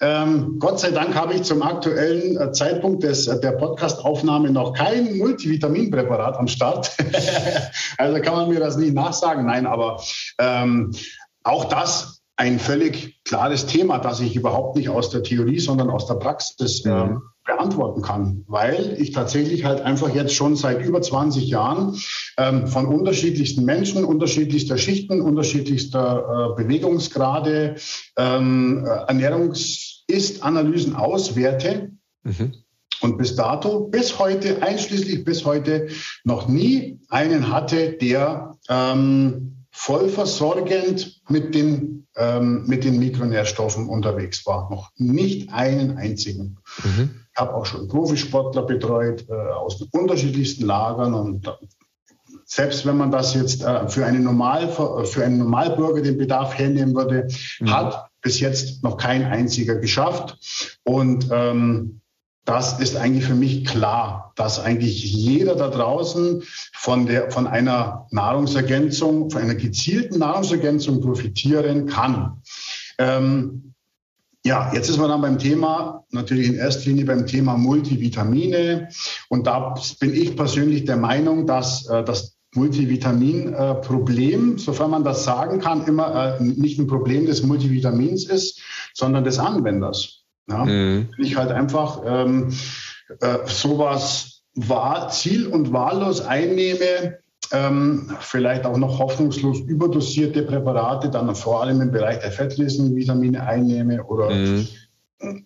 Ähm, 0.00 0.56
Gott 0.58 0.80
sei 0.80 0.90
Dank 0.90 1.14
habe 1.14 1.34
ich 1.34 1.44
zum 1.44 1.62
aktuellen 1.62 2.36
äh, 2.36 2.52
Zeitpunkt 2.52 3.02
des, 3.04 3.28
äh, 3.28 3.40
der 3.40 3.52
Podcastaufnahme 3.52 4.50
noch 4.50 4.74
kein 4.74 5.16
Multivitaminpräparat 5.16 6.36
am 6.36 6.48
Start. 6.48 6.90
also 7.96 8.20
kann 8.20 8.34
man 8.34 8.48
mir 8.50 8.60
das 8.60 8.76
nie 8.76 8.90
nachsagen. 8.90 9.46
Nein, 9.46 9.66
aber 9.66 10.02
ähm, 10.38 10.90
auch 11.44 11.64
das 11.66 12.21
ein 12.36 12.58
völlig 12.58 13.22
klares 13.24 13.66
Thema, 13.66 13.98
das 13.98 14.20
ich 14.20 14.36
überhaupt 14.36 14.76
nicht 14.76 14.88
aus 14.88 15.10
der 15.10 15.22
Theorie, 15.22 15.58
sondern 15.58 15.90
aus 15.90 16.06
der 16.06 16.14
Praxis 16.14 16.84
äh, 16.84 17.08
beantworten 17.44 18.02
kann, 18.02 18.44
weil 18.46 18.96
ich 18.98 19.10
tatsächlich 19.12 19.64
halt 19.64 19.80
einfach 19.80 20.14
jetzt 20.14 20.34
schon 20.34 20.54
seit 20.56 20.84
über 20.84 21.02
20 21.02 21.48
Jahren 21.48 21.96
ähm, 22.38 22.68
von 22.68 22.86
unterschiedlichsten 22.86 23.64
Menschen, 23.64 24.04
unterschiedlichster 24.04 24.78
Schichten, 24.78 25.20
unterschiedlichster 25.20 26.54
äh, 26.56 26.62
Bewegungsgrade, 26.62 27.76
ähm, 28.16 28.84
äh, 28.86 28.88
Ernährungs-Ist-Analysen 29.08 30.94
auswerte. 30.94 31.90
Mhm. 32.22 32.54
Und 33.00 33.18
bis 33.18 33.34
dato, 33.34 33.88
bis 33.88 34.20
heute, 34.20 34.62
einschließlich 34.62 35.24
bis 35.24 35.44
heute, 35.44 35.88
noch 36.22 36.46
nie 36.46 37.00
einen 37.08 37.52
hatte, 37.52 37.94
der 37.94 38.56
ähm, 38.68 39.61
voll 39.72 40.08
versorgend 40.10 41.22
mit 41.28 41.54
den, 41.54 42.06
ähm, 42.14 42.66
mit 42.66 42.84
den 42.84 42.98
Mikronährstoffen 42.98 43.88
unterwegs 43.88 44.46
war. 44.46 44.70
Noch 44.70 44.90
nicht 44.96 45.52
einen 45.52 45.96
einzigen. 45.96 46.58
Mhm. 46.84 47.22
Ich 47.32 47.40
habe 47.40 47.54
auch 47.54 47.64
schon 47.64 47.88
Profisportler 47.88 48.62
betreut 48.62 49.26
äh, 49.28 49.32
aus 49.32 49.78
den 49.78 49.88
unterschiedlichsten 49.90 50.66
Lagern 50.66 51.14
und 51.14 51.50
selbst 52.44 52.84
wenn 52.84 52.98
man 52.98 53.10
das 53.10 53.34
jetzt 53.34 53.62
äh, 53.64 53.88
für, 53.88 54.04
einen 54.04 54.24
Normal, 54.24 54.68
für 55.04 55.24
einen 55.24 55.38
Normalbürger 55.38 56.02
den 56.02 56.18
Bedarf 56.18 56.58
hernehmen 56.58 56.94
würde, 56.94 57.28
mhm. 57.60 57.70
hat 57.70 58.10
bis 58.20 58.40
jetzt 58.40 58.84
noch 58.84 58.98
kein 58.98 59.24
einziger 59.24 59.76
geschafft. 59.76 60.78
Und 60.84 61.28
ähm, 61.32 62.01
das 62.44 62.80
ist 62.80 62.96
eigentlich 62.96 63.24
für 63.24 63.34
mich 63.34 63.64
klar, 63.64 64.32
dass 64.34 64.58
eigentlich 64.58 65.04
jeder 65.04 65.54
da 65.54 65.68
draußen 65.68 66.42
von, 66.72 67.06
der, 67.06 67.30
von 67.30 67.46
einer 67.46 68.06
Nahrungsergänzung, 68.10 69.30
von 69.30 69.42
einer 69.42 69.54
gezielten 69.54 70.18
Nahrungsergänzung 70.18 71.00
profitieren 71.00 71.86
kann. 71.86 72.42
Ähm, 72.98 73.74
ja, 74.44 74.72
jetzt 74.74 74.88
ist 74.88 74.98
man 74.98 75.08
dann 75.08 75.20
beim 75.20 75.38
Thema, 75.38 76.04
natürlich 76.10 76.48
in 76.48 76.56
erster 76.56 76.90
Linie 76.90 77.04
beim 77.04 77.26
Thema 77.26 77.56
Multivitamine. 77.56 78.88
Und 79.28 79.46
da 79.46 79.74
bin 80.00 80.12
ich 80.12 80.36
persönlich 80.36 80.84
der 80.84 80.96
Meinung, 80.96 81.46
dass 81.46 81.86
äh, 81.86 82.02
das 82.02 82.36
Multivitamin-Problem, 82.54 84.56
äh, 84.56 84.58
sofern 84.58 84.90
man 84.90 85.04
das 85.04 85.24
sagen 85.24 85.60
kann, 85.60 85.86
immer 85.86 86.40
äh, 86.40 86.42
nicht 86.42 86.80
ein 86.80 86.88
Problem 86.88 87.26
des 87.26 87.44
Multivitamins 87.44 88.24
ist, 88.24 88.60
sondern 88.94 89.22
des 89.22 89.38
Anwenders. 89.38 90.21
Ja? 90.48 90.64
Mhm. 90.64 91.08
Ich 91.18 91.36
halt 91.36 91.50
einfach 91.50 92.02
ähm, 92.04 92.52
äh, 93.20 93.38
sowas 93.46 94.42
wahr, 94.54 95.08
ziel- 95.08 95.46
und 95.46 95.72
wahllos 95.72 96.20
einnehme, 96.20 97.18
ähm, 97.52 98.10
vielleicht 98.20 98.64
auch 98.64 98.78
noch 98.78 98.98
hoffnungslos 98.98 99.60
überdosierte 99.60 100.42
Präparate, 100.42 101.10
dann 101.10 101.34
vor 101.34 101.62
allem 101.62 101.80
im 101.80 101.90
Bereich 101.90 102.20
der 102.20 102.32
Fettlesenvitamine 102.32 103.46
einnehme 103.46 104.02
oder 104.04 104.30
mhm. 104.30 104.66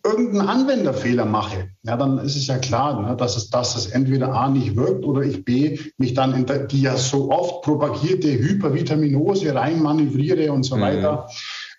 irgendeinen 0.04 0.48
Anwenderfehler 0.48 1.24
mache, 1.24 1.70
ja, 1.82 1.96
dann 1.96 2.18
ist 2.18 2.36
es 2.36 2.46
ja 2.46 2.58
klar, 2.58 3.02
ne, 3.02 3.16
dass, 3.16 3.36
es, 3.36 3.50
dass 3.50 3.76
es 3.76 3.86
entweder 3.86 4.32
A 4.32 4.48
nicht 4.48 4.76
wirkt 4.76 5.04
oder 5.04 5.22
ich 5.22 5.44
B 5.44 5.78
mich 5.98 6.14
dann 6.14 6.34
in 6.34 6.46
die 6.68 6.82
ja 6.82 6.96
so 6.96 7.30
oft 7.30 7.62
propagierte 7.62 8.28
Hypervitaminose 8.28 9.54
reinmanövriere 9.54 10.52
und 10.52 10.62
so 10.62 10.76
mhm. 10.76 10.80
weiter. 10.80 11.28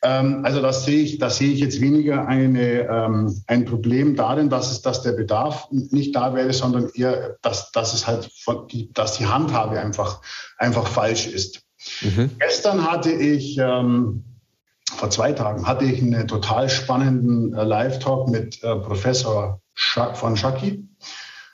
Ähm, 0.04 0.46
also 0.46 0.62
das 0.62 0.86
sehe 0.86 1.02
ich, 1.02 1.18
das 1.18 1.38
sehe 1.38 1.52
ich 1.52 1.60
jetzt 1.60 1.82
weniger 1.82 2.28
eine, 2.28 2.88
ähm, 2.88 3.44
ein 3.48 3.66
Problem 3.66 4.16
darin, 4.16 4.50
dass 4.50 4.72
es, 4.72 4.82
dass 4.82 5.02
der 5.02 5.14
Bedarf 5.14 5.68
nicht 5.72 6.16
da 6.16 6.36
wäre, 6.36 6.54
sondern 6.54 6.90
eher, 6.94 7.38
dass, 7.42 7.72
dass 7.72 7.94
es 7.94 8.08
halt 8.08 8.30
von 8.44 8.68
die, 8.68 8.92
dass 8.94 9.18
die 9.18 9.26
Handhabe 9.26 9.80
einfach, 9.80 10.22
einfach 10.58 10.88
falsch 10.88 11.28
ist. 11.28 11.62
Mhm. 12.02 12.32
Gestern 12.40 12.90
hatte 12.90 13.12
ich, 13.12 13.58
ähm, 13.58 14.24
vor 14.96 15.10
zwei 15.10 15.34
Tagen 15.34 15.68
hatte 15.68 15.86
ich 15.86 16.02
einen 16.02 16.28
total 16.28 16.70
spannenden 16.70 17.54
äh, 17.54 17.64
Live-Talk 17.64 18.30
mit 18.30 18.64
äh, 18.64 18.76
Professor 18.76 19.62
Scha 19.74 20.14
von 20.14 20.38
Schaki. 20.38 20.88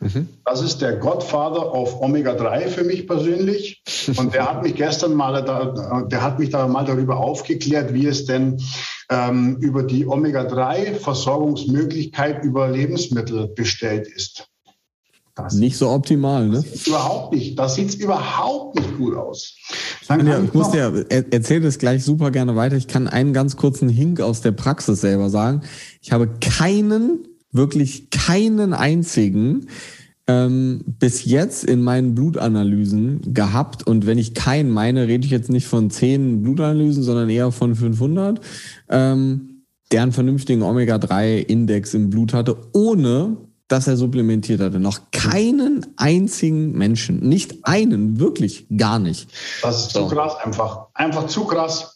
Mhm. 0.03 0.27
Das 0.45 0.61
ist 0.61 0.81
der 0.81 0.97
Godfather 0.97 1.73
of 1.73 1.99
Omega-3 2.01 2.67
für 2.67 2.83
mich 2.83 3.07
persönlich. 3.07 3.81
Und 4.17 4.33
der 4.33 4.49
hat 4.49 4.63
mich 4.63 4.75
gestern 4.75 5.13
mal, 5.13 5.41
da, 5.43 6.03
der 6.03 6.21
hat 6.21 6.39
mich 6.39 6.49
da 6.49 6.67
mal 6.67 6.83
darüber 6.85 7.15
aufgeklärt, 7.17 7.93
wie 7.93 8.07
es 8.07 8.25
denn 8.25 8.61
ähm, 9.09 9.55
über 9.57 9.83
die 9.83 10.05
Omega-3-Versorgungsmöglichkeit 10.05 12.43
über 12.43 12.69
Lebensmittel 12.69 13.47
bestellt 13.47 14.07
ist. 14.07 14.49
Das 15.35 15.55
nicht 15.55 15.77
so 15.77 15.89
optimal, 15.89 16.47
ne? 16.47 16.63
Überhaupt 16.85 17.33
nicht. 17.33 17.57
Das 17.57 17.73
sieht 17.73 17.95
überhaupt 17.95 18.75
nicht 18.75 18.97
gut 18.97 19.15
aus. 19.15 19.55
Ja, 20.07 20.43
ich 20.43 20.53
muss 20.53 20.69
dir, 20.69 21.07
erzähl 21.09 21.59
das 21.59 21.79
gleich 21.79 22.03
super 22.03 22.29
gerne 22.29 22.55
weiter. 22.55 22.75
Ich 22.75 22.87
kann 22.87 23.07
einen 23.07 23.33
ganz 23.33 23.57
kurzen 23.57 23.89
Hink 23.89 24.21
aus 24.21 24.41
der 24.41 24.51
Praxis 24.51 25.01
selber 25.01 25.31
sagen. 25.31 25.63
Ich 26.01 26.11
habe 26.11 26.29
keinen 26.39 27.25
wirklich 27.53 28.09
keinen 28.09 28.73
einzigen 28.73 29.67
ähm, 30.27 30.83
bis 30.85 31.25
jetzt 31.25 31.63
in 31.65 31.83
meinen 31.83 32.15
Blutanalysen 32.15 33.33
gehabt. 33.33 33.85
Und 33.85 34.05
wenn 34.05 34.17
ich 34.17 34.33
keinen 34.33 34.69
meine, 34.69 35.07
rede 35.07 35.25
ich 35.25 35.31
jetzt 35.31 35.49
nicht 35.49 35.67
von 35.67 35.89
zehn 35.89 36.43
Blutanalysen, 36.43 37.03
sondern 37.03 37.29
eher 37.29 37.51
von 37.51 37.75
500, 37.75 38.39
ähm, 38.89 39.65
der 39.91 40.03
einen 40.03 40.11
vernünftigen 40.11 40.63
Omega-3-Index 40.63 41.93
im 41.93 42.09
Blut 42.09 42.33
hatte, 42.33 42.57
ohne 42.73 43.37
dass 43.67 43.87
er 43.87 43.97
supplementiert 43.97 44.61
hatte. 44.61 44.79
Noch 44.79 44.99
keinen 45.11 45.85
einzigen 45.97 46.73
Menschen. 46.73 47.27
Nicht 47.27 47.65
einen, 47.65 48.19
wirklich 48.19 48.67
gar 48.75 48.99
nicht. 48.99 49.29
Das 49.61 49.87
ist 49.87 49.91
so. 49.91 50.07
zu 50.07 50.15
krass 50.15 50.35
einfach. 50.43 50.87
Einfach 50.93 51.27
zu 51.27 51.45
krass. 51.45 51.92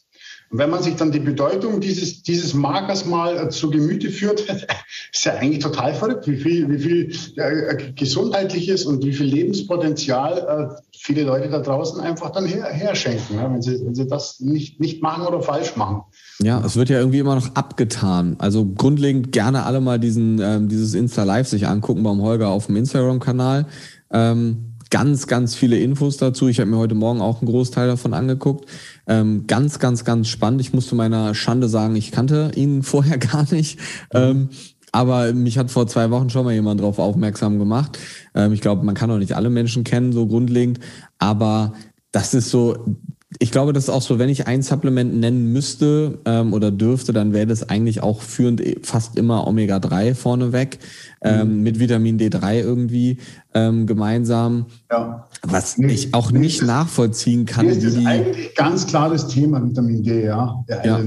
Und 0.49 0.59
wenn 0.59 0.69
man 0.69 0.81
sich 0.81 0.95
dann 0.95 1.11
die 1.11 1.19
Bedeutung 1.19 1.81
dieses, 1.81 2.23
dieses 2.23 2.53
Markers 2.53 3.05
mal 3.05 3.37
äh, 3.37 3.49
zu 3.49 3.69
Gemüte 3.69 4.09
führt, 4.09 4.41
ist 5.13 5.25
ja 5.25 5.33
eigentlich 5.33 5.59
total 5.59 5.93
verrückt, 5.93 6.27
wie 6.27 6.37
viel, 6.37 6.69
wie 6.69 6.79
viel 6.79 7.15
äh, 7.37 7.91
gesundheitliches 7.93 8.85
und 8.85 9.03
wie 9.03 9.11
viel 9.11 9.25
Lebenspotenzial 9.25 10.71
äh, 10.71 10.81
viele 10.97 11.23
Leute 11.23 11.49
da 11.49 11.59
draußen 11.59 11.99
einfach 12.01 12.31
dann 12.31 12.45
her, 12.45 12.65
herschenken, 12.65 13.35
ja, 13.35 13.51
wenn, 13.51 13.61
sie, 13.61 13.85
wenn 13.85 13.95
sie 13.95 14.07
das 14.07 14.39
nicht, 14.39 14.79
nicht 14.79 15.01
machen 15.01 15.25
oder 15.25 15.41
falsch 15.41 15.75
machen. 15.75 16.01
Ja, 16.41 16.63
es 16.65 16.75
wird 16.75 16.89
ja 16.89 16.99
irgendwie 16.99 17.19
immer 17.19 17.35
noch 17.35 17.55
abgetan. 17.55 18.35
Also 18.39 18.65
grundlegend 18.65 19.31
gerne 19.31 19.63
alle 19.63 19.81
mal 19.81 19.99
diesen, 19.99 20.39
ähm, 20.39 20.69
dieses 20.69 20.93
Insta-Live 20.93 21.47
sich 21.47 21.67
angucken 21.67 22.03
beim 22.03 22.21
Holger 22.21 22.49
auf 22.49 22.67
dem 22.67 22.77
Instagram-Kanal. 22.77 23.65
Ähm, 24.11 24.75
ganz, 24.89 25.27
ganz 25.27 25.55
viele 25.55 25.77
Infos 25.77 26.17
dazu. 26.17 26.47
Ich 26.47 26.59
habe 26.59 26.69
mir 26.69 26.77
heute 26.77 26.95
Morgen 26.95 27.21
auch 27.21 27.41
einen 27.41 27.49
Großteil 27.49 27.87
davon 27.87 28.13
angeguckt. 28.13 28.69
Ähm, 29.07 29.45
ganz, 29.47 29.79
ganz, 29.79 30.05
ganz 30.05 30.27
spannend. 30.27 30.61
Ich 30.61 30.73
musste 30.73 30.95
meiner 30.95 31.33
Schande 31.33 31.69
sagen, 31.69 31.95
ich 31.95 32.11
kannte 32.11 32.51
ihn 32.55 32.83
vorher 32.83 33.17
gar 33.17 33.51
nicht. 33.51 33.79
Ähm, 34.13 34.49
aber 34.91 35.33
mich 35.33 35.57
hat 35.57 35.71
vor 35.71 35.87
zwei 35.87 36.09
Wochen 36.11 36.29
schon 36.29 36.45
mal 36.45 36.53
jemand 36.53 36.79
darauf 36.79 36.99
aufmerksam 36.99 37.59
gemacht. 37.59 37.97
Ähm, 38.35 38.53
ich 38.53 38.61
glaube, 38.61 38.85
man 38.85 38.95
kann 38.95 39.11
auch 39.11 39.17
nicht 39.17 39.35
alle 39.35 39.49
Menschen 39.49 39.83
kennen, 39.83 40.13
so 40.13 40.27
grundlegend. 40.27 40.79
Aber 41.19 41.73
das 42.11 42.33
ist 42.33 42.49
so 42.49 42.97
ich 43.39 43.51
glaube, 43.51 43.73
das 43.73 43.85
ist 43.85 43.89
auch 43.89 44.01
so, 44.01 44.19
wenn 44.19 44.29
ich 44.29 44.47
ein 44.47 44.61
Supplement 44.61 45.13
nennen 45.13 45.51
müsste 45.51 46.19
ähm, 46.25 46.53
oder 46.53 46.71
dürfte, 46.71 47.11
dann 47.11 47.33
wäre 47.33 47.45
das 47.45 47.67
eigentlich 47.69 48.01
auch 48.01 48.21
führend 48.21 48.63
fast 48.83 49.17
immer 49.17 49.45
Omega-3 49.47 50.15
vorneweg 50.15 50.79
ähm, 51.21 51.57
mhm. 51.57 51.63
mit 51.63 51.79
Vitamin 51.79 52.17
D3 52.17 52.61
irgendwie 52.61 53.17
ähm, 53.57 53.87
gemeinsam. 53.87 54.65
Ja. 54.91 55.27
Was 55.43 55.77
ich 55.77 56.13
auch 56.13 56.31
nicht 56.31 56.63
nachvollziehen 56.63 57.45
kann. 57.45 57.67
Das 57.67 57.77
ist 57.77 58.05
eigentlich 58.05 58.55
ganz 58.55 58.87
klar 58.87 59.09
das 59.09 59.27
Thema 59.27 59.63
Vitamin 59.63 60.03
D, 60.03 60.25
ja. 60.25 60.63
ja 60.67 60.99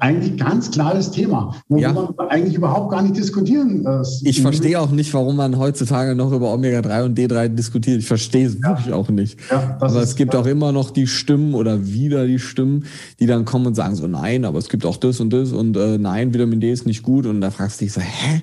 eigentlich 0.00 0.36
ganz 0.36 0.70
klares 0.72 1.12
Thema, 1.12 1.54
wo 1.68 1.78
ja. 1.78 1.92
man 1.92 2.08
eigentlich 2.28 2.54
überhaupt 2.54 2.90
gar 2.90 3.02
nicht 3.02 3.16
diskutieren. 3.16 3.86
Äh, 3.86 4.02
ich 4.22 4.42
verstehe 4.42 4.80
auch 4.80 4.90
nicht, 4.90 5.14
warum 5.14 5.36
man 5.36 5.58
heutzutage 5.58 6.16
noch 6.16 6.32
über 6.32 6.52
Omega-3 6.52 7.04
und 7.04 7.18
D3 7.18 7.48
diskutiert. 7.48 8.00
Ich 8.00 8.06
verstehe 8.06 8.46
es 8.46 8.54
ja. 8.54 8.70
wirklich 8.70 8.92
auch 8.92 9.08
nicht. 9.10 9.38
Ja, 9.48 9.76
aber 9.80 10.02
es 10.02 10.16
gibt 10.16 10.34
auch 10.34 10.46
immer 10.46 10.72
noch 10.72 10.90
die 10.90 11.06
Stimmen 11.06 11.54
oder 11.54 11.86
wieder 11.86 12.26
die 12.26 12.40
Stimmen, 12.40 12.86
die 13.20 13.26
dann 13.26 13.44
kommen 13.44 13.66
und 13.66 13.74
sagen 13.74 13.94
so, 13.94 14.08
nein, 14.08 14.44
aber 14.44 14.58
es 14.58 14.68
gibt 14.68 14.84
auch 14.84 14.96
das 14.96 15.20
und 15.20 15.32
das 15.32 15.52
und 15.52 15.76
äh, 15.76 15.98
nein, 15.98 16.34
Vitamin 16.34 16.60
D 16.60 16.72
ist 16.72 16.86
nicht 16.86 17.04
gut. 17.04 17.26
Und 17.26 17.40
da 17.40 17.52
fragst 17.52 17.80
du 17.80 17.84
dich 17.84 17.92
so, 17.92 18.00
hä? 18.00 18.42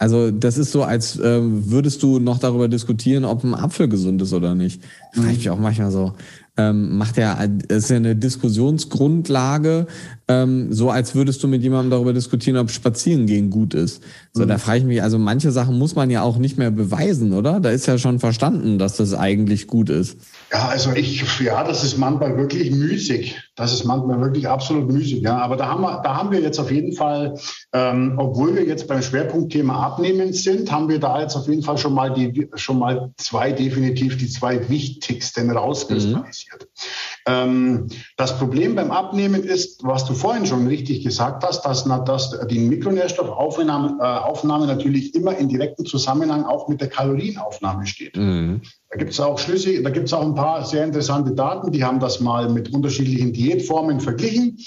Also 0.00 0.30
das 0.30 0.56
ist 0.56 0.72
so, 0.72 0.82
als 0.82 1.18
äh, 1.18 1.40
würdest 1.42 2.02
du 2.02 2.20
noch 2.20 2.38
darüber 2.38 2.68
diskutieren, 2.68 3.26
ob 3.26 3.44
ein 3.44 3.54
Apfel 3.54 3.86
gesund 3.86 4.22
ist 4.22 4.32
oder 4.32 4.54
nicht. 4.54 4.82
Frage 5.12 5.32
ich 5.32 5.36
mich 5.36 5.50
auch 5.50 5.58
manchmal 5.58 5.90
so, 5.90 6.14
ähm, 6.56 6.96
macht 6.96 7.18
ja, 7.18 7.38
ist 7.68 7.90
ja 7.90 7.96
eine 7.96 8.16
Diskussionsgrundlage, 8.16 9.86
ähm, 10.30 10.72
so 10.72 10.90
als 10.90 11.16
würdest 11.16 11.42
du 11.42 11.48
mit 11.48 11.62
jemandem 11.62 11.90
darüber 11.90 12.12
diskutieren, 12.12 12.56
ob 12.56 12.70
Spazieren 12.70 13.26
gehen 13.26 13.50
gut 13.50 13.74
ist. 13.74 14.00
So, 14.32 14.44
mhm. 14.44 14.48
da 14.48 14.58
frage 14.58 14.78
ich 14.78 14.84
mich, 14.84 15.02
also 15.02 15.18
manche 15.18 15.50
Sachen 15.50 15.76
muss 15.76 15.96
man 15.96 16.08
ja 16.08 16.22
auch 16.22 16.38
nicht 16.38 16.56
mehr 16.56 16.70
beweisen, 16.70 17.32
oder? 17.32 17.58
Da 17.58 17.70
ist 17.70 17.86
ja 17.86 17.98
schon 17.98 18.20
verstanden, 18.20 18.78
dass 18.78 18.96
das 18.96 19.12
eigentlich 19.12 19.66
gut 19.66 19.90
ist. 19.90 20.18
Ja, 20.52 20.68
also 20.68 20.92
ich, 20.92 21.40
ja, 21.40 21.64
das 21.64 21.82
ist 21.82 21.98
manchmal 21.98 22.36
wirklich 22.36 22.70
müßig. 22.70 23.40
Das 23.56 23.72
ist 23.72 23.84
manchmal 23.84 24.20
wirklich 24.20 24.48
absolut 24.48 24.90
müßig. 24.90 25.22
Ja, 25.22 25.38
aber 25.38 25.56
da 25.56 25.66
haben 25.66 25.82
wir, 25.82 26.00
da 26.02 26.16
haben 26.16 26.30
wir 26.30 26.40
jetzt 26.40 26.60
auf 26.60 26.70
jeden 26.70 26.92
Fall, 26.92 27.34
ähm, 27.72 28.14
obwohl 28.16 28.54
wir 28.54 28.64
jetzt 28.64 28.86
beim 28.86 29.02
Schwerpunktthema 29.02 29.84
Abnehmen 29.84 30.32
sind, 30.32 30.70
haben 30.70 30.88
wir 30.88 31.00
da 31.00 31.20
jetzt 31.20 31.34
auf 31.34 31.48
jeden 31.48 31.62
Fall 31.62 31.76
schon 31.76 31.94
mal 31.94 32.12
die, 32.12 32.48
schon 32.54 32.78
mal 32.78 33.10
zwei 33.16 33.50
definitiv 33.50 34.16
die 34.16 34.28
zwei 34.28 34.68
wichtigsten 34.68 35.50
rauskristallisiert. 35.50 36.62
Mhm. 36.62 37.19
Ähm, 37.30 37.88
das 38.16 38.38
Problem 38.38 38.74
beim 38.74 38.90
Abnehmen 38.90 39.42
ist, 39.42 39.84
was 39.84 40.04
du 40.04 40.14
vorhin 40.14 40.46
schon 40.46 40.66
richtig 40.66 41.02
gesagt 41.04 41.44
hast, 41.44 41.62
dass, 41.62 41.84
dass 41.84 42.46
die 42.48 42.58
Mikronährstoffaufnahme 42.58 43.98
äh, 44.00 44.04
Aufnahme 44.04 44.66
natürlich 44.66 45.14
immer 45.14 45.36
in 45.36 45.48
direktem 45.48 45.86
Zusammenhang 45.86 46.44
auch 46.44 46.68
mit 46.68 46.80
der 46.80 46.88
Kalorienaufnahme 46.88 47.86
steht. 47.86 48.16
Mhm. 48.16 48.62
Da 48.90 48.98
gibt 48.98 49.12
es 49.12 49.20
auch 49.20 49.38
Schlüsse, 49.38 49.80
da 49.82 49.90
gibt 49.90 50.06
es 50.06 50.12
auch 50.12 50.24
ein 50.24 50.34
paar 50.34 50.64
sehr 50.66 50.84
interessante 50.84 51.30
Daten, 51.30 51.70
die 51.70 51.84
haben 51.84 52.00
das 52.00 52.18
mal 52.18 52.48
mit 52.48 52.72
unterschiedlichen 52.74 53.32
Diätformen 53.32 54.00
verglichen 54.00 54.58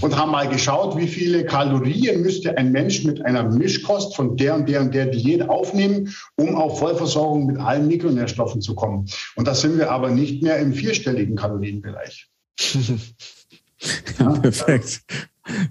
und 0.00 0.16
haben 0.16 0.30
mal 0.30 0.48
geschaut, 0.48 0.96
wie 0.96 1.08
viele 1.08 1.44
Kalorien 1.44 2.22
müsste 2.22 2.56
ein 2.56 2.70
Mensch 2.70 3.02
mit 3.02 3.24
einer 3.26 3.42
Mischkost 3.42 4.14
von 4.14 4.36
der 4.36 4.54
und 4.54 4.68
der 4.68 4.82
und 4.82 4.94
der 4.94 5.06
Diät 5.06 5.48
aufnehmen, 5.48 6.14
um 6.36 6.54
auf 6.54 6.78
Vollversorgung 6.78 7.46
mit 7.46 7.58
allen 7.58 7.88
Mikronährstoffen 7.88 8.60
zu 8.60 8.76
kommen. 8.76 9.06
Und 9.34 9.48
da 9.48 9.54
sind 9.54 9.76
wir 9.76 9.90
aber 9.90 10.10
nicht 10.10 10.44
mehr 10.44 10.58
im 10.58 10.72
vierstelligen 10.72 11.34
Kalorienbereich. 11.34 12.28
ja, 14.20 14.30
Perfekt 14.30 15.02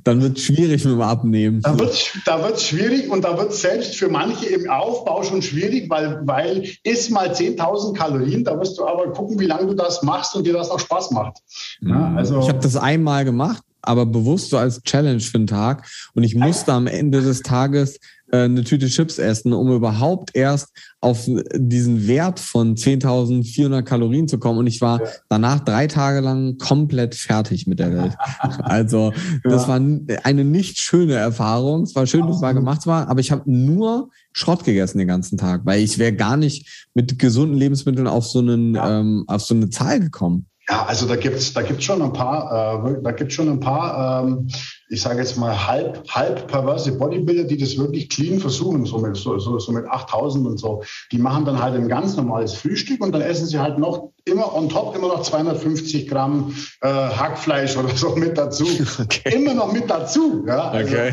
dann 0.04 0.22
wird 0.22 0.38
es 0.38 0.44
schwierig 0.44 0.84
mit 0.84 0.94
dem 0.94 1.02
Abnehmen. 1.02 1.62
Da 1.62 1.78
wird 1.80 1.92
es 1.92 2.12
da 2.26 2.44
wird's 2.44 2.64
schwierig 2.64 3.10
und 3.10 3.24
da 3.24 3.38
wird 3.38 3.52
es 3.52 3.62
selbst 3.62 3.96
für 3.96 4.10
manche 4.10 4.48
im 4.48 4.70
Aufbau 4.70 5.24
schon 5.24 5.42
schwierig, 5.42 5.90
weil, 5.90 6.22
weil 6.26 6.68
isst 6.84 7.12
mal 7.12 7.32
10.000 7.32 7.96
Kalorien, 7.96 8.44
da 8.44 8.60
wirst 8.60 8.78
du 8.78 8.86
aber 8.86 9.12
gucken, 9.12 9.40
wie 9.40 9.46
lange 9.46 9.68
du 9.68 9.74
das 9.74 10.04
machst 10.04 10.36
und 10.36 10.46
dir 10.46 10.54
das 10.54 10.70
auch 10.70 10.80
Spaß 10.80 11.12
macht. 11.12 11.38
Ja, 11.82 11.96
mhm. 11.96 12.18
also 12.18 12.40
ich 12.40 12.50
habe 12.50 12.60
das 12.60 12.76
einmal 12.76 13.26
gemacht, 13.26 13.64
aber 13.82 14.06
bewusst 14.06 14.50
so 14.50 14.58
als 14.58 14.82
Challenge 14.84 15.20
für 15.20 15.38
den 15.38 15.48
Tag 15.48 15.88
und 16.14 16.24
ich 16.24 16.36
musste 16.36 16.74
am 16.74 16.88
Ende 16.88 17.22
des 17.22 17.42
Tages 17.42 18.00
äh, 18.32 18.44
eine 18.44 18.64
Tüte 18.64 18.88
Chips 18.88 19.20
essen, 19.20 19.54
um 19.54 19.72
überhaupt 19.72 20.36
erst 20.36 20.70
auf 21.02 21.28
diesen 21.54 22.08
Wert 22.08 22.40
von 22.40 22.76
10.400 22.76 23.84
Kalorien 23.84 24.28
zu 24.28 24.40
kommen. 24.40 24.60
Und 24.60 24.68
ich 24.68 24.82
war 24.82 25.02
danach 25.30 25.60
drei 25.60 25.88
Tage 25.88 26.22
lang 26.22 26.58
komplett 26.58 27.16
fertig 27.16 27.68
mit 27.68 27.80
der 27.80 27.94
Welt. 27.94 28.18
Also 28.62 29.12
das 29.44 29.68
war 29.68 29.76
eine 29.76 30.46
nicht 30.46 30.80
schöne 30.80 31.14
Erfahrung. 31.14 31.84
Es 31.84 31.96
war 31.96 32.06
schön, 32.06 32.26
dass 32.26 32.38
es 32.38 32.42
mal 32.42 32.54
gemacht 32.54 32.88
war, 32.88 33.10
aber 33.10 33.20
ich 33.20 33.32
habe 33.32 33.50
nur 33.52 34.10
Schrott 34.34 34.64
gegessen 34.64 34.98
den 34.98 35.08
ganzen 35.08 35.38
Tag, 35.38 35.62
weil 35.66 35.82
ich 35.82 35.98
wäre 35.98 36.14
gar 36.14 36.38
nicht 36.38 36.88
mit 36.94 37.20
gesunden 37.20 37.58
Lebensmitteln 37.58 38.08
auf 38.08 38.26
so 38.26 38.40
einen 38.40 38.78
ähm, 38.82 39.26
auf 39.28 39.42
so 39.42 39.56
eine 39.56 39.70
Zahl 39.70 40.00
gekommen. 40.00 40.48
Ja, 40.72 40.86
also 40.86 41.06
da 41.06 41.18
gibt's 41.18 41.52
da 41.52 41.64
gibt's 41.64 41.84
schon 41.84 42.02
ein 42.02 42.14
paar, 42.14 42.86
äh, 42.88 43.02
da 43.04 43.12
gibt's 43.12 43.34
schon 43.34 43.50
ein 43.50 43.60
paar, 43.60 44.24
ähm, 44.24 44.48
ich 44.88 45.02
sage 45.02 45.20
jetzt 45.20 45.36
mal 45.36 45.68
halb 45.68 46.08
halb 46.08 46.48
perverse 46.48 46.94
Bodybuilder, 46.94 47.44
die 47.44 47.58
das 47.58 47.78
wirklich 47.78 48.08
clean 48.08 48.40
versuchen, 48.40 48.86
so 48.86 49.00
mit 49.00 49.18
so, 49.18 49.38
so, 49.38 49.60
so 49.60 49.72
mit 49.74 49.86
8000 49.86 50.48
und 50.48 50.58
so. 50.58 50.82
Die 51.12 51.18
machen 51.18 51.44
dann 51.44 51.62
halt 51.62 51.76
ein 51.76 51.90
ganz 51.90 52.16
normales 52.16 52.54
Frühstück 52.54 53.04
und 53.04 53.12
dann 53.12 53.22
essen 53.22 53.48
sie 53.48 53.60
halt 53.60 53.80
noch 53.80 54.12
immer 54.24 54.56
on 54.56 54.70
top 54.70 54.96
immer 54.96 55.10
noch 55.10 55.24
250 55.24 56.08
Gramm 56.08 56.56
äh, 56.80 56.88
Hackfleisch 56.88 57.76
oder 57.76 57.90
so 57.90 58.16
mit 58.16 58.38
dazu, 58.38 58.66
okay. 59.02 59.36
immer 59.36 59.54
noch 59.54 59.74
mit 59.74 59.90
dazu. 59.90 60.46
Ja, 60.48 60.70
also, 60.70 60.90
okay. 60.90 61.12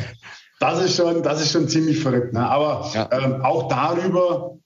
Das 0.60 0.84
ist 0.84 0.96
schon, 0.96 1.24
das 1.24 1.40
ist 1.40 1.50
schon 1.50 1.68
ziemlich 1.68 1.98
verrückt. 2.00 2.32
Ne? 2.32 2.48
Aber 2.48 2.88
ja. 2.94 3.08
ähm, 3.12 3.42
auch 3.42 3.68
darüber, 3.68 4.57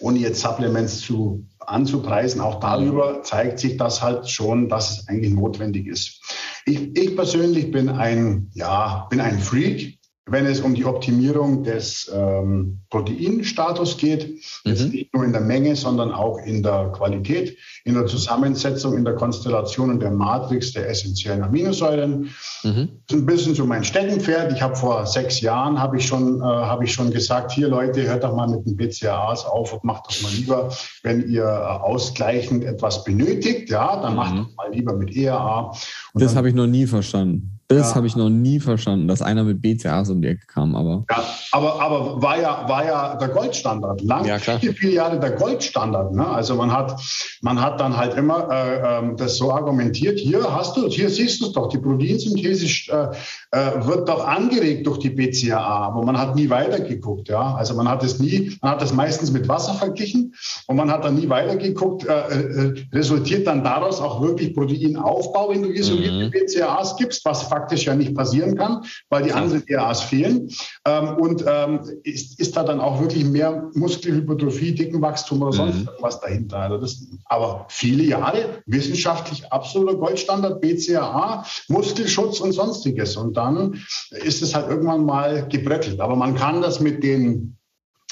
ohne 0.00 0.18
jetzt 0.18 0.40
Supplements 0.40 1.00
zu 1.00 1.46
anzupreisen. 1.58 2.40
Auch 2.40 2.60
darüber 2.60 3.22
zeigt 3.22 3.58
sich 3.58 3.76
das 3.76 4.02
halt 4.02 4.28
schon, 4.28 4.68
dass 4.68 4.90
es 4.90 5.08
eigentlich 5.08 5.32
notwendig 5.32 5.86
ist. 5.86 6.20
Ich, 6.64 6.96
ich 6.96 7.16
persönlich 7.16 7.70
bin 7.70 7.88
ein, 7.88 8.50
ja, 8.54 9.06
bin 9.10 9.20
ein 9.20 9.38
Freak 9.38 9.97
wenn 10.30 10.46
es 10.46 10.60
um 10.60 10.74
die 10.74 10.84
Optimierung 10.84 11.64
des 11.64 12.10
ähm, 12.14 12.80
Proteinstatus 12.90 13.96
geht, 13.96 14.28
mhm. 14.28 14.70
jetzt 14.70 14.92
nicht 14.92 15.14
nur 15.14 15.24
in 15.24 15.32
der 15.32 15.40
Menge, 15.40 15.74
sondern 15.76 16.12
auch 16.12 16.38
in 16.38 16.62
der 16.62 16.92
Qualität, 16.92 17.56
in 17.84 17.94
der 17.94 18.06
Zusammensetzung, 18.06 18.96
in 18.96 19.04
der 19.04 19.14
Konstellation 19.14 19.90
und 19.90 20.00
der 20.00 20.10
Matrix 20.10 20.72
der 20.72 20.88
essentiellen 20.88 21.42
Aminosäuren. 21.42 22.30
Mhm. 22.62 22.88
Das 23.06 23.16
ist 23.16 23.22
ein 23.22 23.26
bisschen 23.26 23.54
so 23.54 23.64
mein 23.64 23.84
Steckenpferd. 23.84 24.52
Ich 24.52 24.62
habe 24.62 24.76
vor 24.76 25.06
sechs 25.06 25.40
Jahren 25.40 25.78
habe 25.78 25.96
ich 25.96 26.06
schon 26.06 26.40
äh, 26.40 26.44
habe 26.44 26.84
ich 26.84 26.92
schon 26.92 27.10
gesagt, 27.10 27.52
hier 27.52 27.68
Leute, 27.68 28.02
hört 28.02 28.24
doch 28.24 28.34
mal 28.34 28.48
mit 28.48 28.66
den 28.66 28.76
BCAAs 28.76 29.44
auf 29.44 29.72
und 29.72 29.84
macht 29.84 30.06
doch 30.06 30.22
mal 30.22 30.32
lieber, 30.32 30.70
wenn 31.02 31.28
ihr 31.28 31.44
äh, 31.44 31.46
ausgleichend 31.46 32.64
etwas 32.64 33.04
benötigt, 33.04 33.70
ja, 33.70 34.00
dann 34.00 34.12
mhm. 34.12 34.16
macht 34.16 34.38
doch 34.38 34.54
mal 34.56 34.72
lieber 34.72 34.92
mit 34.94 35.16
EAA. 35.16 35.72
Und 36.12 36.22
das 36.22 36.36
habe 36.36 36.48
ich 36.48 36.54
noch 36.54 36.66
nie 36.66 36.86
verstanden. 36.86 37.57
Das 37.70 37.90
ja. 37.90 37.96
habe 37.96 38.06
ich 38.06 38.16
noch 38.16 38.30
nie 38.30 38.60
verstanden, 38.60 39.08
dass 39.08 39.20
einer 39.20 39.44
mit 39.44 39.60
BCAs 39.60 40.08
um 40.08 40.22
die 40.22 40.28
Ecke 40.28 40.46
kam, 40.46 40.74
aber. 40.74 41.04
Ja, 41.10 41.22
aber, 41.52 41.82
aber 41.82 42.22
war 42.22 42.40
ja, 42.40 42.66
war 42.66 42.86
ja 42.86 43.16
der 43.16 43.28
Goldstandard. 43.28 44.00
Lang, 44.00 44.24
ja, 44.24 44.38
viele, 44.38 44.72
viele 44.72 44.92
Jahre 44.92 45.20
der 45.20 45.32
Goldstandard. 45.32 46.14
Ne? 46.14 46.26
Also 46.26 46.54
man 46.54 46.72
hat, 46.72 46.98
man 47.42 47.60
hat 47.60 47.78
dann 47.78 47.94
halt 47.94 48.14
immer 48.14 48.48
äh, 48.50 48.98
ähm, 48.98 49.18
das 49.18 49.36
so 49.36 49.52
argumentiert, 49.52 50.18
hier 50.18 50.50
hast 50.50 50.78
du, 50.78 50.88
hier 50.88 51.10
siehst 51.10 51.42
du 51.42 51.46
es 51.46 51.52
doch, 51.52 51.68
die 51.68 51.76
Proteinsynthese 51.76 52.90
äh, 52.90 53.08
äh, 53.50 53.86
wird 53.86 54.08
doch 54.08 54.26
angeregt 54.26 54.86
durch 54.86 55.00
die 55.00 55.10
BCAA, 55.10 55.58
aber 55.58 56.02
man 56.02 56.16
hat 56.16 56.36
nie 56.36 56.48
weitergeguckt. 56.48 57.28
Ja? 57.28 57.54
Also 57.54 57.74
man 57.74 57.86
hat 57.86 58.02
es 58.02 58.18
nie, 58.18 58.56
man 58.62 58.72
hat 58.72 58.82
es 58.82 58.94
meistens 58.94 59.30
mit 59.30 59.46
Wasser 59.46 59.74
verglichen 59.74 60.34
und 60.68 60.76
man 60.76 60.90
hat 60.90 61.04
dann 61.04 61.16
nie 61.16 61.28
weitergeguckt. 61.28 62.06
Äh, 62.06 62.12
äh, 62.12 62.74
resultiert 62.94 63.46
dann 63.46 63.62
daraus 63.62 64.00
auch 64.00 64.22
wirklich 64.22 64.54
Proteinaufbau, 64.54 65.50
wenn 65.50 65.62
du 65.62 65.70
isolierte 65.70 66.26
mhm. 66.26 66.30
BCAAs 66.30 66.96
gibst, 66.96 67.26
was 67.26 67.42
faktisch 67.58 67.86
ja 67.86 67.94
nicht 67.94 68.14
passieren 68.14 68.56
kann, 68.56 68.84
weil 69.08 69.24
die 69.24 69.32
anderen 69.32 69.66
ERAs 69.66 70.02
fehlen. 70.02 70.48
Ähm, 70.84 71.16
und 71.16 71.44
ähm, 71.46 71.80
ist, 72.04 72.38
ist 72.38 72.56
da 72.56 72.62
dann 72.62 72.80
auch 72.80 73.00
wirklich 73.00 73.24
mehr 73.24 73.70
Muskelhypertrophie, 73.74 74.74
Dickenwachstum 74.74 75.42
oder 75.42 75.52
sonst 75.52 75.80
mhm. 75.80 75.88
was 76.00 76.20
dahinter? 76.20 76.58
Also 76.58 76.78
das, 76.78 77.06
aber 77.24 77.66
viele 77.68 78.04
Jahre 78.04 78.62
wissenschaftlich 78.66 79.52
absoluter 79.52 79.96
Goldstandard, 79.96 80.60
BCAA, 80.60 81.44
Muskelschutz 81.68 82.40
und 82.40 82.52
sonstiges. 82.52 83.16
Und 83.16 83.36
dann 83.36 83.80
ist 84.10 84.42
es 84.42 84.54
halt 84.54 84.68
irgendwann 84.68 85.04
mal 85.04 85.48
gebröckelt. 85.48 86.00
Aber 86.00 86.16
man 86.16 86.34
kann 86.34 86.62
das 86.62 86.80
mit 86.80 87.02
den 87.02 87.54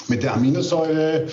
mit 0.09 0.23
der 0.23 0.35
Aminosäure 0.35 1.25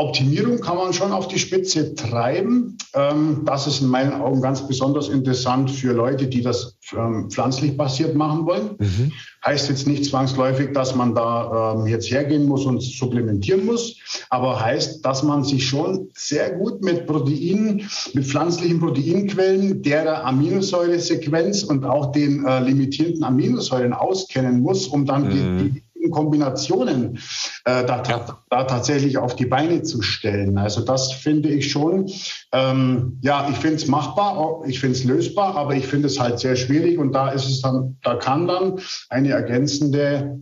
Optimierung 0.00 0.60
kann 0.60 0.76
man 0.76 0.92
schon 0.92 1.10
auf 1.10 1.26
die 1.26 1.40
Spitze 1.40 1.96
treiben. 1.96 2.78
Ähm, 2.94 3.42
das 3.44 3.66
ist 3.66 3.80
in 3.80 3.88
meinen 3.88 4.12
Augen 4.12 4.40
ganz 4.40 4.64
besonders 4.66 5.08
interessant 5.08 5.72
für 5.72 5.92
Leute, 5.92 6.28
die 6.28 6.40
das 6.40 6.78
ähm, 6.96 7.28
pflanzlich 7.28 7.76
basiert 7.76 8.14
machen 8.14 8.46
wollen. 8.46 8.76
Mhm. 8.78 9.12
Heißt 9.44 9.68
jetzt 9.68 9.88
nicht 9.88 10.04
zwangsläufig, 10.04 10.72
dass 10.72 10.94
man 10.94 11.16
da 11.16 11.74
ähm, 11.74 11.88
jetzt 11.88 12.08
hergehen 12.12 12.46
muss 12.46 12.64
und 12.64 12.80
supplementieren 12.80 13.66
muss, 13.66 13.96
aber 14.30 14.60
heißt, 14.60 15.04
dass 15.04 15.24
man 15.24 15.42
sich 15.42 15.66
schon 15.66 16.08
sehr 16.14 16.52
gut 16.52 16.84
mit 16.84 17.08
Proteinen, 17.08 17.88
mit 18.14 18.24
pflanzlichen 18.24 18.78
Proteinquellen, 18.78 19.82
derer 19.82 20.24
Aminosäuresequenz 20.24 21.64
und 21.64 21.84
auch 21.84 22.12
den 22.12 22.46
äh, 22.46 22.60
limitierenden 22.60 23.24
Aminosäuren 23.24 23.92
auskennen 23.92 24.60
muss, 24.60 24.86
um 24.86 25.04
dann 25.04 25.24
mhm. 25.24 25.72
die, 25.74 25.82
richtigen 26.08 26.10
Kombinationen 26.10 27.18
äh, 27.64 27.84
da, 27.84 28.02
ja. 28.08 28.38
da, 28.50 28.64
tatsächlich 28.64 29.18
auf 29.18 29.36
die 29.36 29.46
Beine 29.46 29.82
zu 29.82 30.02
stellen. 30.02 30.58
Also 30.58 30.80
das 30.82 31.12
finde 31.12 31.48
ich 31.48 31.70
schon, 31.70 32.10
ähm, 32.52 33.18
ja, 33.22 33.48
ich 33.50 33.56
finde 33.56 33.76
es 33.76 33.86
machbar, 33.86 34.62
ich 34.66 34.80
finde 34.80 34.96
es 34.96 35.04
lösbar, 35.04 35.56
aber 35.56 35.74
ich 35.74 35.86
finde 35.86 36.08
es 36.08 36.18
halt 36.18 36.40
sehr 36.40 36.56
schwierig 36.56 36.98
und 36.98 37.12
da 37.12 37.28
ist 37.30 37.46
es 37.46 37.60
dann, 37.60 37.98
da 38.02 38.16
kann 38.16 38.48
dann 38.48 38.80
eine 39.08 39.30
ergänzende 39.30 40.40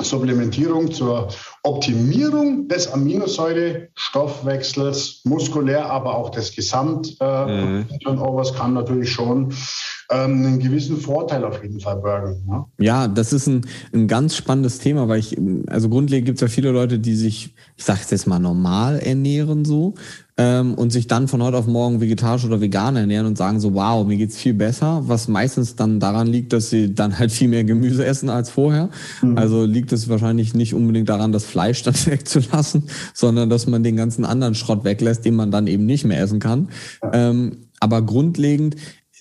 Supplementierung 0.00 0.92
zur 0.92 1.26
Optimierung 1.64 2.68
des 2.68 2.92
Aminosäurestoffwechsels, 2.92 5.22
muskulär, 5.24 5.90
aber 5.90 6.16
auch 6.16 6.30
des 6.30 6.54
Gesamt-Turnovers 6.54 8.50
äh, 8.50 8.52
mhm. 8.52 8.56
kann 8.56 8.74
natürlich 8.74 9.10
schon 9.10 9.52
ähm, 10.10 10.46
einen 10.46 10.58
gewissen 10.58 10.96
Vorteil 10.96 11.44
auf 11.44 11.62
jeden 11.62 11.80
Fall 11.80 11.96
bergen. 11.96 12.42
Ne? 12.46 12.64
Ja, 12.78 13.08
das 13.08 13.32
ist 13.32 13.46
ein, 13.46 13.66
ein 13.92 14.08
ganz 14.08 14.36
spannendes 14.36 14.78
Thema, 14.78 15.08
weil 15.08 15.18
ich, 15.18 15.36
also 15.66 15.88
grundlegend 15.88 16.26
gibt 16.26 16.36
es 16.36 16.42
ja 16.42 16.48
viele 16.48 16.70
Leute, 16.70 16.98
die 16.98 17.14
sich, 17.14 17.54
ich 17.76 17.84
sage 17.84 18.00
jetzt 18.10 18.26
mal 18.26 18.38
normal 18.38 19.00
ernähren 19.00 19.66
so 19.66 19.94
ähm, 20.38 20.74
und 20.74 20.92
sich 20.92 21.08
dann 21.08 21.28
von 21.28 21.42
heute 21.42 21.58
auf 21.58 21.66
morgen 21.66 22.00
vegetarisch 22.00 22.46
oder 22.46 22.60
vegan 22.60 22.96
ernähren 22.96 23.26
und 23.26 23.36
sagen 23.36 23.60
so, 23.60 23.74
wow, 23.74 24.06
mir 24.06 24.16
geht's 24.16 24.38
viel 24.38 24.54
besser, 24.54 25.02
was 25.06 25.28
meistens 25.28 25.76
dann 25.76 26.00
daran 26.00 26.26
liegt, 26.26 26.54
dass 26.54 26.70
sie 26.70 26.94
dann 26.94 27.18
halt 27.18 27.30
viel 27.30 27.48
mehr 27.48 27.64
Gemüse 27.64 28.06
essen 28.06 28.30
als 28.30 28.48
vorher. 28.48 28.88
Mhm. 29.20 29.36
Also 29.36 29.64
liegt 29.64 29.92
es 29.92 30.08
wahrscheinlich 30.08 30.54
nicht 30.54 30.72
unbedingt 30.74 31.10
daran, 31.10 31.32
das 31.32 31.44
Fleisch 31.44 31.82
dann 31.82 31.94
wegzulassen, 32.06 32.84
sondern 33.12 33.50
dass 33.50 33.66
man 33.66 33.82
den 33.82 33.96
ganzen 33.96 34.24
anderen 34.24 34.54
Schrott 34.54 34.84
weglässt, 34.84 35.26
den 35.26 35.34
man 35.34 35.50
dann 35.50 35.66
eben 35.66 35.84
nicht 35.84 36.06
mehr 36.06 36.20
essen 36.20 36.38
kann. 36.38 36.68
Ja. 37.02 37.10
Ähm, 37.12 37.58
aber 37.80 38.02
grundlegend 38.02 38.76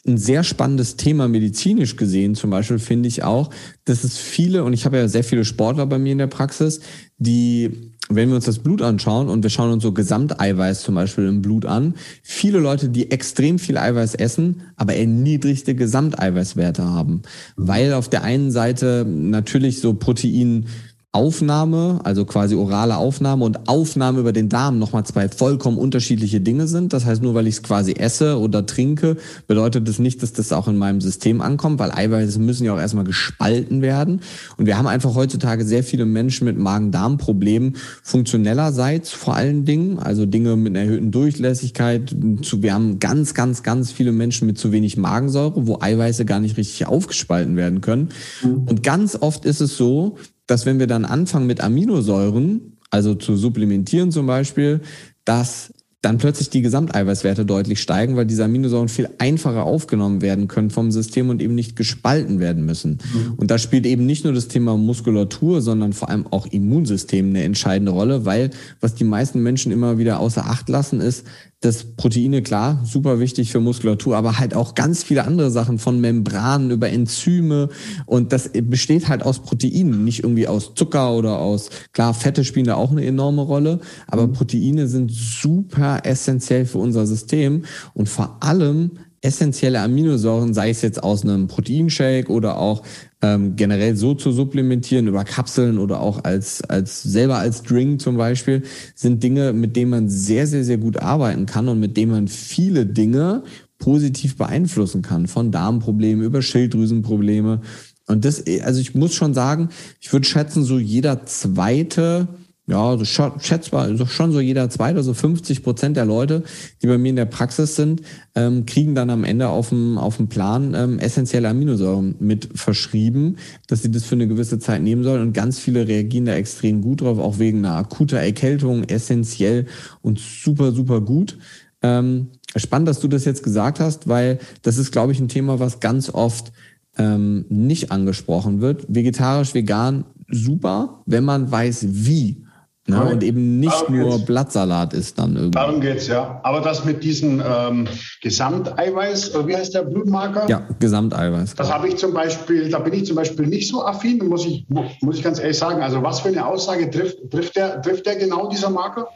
ein 0.07 0.17
sehr 0.17 0.43
spannendes 0.43 0.95
Thema 0.95 1.27
medizinisch 1.27 1.95
gesehen 1.95 2.35
zum 2.35 2.49
Beispiel 2.49 2.79
finde 2.79 3.07
ich 3.07 3.23
auch, 3.23 3.49
dass 3.85 4.03
es 4.03 4.17
viele, 4.17 4.63
und 4.63 4.73
ich 4.73 4.85
habe 4.85 4.97
ja 4.97 5.07
sehr 5.07 5.23
viele 5.23 5.45
Sportler 5.45 5.85
bei 5.85 5.99
mir 5.99 6.13
in 6.13 6.17
der 6.17 6.27
Praxis, 6.27 6.79
die, 7.17 7.93
wenn 8.09 8.29
wir 8.29 8.35
uns 8.35 8.45
das 8.45 8.59
Blut 8.59 8.81
anschauen 8.81 9.27
und 9.27 9.43
wir 9.43 9.49
schauen 9.49 9.71
uns 9.71 9.83
so 9.83 9.91
Gesamteiweiß 9.91 10.81
zum 10.81 10.95
Beispiel 10.95 11.27
im 11.27 11.41
Blut 11.41 11.65
an, 11.65 11.95
viele 12.23 12.59
Leute, 12.59 12.89
die 12.89 13.11
extrem 13.11 13.59
viel 13.59 13.77
Eiweiß 13.77 14.15
essen, 14.15 14.61
aber 14.75 14.95
erniedrigte 14.95 15.75
Gesamteiweißwerte 15.75 16.85
haben. 16.85 17.23
Weil 17.55 17.93
auf 17.93 18.09
der 18.09 18.23
einen 18.23 18.51
Seite 18.51 19.05
natürlich 19.07 19.81
so 19.81 19.93
Protein 19.93 20.67
Aufnahme, 21.13 21.99
also 22.03 22.25
quasi 22.25 22.55
orale 22.55 22.97
Aufnahme 22.97 23.43
und 23.45 23.67
Aufnahme 23.67 24.19
über 24.19 24.33
den 24.33 24.49
Darm 24.49 24.77
nochmal 24.77 25.05
zwei 25.05 25.29
vollkommen 25.29 25.77
unterschiedliche 25.77 26.41
Dinge 26.41 26.67
sind. 26.67 26.93
Das 26.93 27.05
heißt, 27.05 27.23
nur 27.23 27.33
weil 27.33 27.47
ich 27.47 27.55
es 27.55 27.63
quasi 27.63 27.93
esse 27.93 28.37
oder 28.37 28.65
trinke, 28.65 29.17
bedeutet 29.47 29.87
das 29.87 29.99
nicht, 29.99 30.21
dass 30.21 30.33
das 30.33 30.51
auch 30.51 30.67
in 30.67 30.77
meinem 30.77 31.01
System 31.01 31.41
ankommt, 31.41 31.79
weil 31.79 31.91
Eiweiße 31.91 32.39
müssen 32.39 32.65
ja 32.65 32.73
auch 32.73 32.79
erstmal 32.79 33.05
gespalten 33.05 33.81
werden. 33.81 34.21
Und 34.57 34.67
wir 34.67 34.77
haben 34.77 34.85
einfach 34.85 35.15
heutzutage 35.15 35.65
sehr 35.65 35.83
viele 35.83 36.05
Menschen 36.05 36.45
mit 36.45 36.57
Magen-Darm-Problemen, 36.59 37.77
funktionellerseits 38.03 39.09
vor 39.09 39.35
allen 39.35 39.65
Dingen, 39.65 39.97
also 39.99 40.25
Dinge 40.25 40.55
mit 40.55 40.75
einer 40.75 40.85
erhöhten 40.85 41.11
Durchlässigkeit. 41.11 42.15
Wir 42.15 42.73
haben 42.73 42.99
ganz, 42.99 43.33
ganz, 43.33 43.63
ganz 43.63 43.91
viele 43.91 44.11
Menschen 44.11 44.45
mit 44.45 44.59
zu 44.59 44.71
wenig 44.71 44.97
Magensäure, 44.97 45.67
wo 45.67 45.79
Eiweiße 45.79 46.25
gar 46.25 46.39
nicht 46.39 46.57
richtig 46.57 46.85
aufgespalten 46.85 47.55
werden 47.55 47.81
können. 47.81 48.09
Mhm. 48.43 48.65
Und 48.67 48.83
ganz 48.83 49.15
oft 49.19 49.45
ist 49.45 49.61
es 49.61 49.77
so, 49.77 50.17
dass 50.47 50.65
wenn 50.65 50.79
wir 50.79 50.87
dann 50.87 51.05
anfangen 51.05 51.47
mit 51.47 51.61
Aminosäuren, 51.61 52.77
also 52.89 53.15
zu 53.15 53.35
supplementieren 53.35 54.11
zum 54.11 54.25
Beispiel, 54.25 54.81
dass 55.25 55.73
dann 56.01 56.19
plötzlich 56.19 56.49
die 56.51 56.61
Gesamteiweißwerte 56.61 57.43
deutlich 57.43 57.81
steigen, 57.81 58.15
weil 58.15 58.27
diese 58.27 58.45
Aminosäuren 58.45 58.87
viel 58.87 59.09
einfacher 59.17 59.63
aufgenommen 59.63 60.21
werden 60.21 60.47
können 60.47 60.69
vom 60.69 60.91
System 60.91 61.29
und 61.29 61.41
eben 61.41 61.55
nicht 61.55 61.75
gespalten 61.75 62.39
werden 62.39 62.65
müssen. 62.65 62.99
Mhm. 63.13 63.33
Und 63.35 63.49
da 63.49 63.57
spielt 63.57 63.85
eben 63.85 64.05
nicht 64.05 64.23
nur 64.23 64.31
das 64.31 64.47
Thema 64.47 64.77
Muskulatur, 64.77 65.61
sondern 65.61 65.93
vor 65.93 66.09
allem 66.09 66.27
auch 66.27 66.45
Immunsystem 66.45 67.29
eine 67.29 67.43
entscheidende 67.43 67.91
Rolle, 67.91 68.25
weil 68.25 68.51
was 68.79 68.93
die 68.93 69.05
meisten 69.05 69.41
Menschen 69.41 69.71
immer 69.71 69.97
wieder 69.97 70.19
außer 70.19 70.45
Acht 70.45 70.69
lassen, 70.69 71.01
ist, 71.01 71.25
dass 71.61 71.95
Proteine, 71.95 72.43
klar, 72.43 72.81
super 72.85 73.19
wichtig 73.19 73.51
für 73.51 73.59
Muskulatur, 73.59 74.15
aber 74.15 74.37
halt 74.37 74.53
auch 74.53 74.75
ganz 74.75 75.03
viele 75.03 75.25
andere 75.25 75.49
Sachen 75.49 75.79
von 75.79 75.99
Membranen 75.99 76.69
über 76.69 76.89
Enzyme 76.89 77.69
und 78.05 78.31
das 78.31 78.51
besteht 78.53 79.07
halt 79.07 79.23
aus 79.23 79.39
Proteinen, 79.39 80.03
nicht 80.03 80.23
irgendwie 80.23 80.47
aus 80.47 80.75
Zucker 80.75 81.13
oder 81.13 81.39
aus, 81.39 81.69
klar, 81.93 82.13
Fette 82.13 82.43
spielen 82.43 82.67
da 82.67 82.75
auch 82.75 82.91
eine 82.91 83.05
enorme 83.05 83.41
Rolle, 83.41 83.79
aber 84.05 84.27
mhm. 84.27 84.33
Proteine 84.33 84.87
sind 84.87 85.11
super 85.11 86.01
essentiell 86.03 86.65
für 86.65 86.77
unser 86.77 87.07
System 87.07 87.63
und 87.95 88.07
vor 88.07 88.37
allem 88.41 88.91
essentielle 89.21 89.81
Aminosäuren, 89.81 90.53
sei 90.53 90.69
es 90.69 90.81
jetzt 90.81 91.01
aus 91.03 91.23
einem 91.23 91.47
Proteinshake 91.47 92.29
oder 92.29 92.57
auch 92.57 92.83
ähm, 93.21 93.55
generell 93.55 93.95
so 93.95 94.13
zu 94.13 94.31
supplementieren 94.31 95.07
über 95.07 95.23
Kapseln 95.23 95.79
oder 95.79 96.01
auch 96.01 96.23
als, 96.23 96.61
als 96.63 97.01
selber 97.03 97.37
als 97.37 97.63
Drink 97.63 98.01
zum 98.01 98.17
Beispiel, 98.17 98.63
sind 98.95 99.23
Dinge, 99.23 99.53
mit 99.53 99.75
denen 99.75 99.91
man 99.91 100.09
sehr, 100.09 100.45
sehr, 100.47 100.63
sehr 100.63 100.77
gut 100.77 100.97
arbeiten 100.97 101.45
kann 101.45 101.67
und 101.67 101.79
mit 101.79 101.97
denen 101.97 102.11
man 102.11 102.27
viele 102.27 102.85
Dinge 102.85 103.43
positiv 103.79 104.37
beeinflussen 104.37 105.01
kann. 105.01 105.27
Von 105.27 105.51
Darmproblemen 105.51 106.23
über 106.23 106.41
Schilddrüsenprobleme. 106.41 107.61
Und 108.07 108.23
das, 108.23 108.43
also 108.63 108.79
ich 108.79 108.95
muss 108.95 109.13
schon 109.13 109.33
sagen, 109.33 109.69
ich 109.99 110.13
würde 110.13 110.27
schätzen, 110.27 110.63
so 110.63 110.79
jeder 110.79 111.25
zweite 111.25 112.27
ja, 112.69 112.97
schätzbar, 113.05 113.97
schon 114.07 114.33
so 114.33 114.41
jeder 114.41 114.69
zweite, 114.69 115.01
so 115.01 115.13
50 115.13 115.63
Prozent 115.63 115.95
der 115.95 116.05
Leute, 116.05 116.43
die 116.81 116.87
bei 116.87 116.97
mir 116.97 117.09
in 117.09 117.15
der 117.15 117.25
Praxis 117.25 117.77
sind, 117.77 118.01
ähm, 118.35 118.65
kriegen 118.65 118.93
dann 118.93 119.09
am 119.09 119.23
Ende 119.23 119.47
auf 119.47 119.69
dem, 119.69 119.97
auf 119.97 120.17
dem 120.17 120.27
Plan 120.27 120.73
ähm, 120.73 120.99
essentielle 120.99 121.47
Aminosäuren 121.47 122.15
mit 122.19 122.49
verschrieben, 122.55 123.37
dass 123.67 123.83
sie 123.83 123.91
das 123.91 124.03
für 124.03 124.15
eine 124.15 124.27
gewisse 124.27 124.59
Zeit 124.59 124.81
nehmen 124.81 125.03
sollen. 125.03 125.21
Und 125.21 125.33
ganz 125.33 125.59
viele 125.59 125.87
reagieren 125.87 126.25
da 126.25 126.33
extrem 126.33 126.81
gut 126.81 126.99
drauf, 126.99 127.19
auch 127.19 127.39
wegen 127.39 127.59
einer 127.59 127.75
akuter 127.75 128.19
Erkältung, 128.19 128.83
essentiell 128.83 129.65
und 130.01 130.19
super, 130.19 130.73
super 130.73 130.99
gut. 130.99 131.37
Ähm, 131.81 132.31
spannend, 132.57 132.89
dass 132.89 132.99
du 132.99 133.07
das 133.07 133.23
jetzt 133.23 133.43
gesagt 133.43 133.79
hast, 133.79 134.09
weil 134.09 134.39
das 134.63 134.77
ist, 134.77 134.91
glaube 134.91 135.13
ich, 135.13 135.21
ein 135.21 135.29
Thema, 135.29 135.61
was 135.61 135.79
ganz 135.79 136.09
oft 136.09 136.51
ähm, 136.97 137.45
nicht 137.47 137.93
angesprochen 137.93 138.59
wird. 138.59 138.85
Vegetarisch, 138.89 139.53
vegan, 139.53 140.03
super, 140.29 141.01
wenn 141.05 141.23
man 141.23 141.49
weiß, 141.49 141.85
wie. 141.91 142.43
Ne? 142.89 143.03
Und 143.03 143.21
eben 143.21 143.59
nicht 143.59 143.73
darum 143.73 143.99
nur 143.99 144.11
geht's. 144.11 144.25
Blattsalat 144.25 144.93
ist 144.93 145.19
dann 145.19 145.35
irgendwie. 145.35 145.51
Darum 145.51 145.81
geht's 145.81 146.07
ja. 146.07 146.39
Aber 146.43 146.61
das 146.61 146.85
mit 146.85 147.03
diesem 147.03 147.43
ähm, 147.45 147.85
Gesamteiweiß, 148.21 149.35
äh, 149.35 149.47
wie 149.47 149.57
heißt 149.57 149.75
der 149.75 149.81
Blutmarker? 149.81 150.47
Ja, 150.49 150.65
Gesamteiweiß. 150.79 151.55
Das 151.55 151.71
habe 151.71 151.89
ich 151.89 151.97
zum 151.97 152.13
Beispiel, 152.13 152.69
da 152.69 152.79
bin 152.79 152.93
ich 152.93 153.05
zum 153.05 153.17
Beispiel 153.17 153.45
nicht 153.47 153.67
so 153.67 153.85
affin, 153.85 154.25
muss 154.25 154.45
ich, 154.45 154.65
muss 155.01 155.17
ich 155.17 155.23
ganz 155.23 155.39
ehrlich 155.39 155.57
sagen. 155.57 155.81
Also 155.81 156.01
was 156.01 156.21
für 156.21 156.29
eine 156.29 156.45
Aussage 156.45 156.89
trifft, 156.89 157.29
trifft, 157.29 157.57
der, 157.57 157.81
trifft 157.81 158.05
der 158.05 158.15
genau, 158.15 158.47
dieser 158.49 158.69
Marker? 158.69 159.09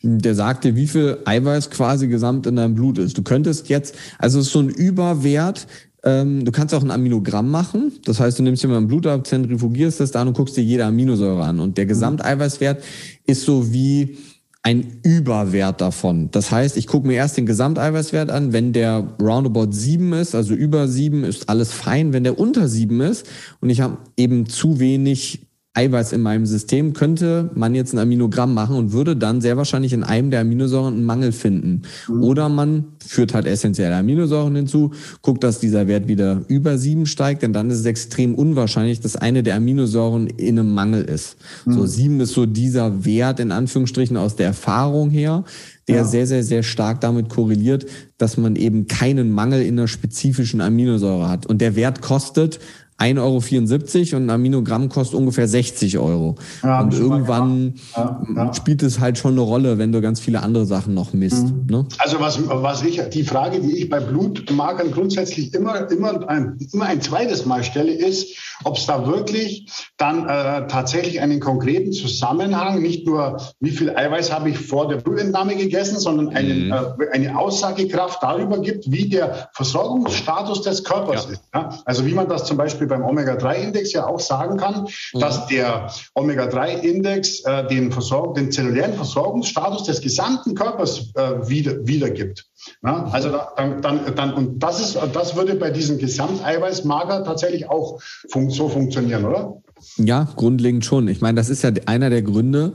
Der 0.00 0.34
sagt 0.34 0.64
dir, 0.64 0.76
wie 0.76 0.86
viel 0.86 1.18
Eiweiß 1.24 1.70
quasi 1.70 2.08
gesamt 2.08 2.46
in 2.46 2.56
deinem 2.56 2.76
Blut 2.76 2.98
ist. 2.98 3.18
Du 3.18 3.22
könntest 3.22 3.68
jetzt, 3.68 3.96
also 4.18 4.38
es 4.38 4.46
ist 4.46 4.52
so 4.52 4.60
ein 4.60 4.68
Überwert, 4.68 5.66
ähm, 6.04 6.44
du 6.44 6.52
kannst 6.52 6.74
auch 6.74 6.82
ein 6.82 6.90
Aminogramm 6.90 7.50
machen. 7.50 7.92
Das 8.04 8.20
heißt, 8.20 8.38
du 8.38 8.42
nimmst 8.42 8.62
dir 8.62 8.68
mal 8.68 8.78
ein 8.78 8.86
Blut 8.86 9.06
ab, 9.06 9.26
zentrifugierst 9.26 10.00
das 10.00 10.12
da 10.12 10.22
und 10.22 10.34
guckst 10.34 10.56
dir 10.56 10.62
jede 10.62 10.84
Aminosäure 10.84 11.44
an. 11.44 11.60
Und 11.60 11.76
der 11.76 11.84
mhm. 11.84 11.88
Gesamteiweißwert 11.88 12.84
ist 13.26 13.42
so 13.42 13.72
wie 13.72 14.16
ein 14.62 15.00
Überwert 15.02 15.80
davon. 15.80 16.30
Das 16.30 16.50
heißt, 16.50 16.76
ich 16.76 16.86
gucke 16.86 17.06
mir 17.06 17.14
erst 17.14 17.36
den 17.36 17.46
Gesamteiweißwert 17.46 18.30
an. 18.30 18.52
Wenn 18.52 18.72
der 18.72 19.14
roundabout 19.20 19.72
sieben 19.72 20.12
ist, 20.12 20.34
also 20.34 20.54
über 20.54 20.88
sieben, 20.88 21.24
ist 21.24 21.48
alles 21.48 21.72
fein. 21.72 22.12
Wenn 22.12 22.24
der 22.24 22.38
unter 22.38 22.68
sieben 22.68 23.00
ist 23.00 23.26
und 23.60 23.70
ich 23.70 23.80
habe 23.80 23.98
eben 24.16 24.46
zu 24.46 24.78
wenig 24.78 25.47
Eiweiß 25.74 26.12
in 26.12 26.22
meinem 26.22 26.44
System, 26.44 26.92
könnte 26.92 27.50
man 27.54 27.74
jetzt 27.74 27.92
ein 27.92 27.98
Aminogramm 27.98 28.52
machen 28.52 28.74
und 28.74 28.92
würde 28.92 29.14
dann 29.14 29.40
sehr 29.40 29.56
wahrscheinlich 29.56 29.92
in 29.92 30.02
einem 30.02 30.30
der 30.30 30.40
Aminosäuren 30.40 30.94
einen 30.94 31.04
Mangel 31.04 31.30
finden. 31.30 31.82
Mhm. 32.08 32.22
Oder 32.24 32.48
man 32.48 32.84
führt 33.06 33.32
halt 33.32 33.46
essentielle 33.46 33.94
Aminosäuren 33.94 34.56
hinzu, 34.56 34.92
guckt, 35.22 35.44
dass 35.44 35.60
dieser 35.60 35.86
Wert 35.86 36.08
wieder 36.08 36.42
über 36.48 36.78
sieben 36.78 37.06
steigt, 37.06 37.42
denn 37.42 37.52
dann 37.52 37.70
ist 37.70 37.78
es 37.78 37.86
extrem 37.86 38.34
unwahrscheinlich, 38.34 39.00
dass 39.00 39.14
eine 39.14 39.44
der 39.44 39.54
Aminosäuren 39.54 40.26
in 40.26 40.58
einem 40.58 40.74
Mangel 40.74 41.04
ist. 41.04 41.36
Mhm. 41.64 41.72
So 41.72 41.86
sieben 41.86 42.20
ist 42.20 42.32
so 42.32 42.46
dieser 42.46 43.04
Wert 43.04 43.38
in 43.38 43.52
Anführungsstrichen 43.52 44.16
aus 44.16 44.34
der 44.34 44.46
Erfahrung 44.46 45.10
her, 45.10 45.44
der 45.86 45.96
ja. 45.96 46.04
sehr, 46.04 46.26
sehr, 46.26 46.42
sehr 46.42 46.62
stark 46.62 47.00
damit 47.00 47.28
korreliert, 47.28 47.86
dass 48.18 48.36
man 48.36 48.56
eben 48.56 48.88
keinen 48.88 49.30
Mangel 49.30 49.62
in 49.62 49.78
einer 49.78 49.88
spezifischen 49.88 50.60
Aminosäure 50.60 51.28
hat. 51.28 51.46
Und 51.46 51.60
der 51.60 51.76
Wert 51.76 52.02
kostet 52.02 52.58
1,74 52.98 54.12
Euro 54.12 54.16
und 54.16 54.26
ein 54.26 54.30
Aminogramm 54.30 54.88
kostet 54.88 55.18
ungefähr 55.18 55.46
60 55.46 55.98
Euro. 55.98 56.34
Ja, 56.64 56.80
und 56.80 56.92
irgendwann 56.94 57.74
ja, 57.96 58.20
ja. 58.34 58.54
spielt 58.54 58.82
es 58.82 58.98
halt 58.98 59.18
schon 59.18 59.32
eine 59.32 59.42
Rolle, 59.42 59.78
wenn 59.78 59.92
du 59.92 60.00
ganz 60.00 60.18
viele 60.18 60.42
andere 60.42 60.66
Sachen 60.66 60.94
noch 60.94 61.12
misst. 61.12 61.46
Mhm. 61.46 61.66
Ne? 61.70 61.86
Also 61.98 62.18
was, 62.18 62.40
was 62.48 62.82
ich, 62.82 63.00
die 63.10 63.22
Frage, 63.22 63.60
die 63.60 63.78
ich 63.78 63.88
bei 63.88 64.00
Blutmarkern 64.00 64.90
grundsätzlich 64.90 65.54
immer, 65.54 65.88
immer, 65.90 66.28
ein, 66.28 66.58
immer 66.72 66.86
ein 66.86 67.00
zweites 67.00 67.46
Mal 67.46 67.62
stelle, 67.62 67.92
ist, 67.92 68.36
ob 68.64 68.76
es 68.76 68.86
da 68.86 69.06
wirklich 69.06 69.70
dann 69.96 70.28
äh, 70.28 70.66
tatsächlich 70.66 71.20
einen 71.20 71.38
konkreten 71.38 71.92
Zusammenhang, 71.92 72.82
nicht 72.82 73.06
nur 73.06 73.40
wie 73.60 73.70
viel 73.70 73.94
Eiweiß 73.94 74.32
habe 74.32 74.50
ich 74.50 74.58
vor 74.58 74.88
der 74.88 74.96
Blutentnahme 74.96 75.54
gegessen, 75.54 76.00
sondern 76.00 76.30
einen, 76.30 76.66
mhm. 76.66 76.72
äh, 76.72 77.10
eine 77.12 77.38
Aussagekraft 77.38 78.20
darüber 78.24 78.60
gibt, 78.60 78.90
wie 78.90 79.08
der 79.08 79.50
Versorgungsstatus 79.52 80.62
des 80.62 80.82
Körpers 80.82 81.26
ist. 81.26 81.42
Also 81.84 82.04
wie 82.04 82.14
man 82.14 82.28
das 82.28 82.44
zum 82.44 82.56
Beispiel 82.56 82.87
beim 82.88 83.04
Omega-3-Index 83.04 83.92
ja 83.92 84.06
auch 84.06 84.20
sagen 84.20 84.56
kann, 84.56 84.88
mhm. 85.12 85.20
dass 85.20 85.46
der 85.46 85.90
Omega-3-Index 86.14 87.44
äh, 87.44 87.66
den, 87.68 87.92
Versorg 87.92 88.34
den 88.34 88.50
zellulären 88.50 88.94
Versorgungsstatus 88.94 89.84
des 89.84 90.00
gesamten 90.00 90.54
Körpers 90.54 91.12
äh, 91.14 91.48
wieder, 91.48 91.86
wiedergibt. 91.86 92.46
Ja, 92.82 93.04
also 93.12 93.30
da, 93.30 93.52
dann, 93.56 93.82
dann, 93.82 94.14
dann, 94.14 94.34
und 94.34 94.58
das 94.58 94.80
ist, 94.80 94.98
das 95.12 95.36
würde 95.36 95.54
bei 95.54 95.70
diesem 95.70 95.98
Gesamteiweißmager 95.98 97.24
tatsächlich 97.24 97.68
auch 97.68 98.00
fun 98.30 98.50
so 98.50 98.68
funktionieren, 98.68 99.24
oder? 99.24 99.62
Ja, 99.96 100.26
grundlegend 100.34 100.84
schon. 100.84 101.06
Ich 101.08 101.20
meine, 101.20 101.36
das 101.36 101.48
ist 101.48 101.62
ja 101.62 101.70
einer 101.86 102.10
der 102.10 102.22
Gründe, 102.22 102.74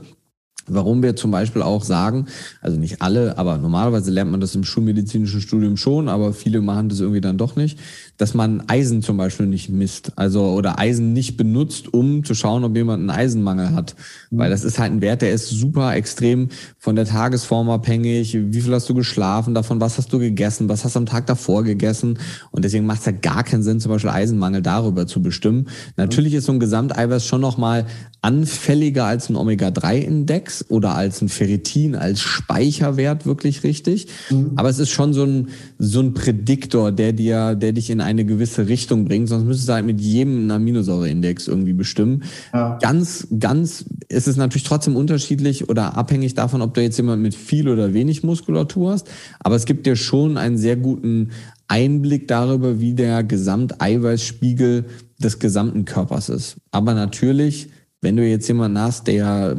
Warum 0.66 1.02
wir 1.02 1.14
zum 1.14 1.30
Beispiel 1.30 1.60
auch 1.60 1.84
sagen, 1.84 2.26
also 2.62 2.78
nicht 2.78 3.02
alle, 3.02 3.36
aber 3.36 3.58
normalerweise 3.58 4.10
lernt 4.10 4.30
man 4.30 4.40
das 4.40 4.54
im 4.54 4.64
schulmedizinischen 4.64 5.42
Studium 5.42 5.76
schon, 5.76 6.08
aber 6.08 6.32
viele 6.32 6.62
machen 6.62 6.88
das 6.88 7.00
irgendwie 7.00 7.20
dann 7.20 7.36
doch 7.36 7.54
nicht, 7.54 7.78
dass 8.16 8.34
man 8.34 8.62
Eisen 8.68 9.02
zum 9.02 9.16
Beispiel 9.16 9.46
nicht 9.46 9.68
misst, 9.70 10.12
also 10.16 10.52
oder 10.52 10.78
Eisen 10.78 11.12
nicht 11.12 11.36
benutzt, 11.36 11.92
um 11.92 12.24
zu 12.24 12.34
schauen, 12.34 12.64
ob 12.64 12.76
jemand 12.76 13.00
einen 13.00 13.10
Eisenmangel 13.10 13.72
hat, 13.72 13.96
weil 14.30 14.50
das 14.50 14.64
ist 14.64 14.78
halt 14.78 14.92
ein 14.92 15.00
Wert, 15.00 15.22
der 15.22 15.32
ist 15.32 15.48
super 15.48 15.94
extrem 15.94 16.48
von 16.78 16.96
der 16.96 17.06
Tagesform 17.06 17.70
abhängig, 17.70 18.34
wie 18.34 18.60
viel 18.60 18.72
hast 18.72 18.88
du 18.88 18.94
geschlafen, 18.94 19.54
davon 19.54 19.80
was 19.80 19.98
hast 19.98 20.12
du 20.12 20.18
gegessen, 20.18 20.68
was 20.68 20.84
hast 20.84 20.94
du 20.94 21.00
am 21.00 21.06
Tag 21.06 21.26
davor 21.26 21.64
gegessen? 21.64 22.18
Und 22.50 22.64
deswegen 22.64 22.86
macht 22.86 23.00
es 23.00 23.06
ja 23.06 23.12
gar 23.12 23.42
keinen 23.42 23.62
Sinn, 23.62 23.80
zum 23.80 23.90
Beispiel 23.90 24.10
Eisenmangel 24.10 24.62
darüber 24.62 25.06
zu 25.06 25.22
bestimmen. 25.22 25.68
Natürlich 25.96 26.34
ist 26.34 26.44
so 26.44 26.52
ein 26.52 26.60
Gesamteiweiß 26.60 27.26
schon 27.26 27.40
nochmal 27.40 27.86
anfälliger 28.22 29.04
als 29.04 29.28
ein 29.28 29.36
Omega-3-Index 29.36 30.66
oder 30.70 30.94
als 30.94 31.20
ein 31.20 31.28
Ferritin, 31.28 31.94
als 31.94 32.20
Speicherwert 32.20 33.26
wirklich 33.26 33.64
richtig. 33.64 34.06
Mhm. 34.30 34.52
Aber 34.56 34.68
es 34.68 34.78
ist 34.78 34.90
schon 34.90 35.12
so 35.12 35.24
ein, 35.24 35.48
so 35.78 36.00
ein 36.00 36.14
Prädiktor, 36.14 36.90
der 36.92 37.12
dir, 37.12 37.54
der 37.54 37.72
dich 37.72 37.90
in 37.90 38.00
eine 38.04 38.24
gewisse 38.24 38.68
Richtung 38.68 39.04
bringt. 39.04 39.28
Sonst 39.28 39.44
müsstest 39.44 39.68
du 39.68 39.72
halt 39.72 39.86
mit 39.86 40.00
jedem 40.00 40.50
Aminosäureindex 40.50 41.48
irgendwie 41.48 41.72
bestimmen. 41.72 42.22
Ja. 42.52 42.78
Ganz, 42.80 43.26
ganz 43.38 43.84
ist 44.08 44.28
es 44.28 44.36
natürlich 44.36 44.64
trotzdem 44.64 44.96
unterschiedlich 44.96 45.68
oder 45.68 45.96
abhängig 45.96 46.34
davon, 46.34 46.62
ob 46.62 46.74
du 46.74 46.82
jetzt 46.82 46.96
jemand 46.96 47.22
mit 47.22 47.34
viel 47.34 47.68
oder 47.68 47.94
wenig 47.94 48.22
Muskulatur 48.22 48.92
hast. 48.92 49.10
Aber 49.40 49.56
es 49.56 49.64
gibt 49.64 49.86
dir 49.86 49.96
schon 49.96 50.36
einen 50.36 50.58
sehr 50.58 50.76
guten 50.76 51.30
Einblick 51.66 52.28
darüber, 52.28 52.80
wie 52.80 52.94
der 52.94 53.24
Gesamteiweißspiegel 53.24 54.84
des 55.22 55.38
gesamten 55.38 55.84
Körpers 55.84 56.28
ist. 56.28 56.56
Aber 56.70 56.94
natürlich 56.94 57.70
wenn 58.04 58.16
du 58.16 58.24
jetzt 58.24 58.46
jemanden 58.46 58.78
hast, 58.78 59.08
der, 59.08 59.56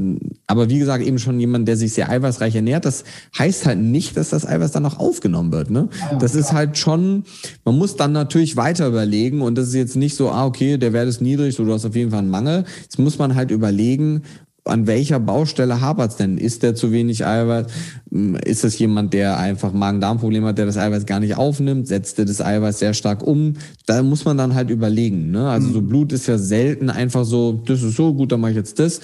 aber 0.48 0.70
wie 0.70 0.80
gesagt, 0.80 1.04
eben 1.04 1.20
schon 1.20 1.40
jemand, 1.40 1.68
der 1.68 1.76
sich 1.76 1.94
sehr 1.94 2.10
eiweißreich 2.10 2.56
ernährt, 2.56 2.86
das 2.86 3.04
heißt 3.38 3.66
halt 3.66 3.80
nicht, 3.80 4.16
dass 4.16 4.30
das 4.30 4.48
Eiweiß 4.48 4.72
dann 4.72 4.86
auch 4.86 5.00
aufgenommen 5.00 5.52
wird. 5.52 5.70
Ne? 5.70 5.90
Das 6.20 6.36
ist 6.36 6.54
halt 6.54 6.78
schon, 6.78 7.26
man 7.66 7.78
muss 7.78 7.98
dann 7.98 8.14
natürlich 8.14 8.56
weiter 8.56 8.88
überlegen 8.88 9.42
und 9.42 9.58
das 9.58 9.68
ist 9.68 9.74
jetzt 9.74 9.96
nicht 9.98 10.16
so, 10.16 10.30
ah, 10.30 10.46
okay, 10.46 10.78
der 10.78 10.94
Wert 10.94 11.10
ist 11.10 11.22
niedrig, 11.22 11.56
so 11.56 11.66
du 11.66 11.74
hast 11.74 11.86
auf 11.86 11.96
jeden 11.96 12.12
Fall 12.12 12.20
einen 12.20 12.30
Mangel. 12.30 12.64
Jetzt 12.84 13.00
muss 13.00 13.18
man 13.18 13.36
halt 13.36 13.52
überlegen, 13.52 14.22
an 14.66 14.88
welcher 14.88 15.20
Baustelle 15.20 15.80
hapert 15.80 16.12
es 16.12 16.18
denn? 16.18 16.38
Ist 16.38 16.64
der 16.64 16.74
zu 16.74 16.92
wenig 16.92 17.26
Eiweiß? 17.26 17.68
Hm, 18.12 18.36
ist 18.36 18.64
es 18.64 18.78
jemand, 18.80 19.14
der 19.14 19.38
einfach 19.38 19.72
Magen-Darm-Probleme 19.72 20.48
hat, 20.48 20.58
der 20.58 20.66
das 20.66 20.78
Eiweiß 20.78 21.06
gar 21.06 21.20
nicht 21.20 21.38
aufnimmt? 21.38 21.88
Setzt 21.88 22.18
er 22.18 22.26
das 22.26 22.42
Eiweiß 22.42 22.80
sehr 22.80 22.96
stark 22.96 23.24
um? 23.24 23.54
Da 23.86 24.02
muss 24.02 24.26
man 24.26 24.38
dann 24.38 24.56
halt 24.56 24.72
überlegen. 24.72 25.30
Ne? 25.30 25.48
Also 25.48 25.70
so 25.72 25.82
mhm. 25.82 25.88
Blut 25.88 26.12
ist 26.14 26.28
ja 26.28 26.38
selten 26.40 26.90
einfach 26.90 27.26
so, 27.26 27.54
das 27.66 27.84
ist 27.84 27.96
so 27.96 28.14
gut, 28.14 28.32
dann 28.32 28.42
mache 28.42 28.52
ich 28.52 28.58
jetzt 28.58 28.80
das. 28.80 29.02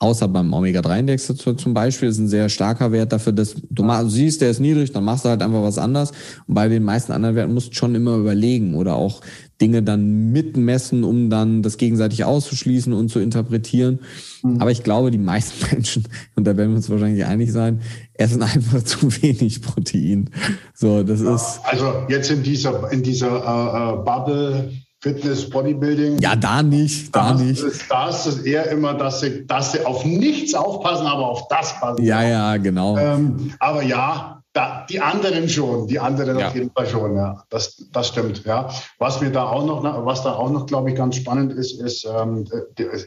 Außer 0.00 0.28
beim 0.28 0.52
Omega-3-Index 0.52 1.26
zum 1.56 1.74
Beispiel 1.74 2.08
ist 2.08 2.18
ein 2.18 2.28
sehr 2.28 2.48
starker 2.48 2.92
Wert 2.92 3.12
dafür, 3.12 3.32
dass 3.32 3.56
du 3.68 3.82
mal 3.82 4.08
siehst, 4.08 4.40
der 4.40 4.50
ist 4.50 4.60
niedrig, 4.60 4.92
dann 4.92 5.02
machst 5.02 5.24
du 5.24 5.28
halt 5.28 5.42
einfach 5.42 5.62
was 5.62 5.76
anderes. 5.76 6.12
Und 6.46 6.54
bei 6.54 6.68
den 6.68 6.84
meisten 6.84 7.10
anderen 7.10 7.34
Werten 7.34 7.52
musst 7.52 7.70
du 7.70 7.74
schon 7.74 7.96
immer 7.96 8.14
überlegen 8.14 8.76
oder 8.76 8.94
auch 8.94 9.20
Dinge 9.60 9.82
dann 9.82 10.30
mitmessen, 10.30 11.02
um 11.02 11.30
dann 11.30 11.62
das 11.62 11.78
gegenseitig 11.78 12.24
auszuschließen 12.24 12.92
und 12.92 13.08
zu 13.08 13.18
interpretieren. 13.18 13.98
Mhm. 14.44 14.60
Aber 14.60 14.70
ich 14.70 14.84
glaube, 14.84 15.10
die 15.10 15.18
meisten 15.18 15.66
Menschen, 15.72 16.04
und 16.36 16.46
da 16.46 16.56
werden 16.56 16.70
wir 16.70 16.76
uns 16.76 16.88
wahrscheinlich 16.88 17.24
einig 17.24 17.50
sein, 17.50 17.80
essen 18.14 18.42
einfach 18.42 18.82
zu 18.84 19.10
wenig 19.20 19.62
Protein. 19.62 20.30
So, 20.74 21.02
das 21.02 21.20
ist. 21.20 21.60
Also 21.64 22.06
jetzt 22.08 22.30
in 22.30 22.44
dieser, 22.44 22.92
in 22.92 23.02
dieser 23.02 23.30
äh, 23.30 24.00
äh 24.00 24.04
Bubble 24.04 24.70
Fitness, 25.00 25.48
Bodybuilding. 25.48 26.18
Ja, 26.18 26.34
da 26.34 26.62
nicht, 26.62 27.14
da 27.14 27.32
das 27.32 27.40
nicht. 27.40 27.62
Ist, 27.62 27.84
da 27.88 28.08
ist 28.08 28.26
es 28.26 28.38
eher 28.40 28.68
immer, 28.70 28.94
dass 28.94 29.20
sie, 29.20 29.46
dass 29.46 29.72
sie 29.72 29.84
auf 29.86 30.04
nichts 30.04 30.54
aufpassen, 30.54 31.06
aber 31.06 31.28
auf 31.28 31.46
das 31.48 31.78
passen. 31.78 32.02
Ja, 32.02 32.22
ja, 32.22 32.56
genau. 32.56 32.96
Ähm, 32.98 33.54
aber 33.60 33.82
ja, 33.82 34.42
da, 34.52 34.86
die 34.90 35.00
anderen 35.00 35.48
schon, 35.48 35.86
die 35.86 36.00
anderen 36.00 36.38
ja. 36.38 36.48
auf 36.48 36.54
jeden 36.54 36.72
Fall 36.72 36.88
schon, 36.88 37.14
ja. 37.14 37.44
Das, 37.48 37.86
das 37.92 38.08
stimmt, 38.08 38.44
ja. 38.44 38.68
Was 38.98 39.20
wir 39.20 39.30
da 39.30 39.44
auch 39.44 39.64
noch, 39.64 39.84
was 40.04 40.24
da 40.24 40.32
auch 40.32 40.50
noch, 40.50 40.66
glaube 40.66 40.90
ich, 40.90 40.96
ganz 40.96 41.14
spannend 41.14 41.52
ist, 41.52 41.80
ist, 41.80 42.04
ähm, 42.04 42.44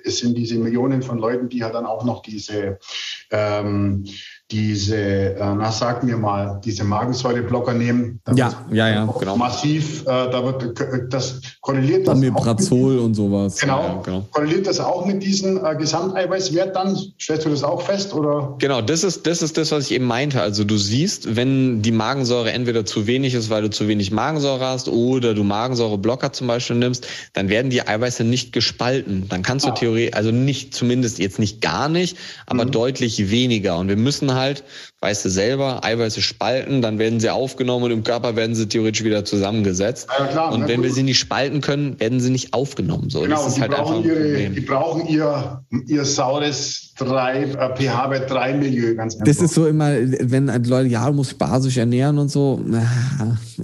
es 0.05 0.19
sind 0.19 0.37
diese 0.37 0.55
Millionen 0.55 1.01
von 1.01 1.17
Leuten, 1.17 1.49
die 1.49 1.61
halt 1.63 1.75
dann 1.75 1.85
auch 1.85 2.05
noch 2.05 2.21
diese 2.21 2.79
ähm, 3.31 4.05
diese, 4.51 4.97
äh, 4.97 5.35
na 5.39 5.71
sag 5.71 6.03
mir 6.03 6.17
mal, 6.17 6.59
diese 6.63 6.83
Magensäureblocker 6.83 7.73
nehmen. 7.73 8.19
ja, 8.35 8.51
ja, 8.71 8.89
ja, 8.89 9.05
genau. 9.19 9.37
Massiv, 9.37 10.01
äh, 10.01 10.05
da 10.05 10.43
wird 10.43 11.13
das 11.13 11.41
korreliert 11.61 12.07
das 12.07 12.17
Omeprazol 12.17 12.99
und 12.99 13.15
sowas. 13.15 13.57
Genau, 13.57 13.81
ja, 13.81 14.01
genau, 14.03 14.27
Korreliert 14.31 14.67
das 14.67 14.79
auch 14.79 15.05
mit 15.05 15.23
diesem 15.23 15.63
äh, 15.63 15.75
Gesamteiweißwert 15.75 16.75
dann? 16.75 16.97
Stellst 17.19 17.45
du 17.45 17.49
das 17.49 17.63
auch 17.63 17.81
fest 17.81 18.13
oder? 18.13 18.55
Genau, 18.59 18.81
das 18.81 19.03
ist 19.03 19.25
das 19.25 19.41
ist 19.41 19.57
das, 19.57 19.71
was 19.71 19.85
ich 19.85 19.93
eben 19.93 20.05
meinte. 20.05 20.41
Also 20.41 20.63
du 20.63 20.77
siehst, 20.77 21.35
wenn 21.35 21.81
die 21.81 21.91
Magensäure 21.91 22.51
entweder 22.51 22.85
zu 22.85 23.07
wenig 23.07 23.33
ist, 23.33 23.49
weil 23.49 23.61
du 23.61 23.69
zu 23.69 23.87
wenig 23.87 24.11
Magensäure 24.11 24.65
hast, 24.65 24.89
oder 24.89 25.33
du 25.33 25.43
Magensäureblocker 25.43 26.33
zum 26.33 26.47
Beispiel 26.47 26.75
nimmst, 26.75 27.07
dann 27.33 27.49
werden 27.49 27.69
die 27.69 27.87
Eiweiße 27.87 28.23
nicht 28.23 28.51
gespalten. 28.51 29.27
Dann 29.29 29.43
kannst 29.43 29.65
du 29.65 29.69
ah. 29.69 29.73
theoretisch, 29.73 30.15
also 30.15 30.31
nicht 30.31 30.73
zumindest 30.73 31.19
jetzt 31.19 31.39
nicht 31.39 31.61
gar 31.61 31.89
nicht, 31.89 32.17
aber 32.45 32.65
mhm. 32.65 32.71
deutlich 32.71 33.31
weniger. 33.31 33.77
Und 33.77 33.87
wir 33.87 33.95
müssen 33.95 34.33
halt 34.33 34.40
halt, 34.41 34.63
weißt 34.99 35.25
du 35.25 35.29
selber, 35.29 35.83
Eiweiße 35.83 36.21
spalten, 36.21 36.81
dann 36.81 36.99
werden 36.99 37.19
sie 37.19 37.29
aufgenommen 37.29 37.85
und 37.85 37.91
im 37.91 38.03
Körper 38.03 38.35
werden 38.35 38.55
sie 38.55 38.67
theoretisch 38.67 39.03
wieder 39.03 39.23
zusammengesetzt. 39.23 40.07
Ja, 40.17 40.25
klar, 40.27 40.53
und 40.53 40.67
wenn 40.67 40.77
gut. 40.77 40.85
wir 40.85 40.93
sie 40.93 41.03
nicht 41.03 41.19
spalten 41.19 41.61
können, 41.61 41.99
werden 41.99 42.19
sie 42.19 42.29
nicht 42.29 42.53
aufgenommen. 42.53 43.09
So, 43.09 43.21
genau, 43.21 43.37
das 43.37 43.47
ist 43.47 43.57
die, 43.57 43.61
halt 43.61 43.71
brauchen 43.71 44.03
ihre, 44.03 44.49
die 44.49 44.61
brauchen 44.61 45.07
ihr, 45.07 45.63
ihr 45.87 46.05
saures 46.05 46.93
3, 46.97 47.43
äh, 47.43 47.75
pH-Wert 47.75 48.29
3 48.29 48.53
Milieu, 48.53 48.95
ganz 48.95 49.15
einfach. 49.15 49.25
Das 49.25 49.41
ist 49.41 49.53
so 49.53 49.65
immer, 49.65 49.91
wenn 49.93 50.47
Leute, 50.65 50.89
ja, 50.89 51.07
du 51.07 51.13
musst 51.13 51.37
basisch 51.37 51.77
ernähren 51.77 52.17
und 52.17 52.29
so, 52.29 52.61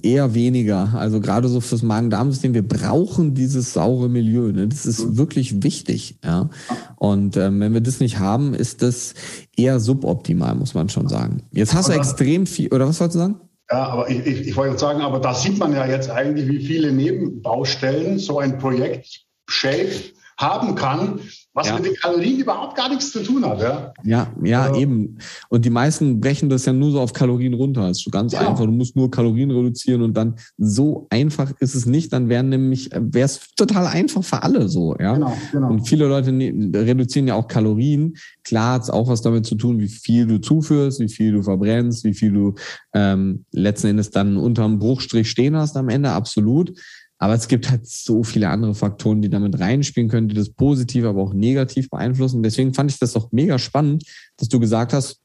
eher 0.02 0.34
weniger. 0.34 0.94
Also 0.96 1.20
gerade 1.20 1.48
so 1.48 1.62
fürs 1.62 1.84
Magen-Darm-System, 1.84 2.54
wir 2.54 2.68
brauchen 2.68 3.34
dieses 3.34 3.74
saure 3.74 4.10
Milieu. 4.10 4.52
Ne? 4.52 4.68
Das 4.68 4.86
ist 4.86 5.06
mhm. 5.06 5.18
wirklich 5.18 5.64
wichtig. 5.64 6.18
Ja? 6.24 6.50
Und 6.96 7.38
ähm, 7.38 7.60
wenn 7.60 7.74
wir 7.74 7.82
das 7.82 8.00
nicht 8.00 8.20
haben, 8.20 8.54
ist 8.54 8.82
das 8.82 9.14
eher 9.58 9.80
suboptimal, 9.80 10.56
muss 10.56 10.74
man 10.74 10.88
schon 10.88 11.10
sagen. 11.10 11.44
Jetzt 11.52 11.74
hast 11.74 11.90
du 11.90 11.94
extrem 11.94 12.46
viel, 12.46 12.72
oder 12.72 12.88
was 12.88 13.00
wolltest 13.00 13.16
du 13.16 13.20
sagen? 13.20 13.42
Ja, 13.70 13.88
aber 13.88 14.10
ich, 14.10 14.26
ich, 14.26 14.48
ich 14.48 14.56
wollte 14.56 14.78
sagen, 14.78 15.02
aber 15.02 15.20
da 15.20 15.34
sieht 15.34 15.58
man 15.58 15.74
ja 15.74 15.86
jetzt 15.86 16.10
eigentlich, 16.10 16.48
wie 16.48 16.66
viele 16.66 16.92
Nebenbaustellen 16.94 18.18
so 18.18 18.40
ein 18.40 18.58
Projekt 18.60 19.26
Shape 19.50 19.92
haben 20.38 20.76
kann, 20.76 21.20
was 21.58 21.70
ja. 21.70 21.76
mit 21.76 21.86
den 21.86 21.96
Kalorien 21.96 22.40
überhaupt 22.40 22.78
gar 22.78 22.88
nichts 22.88 23.12
zu 23.12 23.24
tun 23.24 23.44
hat. 23.44 23.60
Ja, 23.60 23.92
ja, 24.04 24.32
ja 24.44 24.62
also, 24.66 24.80
eben. 24.80 25.18
Und 25.50 25.66
die 25.66 25.72
meisten 25.72 26.22
brechen 26.22 26.50
das 26.50 26.66
ja 26.66 26.72
nur 26.72 26.92
so 26.92 27.02
auf 27.02 27.14
Kalorien 27.14 27.56
runter. 27.56 27.88
Das 27.88 27.98
ist 27.98 28.04
so 28.04 28.12
ganz 28.12 28.34
ja. 28.34 28.42
einfach. 28.42 28.66
Du 28.66 28.72
musst 28.72 28.96
nur 28.96 29.10
Kalorien 29.10 29.50
reduzieren 29.50 30.04
und 30.04 30.16
dann 30.16 30.36
so 30.60 31.08
einfach 31.10 31.52
ist 31.60 31.74
es 31.74 31.88
nicht. 31.88 32.14
Dann 32.14 32.30
wären 32.30 32.50
nämlich, 32.50 32.92
wäre 32.94 33.26
es 33.26 33.56
total 33.56 33.88
einfach 33.88 34.24
für 34.24 34.44
alle 34.44 34.70
so. 34.70 34.96
Ja? 35.00 35.16
Genau, 35.16 35.36
genau. 35.52 35.70
Und 35.72 35.88
viele 35.88 36.08
Leute 36.08 36.32
ne, 36.32 36.52
reduzieren 36.76 37.28
ja 37.28 37.34
auch 37.34 37.48
Kalorien. 37.48 38.14
Klar 38.44 38.76
hat 38.76 38.84
es 38.84 38.90
auch 38.92 39.08
was 39.08 39.24
damit 39.24 39.48
zu 39.48 39.56
tun, 39.56 39.80
wie 39.80 39.88
viel 39.88 40.28
du 40.28 40.40
zuführst, 40.40 41.00
wie 41.00 41.10
viel 41.10 41.32
du 41.32 41.42
verbrennst, 41.42 42.04
wie 42.04 42.14
viel 42.14 42.34
du 42.34 42.54
ähm, 42.94 43.46
letzten 43.52 43.88
Endes 43.88 44.12
dann 44.12 44.38
unterm 44.38 44.78
Bruchstrich 44.78 45.28
stehen 45.28 45.56
hast 45.56 45.76
am 45.76 45.90
Ende, 45.90 46.12
absolut. 46.12 46.74
Aber 47.20 47.34
es 47.34 47.48
gibt 47.48 47.70
halt 47.70 47.88
so 47.88 48.24
viele 48.24 48.50
andere 48.50 48.76
Faktoren, 48.76 49.22
die 49.22 49.30
damit 49.30 49.60
reinspielen 49.60 50.10
können, 50.10 50.30
die 50.30 50.36
das 50.36 50.50
positiv, 50.50 51.06
aber 51.06 51.22
auch 51.22 51.34
negativ 51.34 51.90
beeinflussen. 51.90 52.44
Deswegen 52.44 52.74
fand 52.74 52.92
ich 52.92 53.00
das 53.00 53.14
doch 53.14 53.32
mega 53.32 53.58
spannend, 53.58 54.04
dass 54.38 54.50
du 54.50 54.60
gesagt 54.60 54.94
hast, 54.94 55.20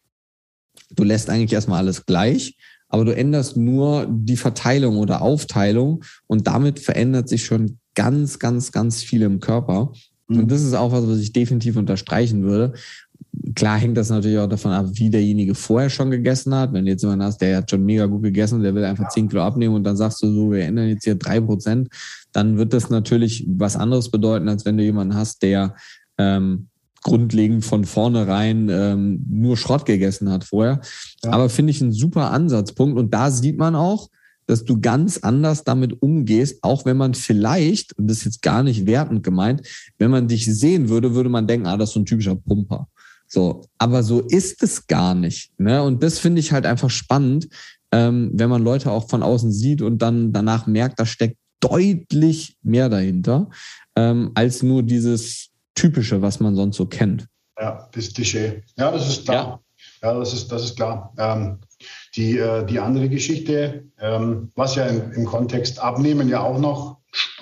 du 0.90 1.04
lässt 1.04 1.28
eigentlich 1.28 1.52
erstmal 1.52 1.78
alles 1.78 2.06
gleich, 2.06 2.56
aber 2.88 3.04
du 3.04 3.14
änderst 3.14 3.56
nur 3.56 4.06
die 4.10 4.36
Verteilung 4.36 4.98
oder 4.98 5.22
Aufteilung 5.22 6.04
und 6.26 6.46
damit 6.46 6.78
verändert 6.78 7.28
sich 7.28 7.44
schon 7.44 7.78
ganz, 7.94 8.38
ganz, 8.38 8.72
ganz 8.72 9.02
viel 9.02 9.22
im 9.22 9.40
Körper. 9.40 9.92
Und 10.28 10.36
mhm. 10.36 10.48
das 10.48 10.62
ist 10.62 10.74
auch 10.74 10.92
was, 10.92 11.06
was 11.06 11.18
ich 11.18 11.32
definitiv 11.32 11.76
unterstreichen 11.76 12.42
würde, 12.42 12.74
Klar 13.54 13.78
hängt 13.78 13.96
das 13.96 14.10
natürlich 14.10 14.38
auch 14.38 14.48
davon 14.48 14.72
ab, 14.72 14.86
wie 14.92 15.10
derjenige 15.10 15.54
vorher 15.54 15.90
schon 15.90 16.10
gegessen 16.10 16.54
hat. 16.54 16.72
Wenn 16.72 16.84
du 16.84 16.90
jetzt 16.90 17.02
jemanden 17.02 17.24
hast, 17.24 17.40
der 17.40 17.58
hat 17.58 17.70
schon 17.70 17.84
mega 17.84 18.06
gut 18.06 18.22
gegessen, 18.22 18.62
der 18.62 18.74
will 18.74 18.84
einfach 18.84 19.08
10 19.08 19.28
Kilo 19.28 19.42
abnehmen 19.42 19.74
und 19.74 19.84
dann 19.84 19.96
sagst 19.96 20.22
du 20.22 20.32
so, 20.32 20.52
wir 20.52 20.64
ändern 20.64 20.88
jetzt 20.88 21.04
hier 21.04 21.14
drei 21.14 21.40
Prozent, 21.40 21.88
dann 22.32 22.56
wird 22.56 22.72
das 22.72 22.90
natürlich 22.90 23.44
was 23.48 23.76
anderes 23.76 24.10
bedeuten, 24.10 24.48
als 24.48 24.64
wenn 24.64 24.76
du 24.76 24.84
jemanden 24.84 25.14
hast, 25.14 25.42
der 25.42 25.74
ähm, 26.18 26.68
grundlegend 27.02 27.64
von 27.64 27.84
vornherein 27.84 28.68
ähm, 28.70 29.24
nur 29.28 29.56
Schrott 29.56 29.86
gegessen 29.86 30.30
hat 30.30 30.44
vorher. 30.44 30.80
Ja. 31.24 31.32
Aber 31.32 31.48
finde 31.48 31.72
ich 31.72 31.80
ein 31.80 31.92
super 31.92 32.30
Ansatzpunkt 32.30 32.98
und 32.98 33.12
da 33.12 33.30
sieht 33.30 33.58
man 33.58 33.74
auch, 33.74 34.08
dass 34.46 34.64
du 34.64 34.80
ganz 34.80 35.18
anders 35.18 35.64
damit 35.64 36.02
umgehst, 36.02 36.62
auch 36.62 36.84
wenn 36.84 36.96
man 36.96 37.14
vielleicht, 37.14 37.96
und 37.98 38.08
das 38.08 38.18
ist 38.18 38.24
jetzt 38.24 38.42
gar 38.42 38.62
nicht 38.62 38.86
wertend 38.86 39.22
gemeint, 39.22 39.66
wenn 39.98 40.10
man 40.10 40.28
dich 40.28 40.46
sehen 40.46 40.88
würde, 40.88 41.14
würde 41.14 41.28
man 41.30 41.46
denken, 41.46 41.66
ah, 41.66 41.76
das 41.76 41.90
ist 41.90 41.94
so 41.94 42.00
ein 42.00 42.06
typischer 42.06 42.34
Pumper. 42.34 42.88
So, 43.32 43.64
aber 43.78 44.02
so 44.02 44.20
ist 44.20 44.62
es 44.62 44.86
gar 44.86 45.14
nicht. 45.14 45.58
Ne? 45.58 45.82
Und 45.82 46.02
das 46.02 46.18
finde 46.18 46.40
ich 46.40 46.52
halt 46.52 46.66
einfach 46.66 46.90
spannend, 46.90 47.48
ähm, 47.90 48.30
wenn 48.34 48.50
man 48.50 48.62
Leute 48.62 48.90
auch 48.90 49.08
von 49.08 49.22
außen 49.22 49.50
sieht 49.50 49.80
und 49.80 50.02
dann 50.02 50.34
danach 50.34 50.66
merkt, 50.66 51.00
da 51.00 51.06
steckt 51.06 51.38
deutlich 51.60 52.58
mehr 52.62 52.90
dahinter, 52.90 53.48
ähm, 53.96 54.32
als 54.34 54.62
nur 54.62 54.82
dieses 54.82 55.48
Typische, 55.74 56.20
was 56.20 56.40
man 56.40 56.54
sonst 56.56 56.76
so 56.76 56.84
kennt. 56.84 57.26
Ja, 57.58 57.88
das 57.92 58.12
Klischee. 58.12 58.64
Ja, 58.76 58.90
das 58.90 59.08
ist 59.08 59.24
klar. 59.24 59.62
Ja, 60.02 60.12
ja 60.12 60.18
das, 60.18 60.34
ist, 60.34 60.52
das 60.52 60.64
ist 60.64 60.76
klar. 60.76 61.14
Ähm, 61.16 61.60
die, 62.14 62.36
äh, 62.36 62.66
die 62.66 62.80
andere 62.80 63.08
Geschichte, 63.08 63.84
ähm, 63.98 64.50
was 64.56 64.74
ja 64.74 64.84
im, 64.84 65.10
im 65.12 65.24
Kontext 65.24 65.78
Abnehmen 65.78 66.28
ja 66.28 66.40
auch 66.40 66.58
noch 66.58 66.98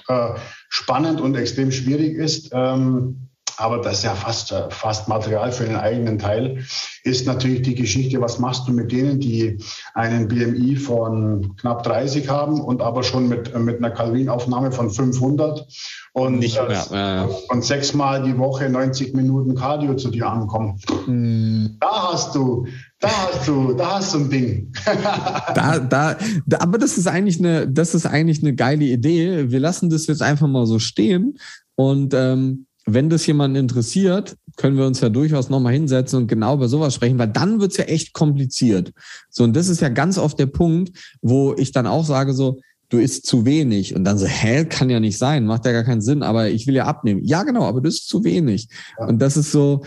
äh, 0.07 0.39
spannend 0.69 1.21
und 1.21 1.35
extrem 1.35 1.73
schwierig 1.73 2.15
ist, 2.15 2.51
ähm, 2.53 3.30
aber 3.61 3.79
das 3.79 3.99
ist 3.99 4.05
ja 4.05 4.15
fast, 4.15 4.53
äh, 4.53 4.71
fast 4.71 5.09
Material 5.09 5.53
für 5.53 5.65
den 5.65 5.77
eigenen 5.77 6.19
Teil, 6.19 6.65
ist 7.05 7.27
natürlich 7.27 7.63
die 7.63 7.75
Geschichte, 7.75 8.21
was 8.21 8.39
machst 8.39 8.67
du 8.67 8.73
mit 8.73 8.91
denen, 8.91 9.21
die 9.21 9.59
einen 9.95 10.29
BMI 10.29 10.77
von 10.77 11.57
knapp 11.57 11.83
30 11.83 12.29
haben 12.29 12.61
und 12.61 12.81
aber 12.83 13.03
schon 13.03 13.29
mit, 13.29 13.57
mit 13.59 13.79
einer 13.79 13.91
Kalorienaufnahme 13.91 14.73
von 14.73 14.91
500 14.91 15.67
und, 16.13 16.41
Nicht 16.41 16.61
mehr, 16.91 17.29
äh, 17.29 17.53
und 17.53 17.65
sechsmal 17.65 18.25
die 18.25 18.37
Woche 18.37 18.69
90 18.69 19.15
Minuten 19.15 19.55
Cardio 19.55 19.95
zu 19.95 20.11
dir 20.11 20.29
ankommen. 20.29 20.81
Mm. 21.07 21.79
Da 21.79 22.13
hast 22.13 22.35
du, 22.35 22.67
da 22.99 23.09
hast 23.09 23.47
du, 23.47 23.75
da 23.75 23.99
hast 23.99 24.15
du 24.15 24.19
ein 24.19 24.31
Ding. 24.31 24.73
da, 25.55 25.79
da, 25.79 26.17
da, 26.47 26.59
aber 26.59 26.79
das 26.79 26.99
ist 26.99 27.07
eigentlich 27.07 27.39
eine, 27.39 27.69
das 27.69 27.95
ist 27.95 28.07
eigentlich 28.07 28.43
eine 28.43 28.55
geile 28.55 28.85
Idee. 28.85 29.51
Wir 29.53 29.61
lassen 29.61 29.89
das 29.89 30.09
jetzt 30.09 30.23
einfach 30.23 30.49
mal 30.49 30.67
so 30.67 30.81
stehen 30.81 31.39
und 31.77 32.13
ähm, 32.13 32.67
wenn 32.95 33.11
das 33.11 33.27
jemanden 33.27 33.57
interessiert, 33.57 34.37
können 34.57 34.77
wir 34.77 34.87
uns 34.87 35.01
ja 35.01 35.09
durchaus 35.09 35.49
nochmal 35.49 35.73
hinsetzen 35.73 36.21
und 36.21 36.27
genau 36.29 36.55
über 36.55 36.69
sowas 36.69 36.95
sprechen, 36.95 37.19
weil 37.19 37.29
dann 37.29 37.61
wird's 37.61 37.77
ja 37.77 37.85
echt 37.85 38.13
kompliziert. 38.13 38.93
So, 39.29 39.45
und 39.45 39.55
das 39.55 39.69
ist 39.69 39.81
ja 39.81 39.89
ganz 39.89 40.19
oft 40.19 40.39
der 40.39 40.47
Punkt, 40.47 40.97
wo 41.23 41.55
ich 41.57 41.73
dann 41.73 41.87
auch 41.87 42.05
sage 42.05 42.35
so, 42.35 42.61
du 42.91 42.99
isst 42.99 43.25
zu 43.25 43.47
wenig. 43.47 43.95
Und 43.95 44.05
dann 44.05 44.19
so, 44.19 44.27
hä, 44.27 44.65
kann 44.67 44.91
ja 44.91 45.01
nicht 45.01 45.17
sein, 45.17 45.47
macht 45.47 45.65
ja 45.65 45.73
gar 45.73 45.85
keinen 45.85 46.03
Sinn, 46.03 46.23
aber 46.23 46.51
ich 46.51 46.67
will 46.67 46.75
ja 46.75 46.85
abnehmen. 46.85 47.25
Ja, 47.25 47.45
genau, 47.45 47.63
aber 47.65 47.81
du 47.81 47.89
isst 47.89 48.09
zu 48.09 48.25
wenig. 48.25 48.69
Ja. 48.99 49.07
Und 49.07 49.21
das 49.23 49.37
ist 49.37 49.53
so 49.53 49.83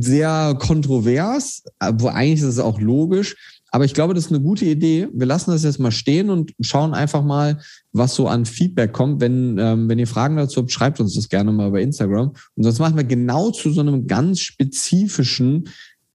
sehr 0.00 0.56
kontrovers, 0.60 1.62
wo 1.94 2.08
eigentlich 2.08 2.40
ist 2.40 2.46
es 2.46 2.58
auch 2.58 2.80
logisch. 2.80 3.59
Aber 3.70 3.84
ich 3.84 3.94
glaube, 3.94 4.14
das 4.14 4.26
ist 4.26 4.32
eine 4.32 4.40
gute 4.40 4.64
Idee. 4.64 5.08
Wir 5.12 5.26
lassen 5.26 5.50
das 5.50 5.64
jetzt 5.64 5.78
mal 5.78 5.92
stehen 5.92 6.30
und 6.30 6.52
schauen 6.60 6.94
einfach 6.94 7.22
mal, 7.22 7.60
was 7.92 8.14
so 8.14 8.26
an 8.26 8.44
Feedback 8.44 8.92
kommt. 8.92 9.20
Wenn, 9.20 9.58
ähm, 9.58 9.88
wenn 9.88 9.98
ihr 9.98 10.06
Fragen 10.06 10.36
dazu 10.36 10.60
habt, 10.60 10.72
schreibt 10.72 11.00
uns 11.00 11.14
das 11.14 11.28
gerne 11.28 11.52
mal 11.52 11.70
bei 11.70 11.82
Instagram. 11.82 12.32
Und 12.56 12.62
sonst 12.62 12.78
machen 12.78 12.96
wir 12.96 13.04
genau 13.04 13.50
zu 13.50 13.70
so 13.70 13.80
einem 13.80 14.06
ganz 14.06 14.40
spezifischen 14.40 15.68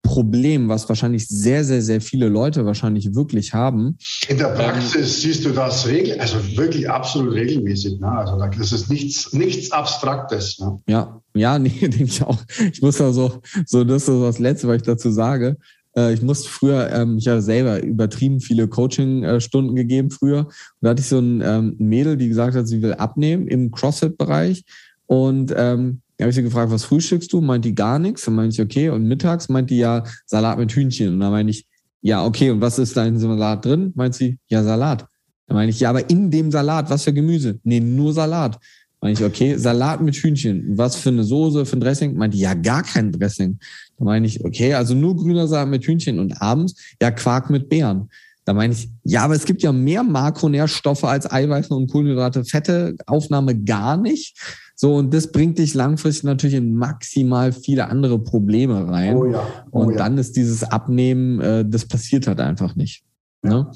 Problem, 0.06 0.70
was 0.70 0.88
wahrscheinlich 0.88 1.28
sehr, 1.28 1.64
sehr, 1.64 1.82
sehr 1.82 2.00
viele 2.00 2.30
Leute 2.30 2.66
wahrscheinlich 2.66 3.16
wirklich 3.16 3.54
haben. 3.54 3.98
In 4.28 4.38
der 4.38 4.50
Praxis 4.50 4.96
ähm, 4.96 5.04
siehst 5.06 5.46
du 5.46 5.50
das 5.50 5.88
regel, 5.88 6.20
also 6.20 6.38
wirklich 6.56 6.90
absolut 6.90 7.34
regelmäßig. 7.34 8.00
Ne? 8.00 8.08
Also 8.08 8.38
das 8.38 8.72
ist 8.72 8.90
nichts, 8.90 9.34
nichts 9.34 9.72
Abstraktes. 9.72 10.60
Ne? 10.60 10.80
Ja, 10.88 11.22
ja, 11.34 11.58
nee, 11.60 11.70
denke 11.70 12.04
ich 12.04 12.22
auch. 12.22 12.38
Ich 12.72 12.82
muss 12.82 12.98
da 12.98 13.12
so, 13.12 13.42
so 13.66 13.84
das 13.84 14.08
ist 14.08 14.22
das 14.22 14.40
Letzte, 14.40 14.68
was 14.68 14.78
ich 14.78 14.84
dazu 14.84 15.10
sage. 15.10 15.58
Äh, 15.98 16.14
ich 16.14 16.22
musste 16.22 16.50
früher, 16.50 16.92
ähm, 16.92 17.18
ich 17.18 17.28
habe 17.28 17.42
selber 17.42 17.82
übertrieben 17.84 18.40
viele 18.40 18.68
Coaching-Stunden 18.68 19.76
gegeben 19.76 20.12
früher. 20.12 20.40
Und 20.40 20.54
da 20.82 20.90
hatte 20.90 21.02
ich 21.02 21.08
so 21.08 21.20
ein 21.20 21.42
ähm, 21.42 21.76
Mädel, 21.80 22.18
die 22.18 22.28
gesagt 22.28 22.56
hat, 22.56 22.68
sie 22.68 22.82
will 22.82 22.94
abnehmen 22.94 23.48
im 23.48 23.72
CrossFit-Bereich. 23.72 24.64
Und 25.08 25.54
ähm, 25.56 26.02
habe 26.20 26.30
ich 26.30 26.36
sie 26.36 26.44
gefragt, 26.44 26.72
was 26.72 26.86
frühstückst 26.86 27.32
du? 27.34 27.42
Meint 27.42 27.66
die 27.66 27.76
gar 27.76 28.00
nichts. 28.00 28.26
Dann 28.26 28.36
meinte 28.36 28.54
ich, 28.54 28.62
okay. 28.62 28.90
Und 28.90 29.08
mittags 29.08 29.50
meint 29.50 29.70
die 29.70 29.78
ja 29.78 30.04
Salat 30.26 30.58
mit 30.58 30.72
Hühnchen. 30.72 31.14
Und 31.14 31.20
dann 31.20 31.32
meinte 31.32 31.52
ich, 31.52 31.68
ja, 32.02 32.26
okay. 32.26 32.52
Und 32.52 32.62
was 32.62 32.80
ist 32.80 32.96
da 32.96 33.06
in 33.06 33.20
Salat 33.20 33.66
drin? 33.66 33.92
Meint 33.96 34.16
sie, 34.16 34.38
ja, 34.48 34.64
Salat. 34.64 35.06
Dann 35.48 35.56
meine 35.56 35.70
ich, 35.70 35.80
ja, 35.80 35.90
aber 35.90 36.10
in 36.10 36.32
dem 36.32 36.52
Salat, 36.52 36.90
was 36.90 37.04
für 37.04 37.14
Gemüse? 37.14 37.60
Nee, 37.64 37.80
nur 37.80 38.14
Salat. 38.14 38.58
Meine 39.06 39.14
ich, 39.14 39.24
okay, 39.24 39.56
Salat 39.56 40.02
mit 40.02 40.16
Hühnchen. 40.16 40.80
Was 40.80 40.96
für 40.96 41.10
eine 41.10 41.24
Soße, 41.24 41.68
für 41.68 41.78
ein 41.78 41.80
Dressing? 41.80 42.16
Meinte, 42.16 42.38
ja, 42.38 42.56
gar 42.56 42.82
kein 42.82 43.12
Dressing. 43.12 43.60
Da 44.00 44.04
meine 44.04 44.26
ich, 44.26 44.44
okay, 44.44 44.74
also 44.74 44.96
nur 44.96 45.16
grüner 45.16 45.48
Salat 45.48 45.68
mit 45.68 45.86
Hühnchen 45.86 46.18
und 46.18 46.42
abends 46.42 46.74
ja 47.00 47.12
Quark 47.12 47.52
mit 47.52 47.70
Beeren. 47.70 48.10
Da 48.46 48.56
meine 48.56 48.74
ich, 48.74 48.90
ja, 49.04 49.24
aber 49.24 49.36
es 49.36 49.46
gibt 49.46 49.62
ja 49.62 49.72
mehr 49.72 50.02
Makronährstoffe 50.02 51.04
als 51.04 51.32
Eiweiße 51.32 51.72
und 51.76 51.92
Kohlenhydrate, 51.92 52.46
Fette, 52.46 52.96
Aufnahme 53.06 53.56
gar 53.56 53.96
nicht. 53.96 54.40
So, 54.74 54.96
und 54.96 55.14
das 55.14 55.32
bringt 55.32 55.60
dich 55.60 55.76
langfristig 55.76 56.24
natürlich 56.24 56.56
in 56.56 56.74
maximal 56.74 57.54
viele 57.54 57.88
andere 57.90 58.18
Probleme 58.18 58.88
rein. 58.88 59.18
Oh 59.18 59.28
ja. 59.28 59.48
Oh 59.70 59.82
und 59.82 59.92
ja. 59.92 59.98
dann 59.98 60.18
ist 60.18 60.36
dieses 60.36 60.64
Abnehmen, 60.64 61.40
äh, 61.42 61.64
das 61.64 61.86
passiert 61.86 62.26
halt 62.26 62.40
einfach 62.40 62.76
nicht. 62.76 63.04
Ne? 63.44 63.72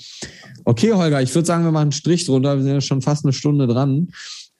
Okay, 0.66 0.92
Holger, 0.92 1.22
ich 1.22 1.34
würde 1.36 1.46
sagen, 1.46 1.64
wir 1.66 1.72
machen 1.72 1.84
einen 1.84 1.92
Strich 1.92 2.26
drunter. 2.26 2.56
Wir 2.58 2.64
sind 2.64 2.74
ja 2.74 2.82
schon 2.82 3.04
fast 3.04 3.26
eine 3.26 3.34
Stunde 3.34 3.68
dran. 3.68 4.08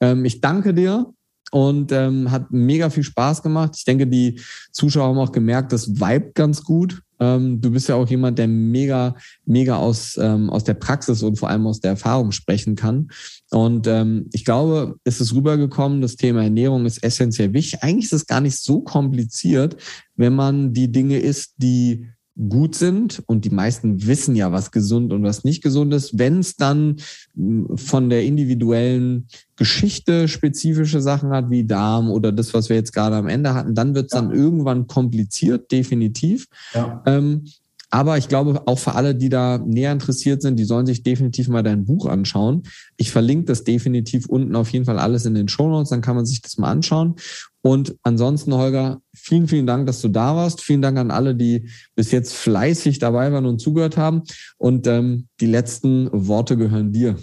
Ähm, 0.02 0.26
ich 0.26 0.42
danke 0.42 0.74
dir 0.74 1.14
und 1.52 1.92
ähm, 1.92 2.32
hat 2.32 2.52
mega 2.52 2.90
viel 2.90 3.04
Spaß 3.04 3.42
gemacht. 3.42 3.74
Ich 3.78 3.86
denke, 3.86 4.08
die 4.08 4.40
Zuschauer 4.72 5.08
haben 5.08 5.18
auch 5.18 5.32
gemerkt, 5.32 5.74
das 5.74 6.00
Vibe 6.00 6.32
ganz 6.34 6.64
gut. 6.64 7.02
Ähm, 7.20 7.60
du 7.60 7.72
bist 7.72 7.90
ja 7.90 7.96
auch 7.96 8.08
jemand, 8.08 8.40
der 8.40 8.48
mega, 8.48 9.16
mega 9.46 9.76
aus, 9.76 10.18
ähm, 10.18 10.50
aus 10.50 10.64
der 10.64 10.76
Praxis 10.76 11.22
und 11.22 11.38
vor 11.38 11.50
allem 11.50 11.68
aus 11.68 11.82
der 11.82 11.92
Erfahrung 11.92 12.32
sprechen 12.32 12.76
kann. 12.76 13.10
Und 13.50 13.88
ähm, 13.88 14.30
ich 14.32 14.46
glaube, 14.46 14.96
es 15.04 15.20
ist 15.20 15.34
rübergekommen, 15.34 16.02
das 16.02 16.16
Thema 16.16 16.44
Ernährung 16.44 16.86
ist 16.86 17.04
essentiell 17.04 17.54
wichtig. 17.54 17.84
Eigentlich 17.84 18.06
ist 18.06 18.14
es 18.14 18.28
gar 18.28 18.42
nicht 18.42 18.58
so 18.58 18.82
kompliziert, 18.82 19.76
wenn 20.16 20.34
man 20.34 20.74
die 20.74 20.92
Dinge 20.92 21.20
isst, 21.20 21.56
die 21.58 22.08
gut 22.48 22.76
sind 22.76 23.22
und 23.26 23.44
die 23.44 23.50
meisten 23.50 24.06
wissen 24.08 24.36
ja, 24.36 24.52
was 24.52 24.72
gesund 24.72 25.12
und 25.12 25.24
was 25.24 25.44
nicht 25.44 25.62
gesund 25.62 25.94
ist. 25.94 26.18
Wenn 26.18 26.40
es 26.40 26.56
dann 26.56 26.98
hm, 27.36 27.78
von 27.78 28.10
der 28.10 28.24
individuellen 28.24 29.28
Geschichte 29.58 30.28
spezifische 30.28 31.02
Sachen 31.02 31.32
hat, 31.32 31.50
wie 31.50 31.66
Darm 31.66 32.10
oder 32.10 32.32
das, 32.32 32.54
was 32.54 32.70
wir 32.70 32.78
jetzt 32.78 32.94
gerade 32.94 33.18
am 33.18 33.28
Ende 33.28 33.54
hatten, 33.54 33.76
dann 33.76 33.94
wird 33.94 34.06
es 34.06 34.14
ja. 34.14 34.22
dann 34.22 34.32
irgendwann 34.32 34.88
kompliziert, 34.88 35.72
definitiv. 35.72 36.48
Ja. 36.74 37.04
Ähm, 37.06 37.46
aber 37.92 38.18
ich 38.18 38.28
glaube, 38.28 38.62
auch 38.68 38.78
für 38.78 38.96
alle, 38.96 39.16
die 39.16 39.30
da 39.30 39.58
näher 39.58 39.92
interessiert 39.92 40.42
sind, 40.42 40.58
die 40.58 40.66
sollen 40.66 40.86
sich 40.86 41.02
definitiv 41.02 41.48
mal 41.48 41.64
dein 41.64 41.86
Buch 41.86 42.06
anschauen. 42.06 42.64
Ich 42.98 43.12
verlinke 43.12 43.46
das 43.46 43.64
definitiv 43.64 44.28
unten 44.28 44.56
auf 44.56 44.70
jeden 44.70 44.86
Fall 44.86 45.00
alles 45.00 45.26
in 45.26 45.34
den 45.34 45.48
Show 45.48 45.68
Notes, 45.68 45.90
dann 45.90 46.02
kann 46.02 46.16
man 46.16 46.26
sich 46.26 46.42
das 46.42 46.58
mal 46.58 46.70
anschauen. 46.70 47.16
Und 47.62 47.96
ansonsten, 48.04 48.54
Holger, 48.54 49.02
vielen, 49.14 49.48
vielen 49.48 49.68
Dank, 49.68 49.88
dass 49.88 50.02
du 50.02 50.08
da 50.08 50.36
warst. 50.36 50.62
Vielen 50.62 50.82
Dank 50.82 50.98
an 50.98 51.12
alle, 51.12 51.36
die 51.36 51.70
bis 51.96 52.12
jetzt 52.12 52.34
fleißig 52.34 53.00
dabei 53.00 53.34
waren 53.34 53.46
und 53.46 53.60
zugehört 53.60 53.98
haben. 53.98 54.24
Und 54.58 54.88
ähm, 54.88 55.28
die 55.42 55.48
letzten 55.48 56.10
Worte 56.12 56.56
gehören 56.58 56.94
dir. 56.94 57.18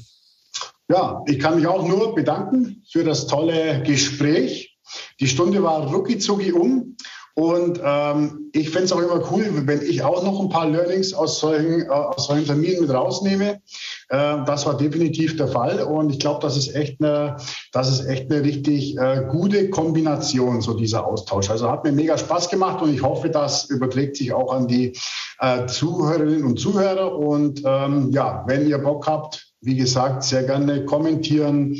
Ja, 0.89 1.23
ich 1.27 1.39
kann 1.39 1.57
mich 1.57 1.67
auch 1.67 1.89
nur 1.89 2.15
bedanken 2.15 2.83
für 2.91 3.03
das 3.03 3.27
tolle 3.27 3.83
Gespräch. 3.85 4.77
Die 5.21 5.27
Stunde 5.27 5.63
war 5.63 5.93
rucki 5.93 6.53
um. 6.53 6.96
Und 7.39 7.79
ähm, 7.85 8.49
ich 8.55 8.71
fände 8.71 8.87
es 8.87 8.93
auch 8.93 9.03
immer 9.03 9.23
cool, 9.31 9.47
wenn 9.67 9.83
ich 9.83 10.03
auch 10.03 10.25
noch 10.25 10.41
ein 10.41 10.49
paar 10.49 10.71
Learnings 10.71 11.13
aus 11.13 11.39
solchen, 11.39 11.83
äh, 11.83 11.89
aus 11.89 12.29
solchen 12.29 12.47
Terminen 12.47 12.81
mit 12.81 12.91
rausnehme. 12.91 13.61
Äh, 14.09 14.45
das 14.47 14.65
war 14.65 14.75
definitiv 14.79 15.37
der 15.37 15.49
Fall. 15.49 15.83
Und 15.83 16.09
ich 16.09 16.19
glaube, 16.19 16.41
das 16.41 16.57
ist 16.57 16.75
echt 16.75 16.99
eine, 16.99 17.37
das 17.73 17.91
ist 17.91 18.07
echt 18.07 18.33
eine 18.33 18.43
richtig 18.43 18.97
äh, 18.97 19.27
gute 19.31 19.69
Kombination, 19.69 20.63
so 20.63 20.73
dieser 20.73 21.07
Austausch. 21.07 21.51
Also 21.51 21.71
hat 21.71 21.85
mir 21.85 21.93
mega 21.93 22.17
Spaß 22.17 22.49
gemacht 22.49 22.81
und 22.81 22.95
ich 22.95 23.03
hoffe, 23.03 23.29
das 23.29 23.69
überträgt 23.69 24.17
sich 24.17 24.33
auch 24.33 24.51
an 24.51 24.67
die 24.67 24.97
äh, 25.41 25.67
Zuhörerinnen 25.67 26.43
und 26.43 26.59
Zuhörer. 26.59 27.19
Und 27.19 27.61
ähm, 27.67 28.13
ja, 28.13 28.45
wenn 28.47 28.67
ihr 28.67 28.79
Bock 28.79 29.07
habt, 29.07 29.47
wie 29.61 29.77
gesagt, 29.77 30.23
sehr 30.23 30.45
gerne 30.45 30.87
kommentieren, 30.87 31.77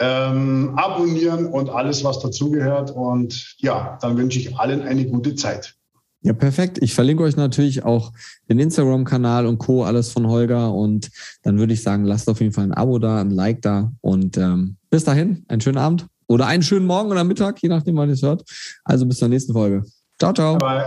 ähm, 0.00 0.72
abonnieren 0.76 1.46
und 1.46 1.70
alles, 1.70 2.02
was 2.02 2.18
dazugehört. 2.18 2.90
Und 2.90 3.54
ja, 3.58 3.98
dann 4.00 4.16
wünsche 4.16 4.38
ich 4.38 4.56
allen 4.58 4.82
eine 4.82 5.06
gute 5.06 5.34
Zeit. 5.34 5.76
Ja, 6.22 6.34
perfekt. 6.34 6.78
Ich 6.82 6.94
verlinke 6.94 7.22
euch 7.22 7.36
natürlich 7.36 7.84
auch 7.84 8.12
den 8.48 8.58
Instagram-Kanal 8.58 9.46
und 9.46 9.58
Co. 9.58 9.84
alles 9.84 10.10
von 10.10 10.26
Holger. 10.26 10.72
Und 10.74 11.10
dann 11.42 11.58
würde 11.58 11.72
ich 11.72 11.82
sagen, 11.82 12.04
lasst 12.04 12.28
auf 12.28 12.40
jeden 12.40 12.52
Fall 12.52 12.64
ein 12.64 12.74
Abo 12.74 12.98
da, 12.98 13.20
ein 13.20 13.30
Like 13.30 13.62
da. 13.62 13.92
Und 14.00 14.36
ähm, 14.36 14.76
bis 14.90 15.04
dahin, 15.04 15.44
einen 15.48 15.60
schönen 15.60 15.78
Abend 15.78 16.06
oder 16.26 16.46
einen 16.46 16.62
schönen 16.62 16.86
Morgen 16.86 17.10
oder 17.10 17.24
Mittag, 17.24 17.62
je 17.62 17.68
nachdem, 17.68 17.96
wann 17.96 18.08
ihr 18.08 18.14
es 18.14 18.22
hört. 18.22 18.42
Also 18.84 19.06
bis 19.06 19.18
zur 19.18 19.28
nächsten 19.28 19.52
Folge. 19.52 19.84
Ciao, 20.18 20.32
ciao. 20.32 20.58
Bye. 20.58 20.84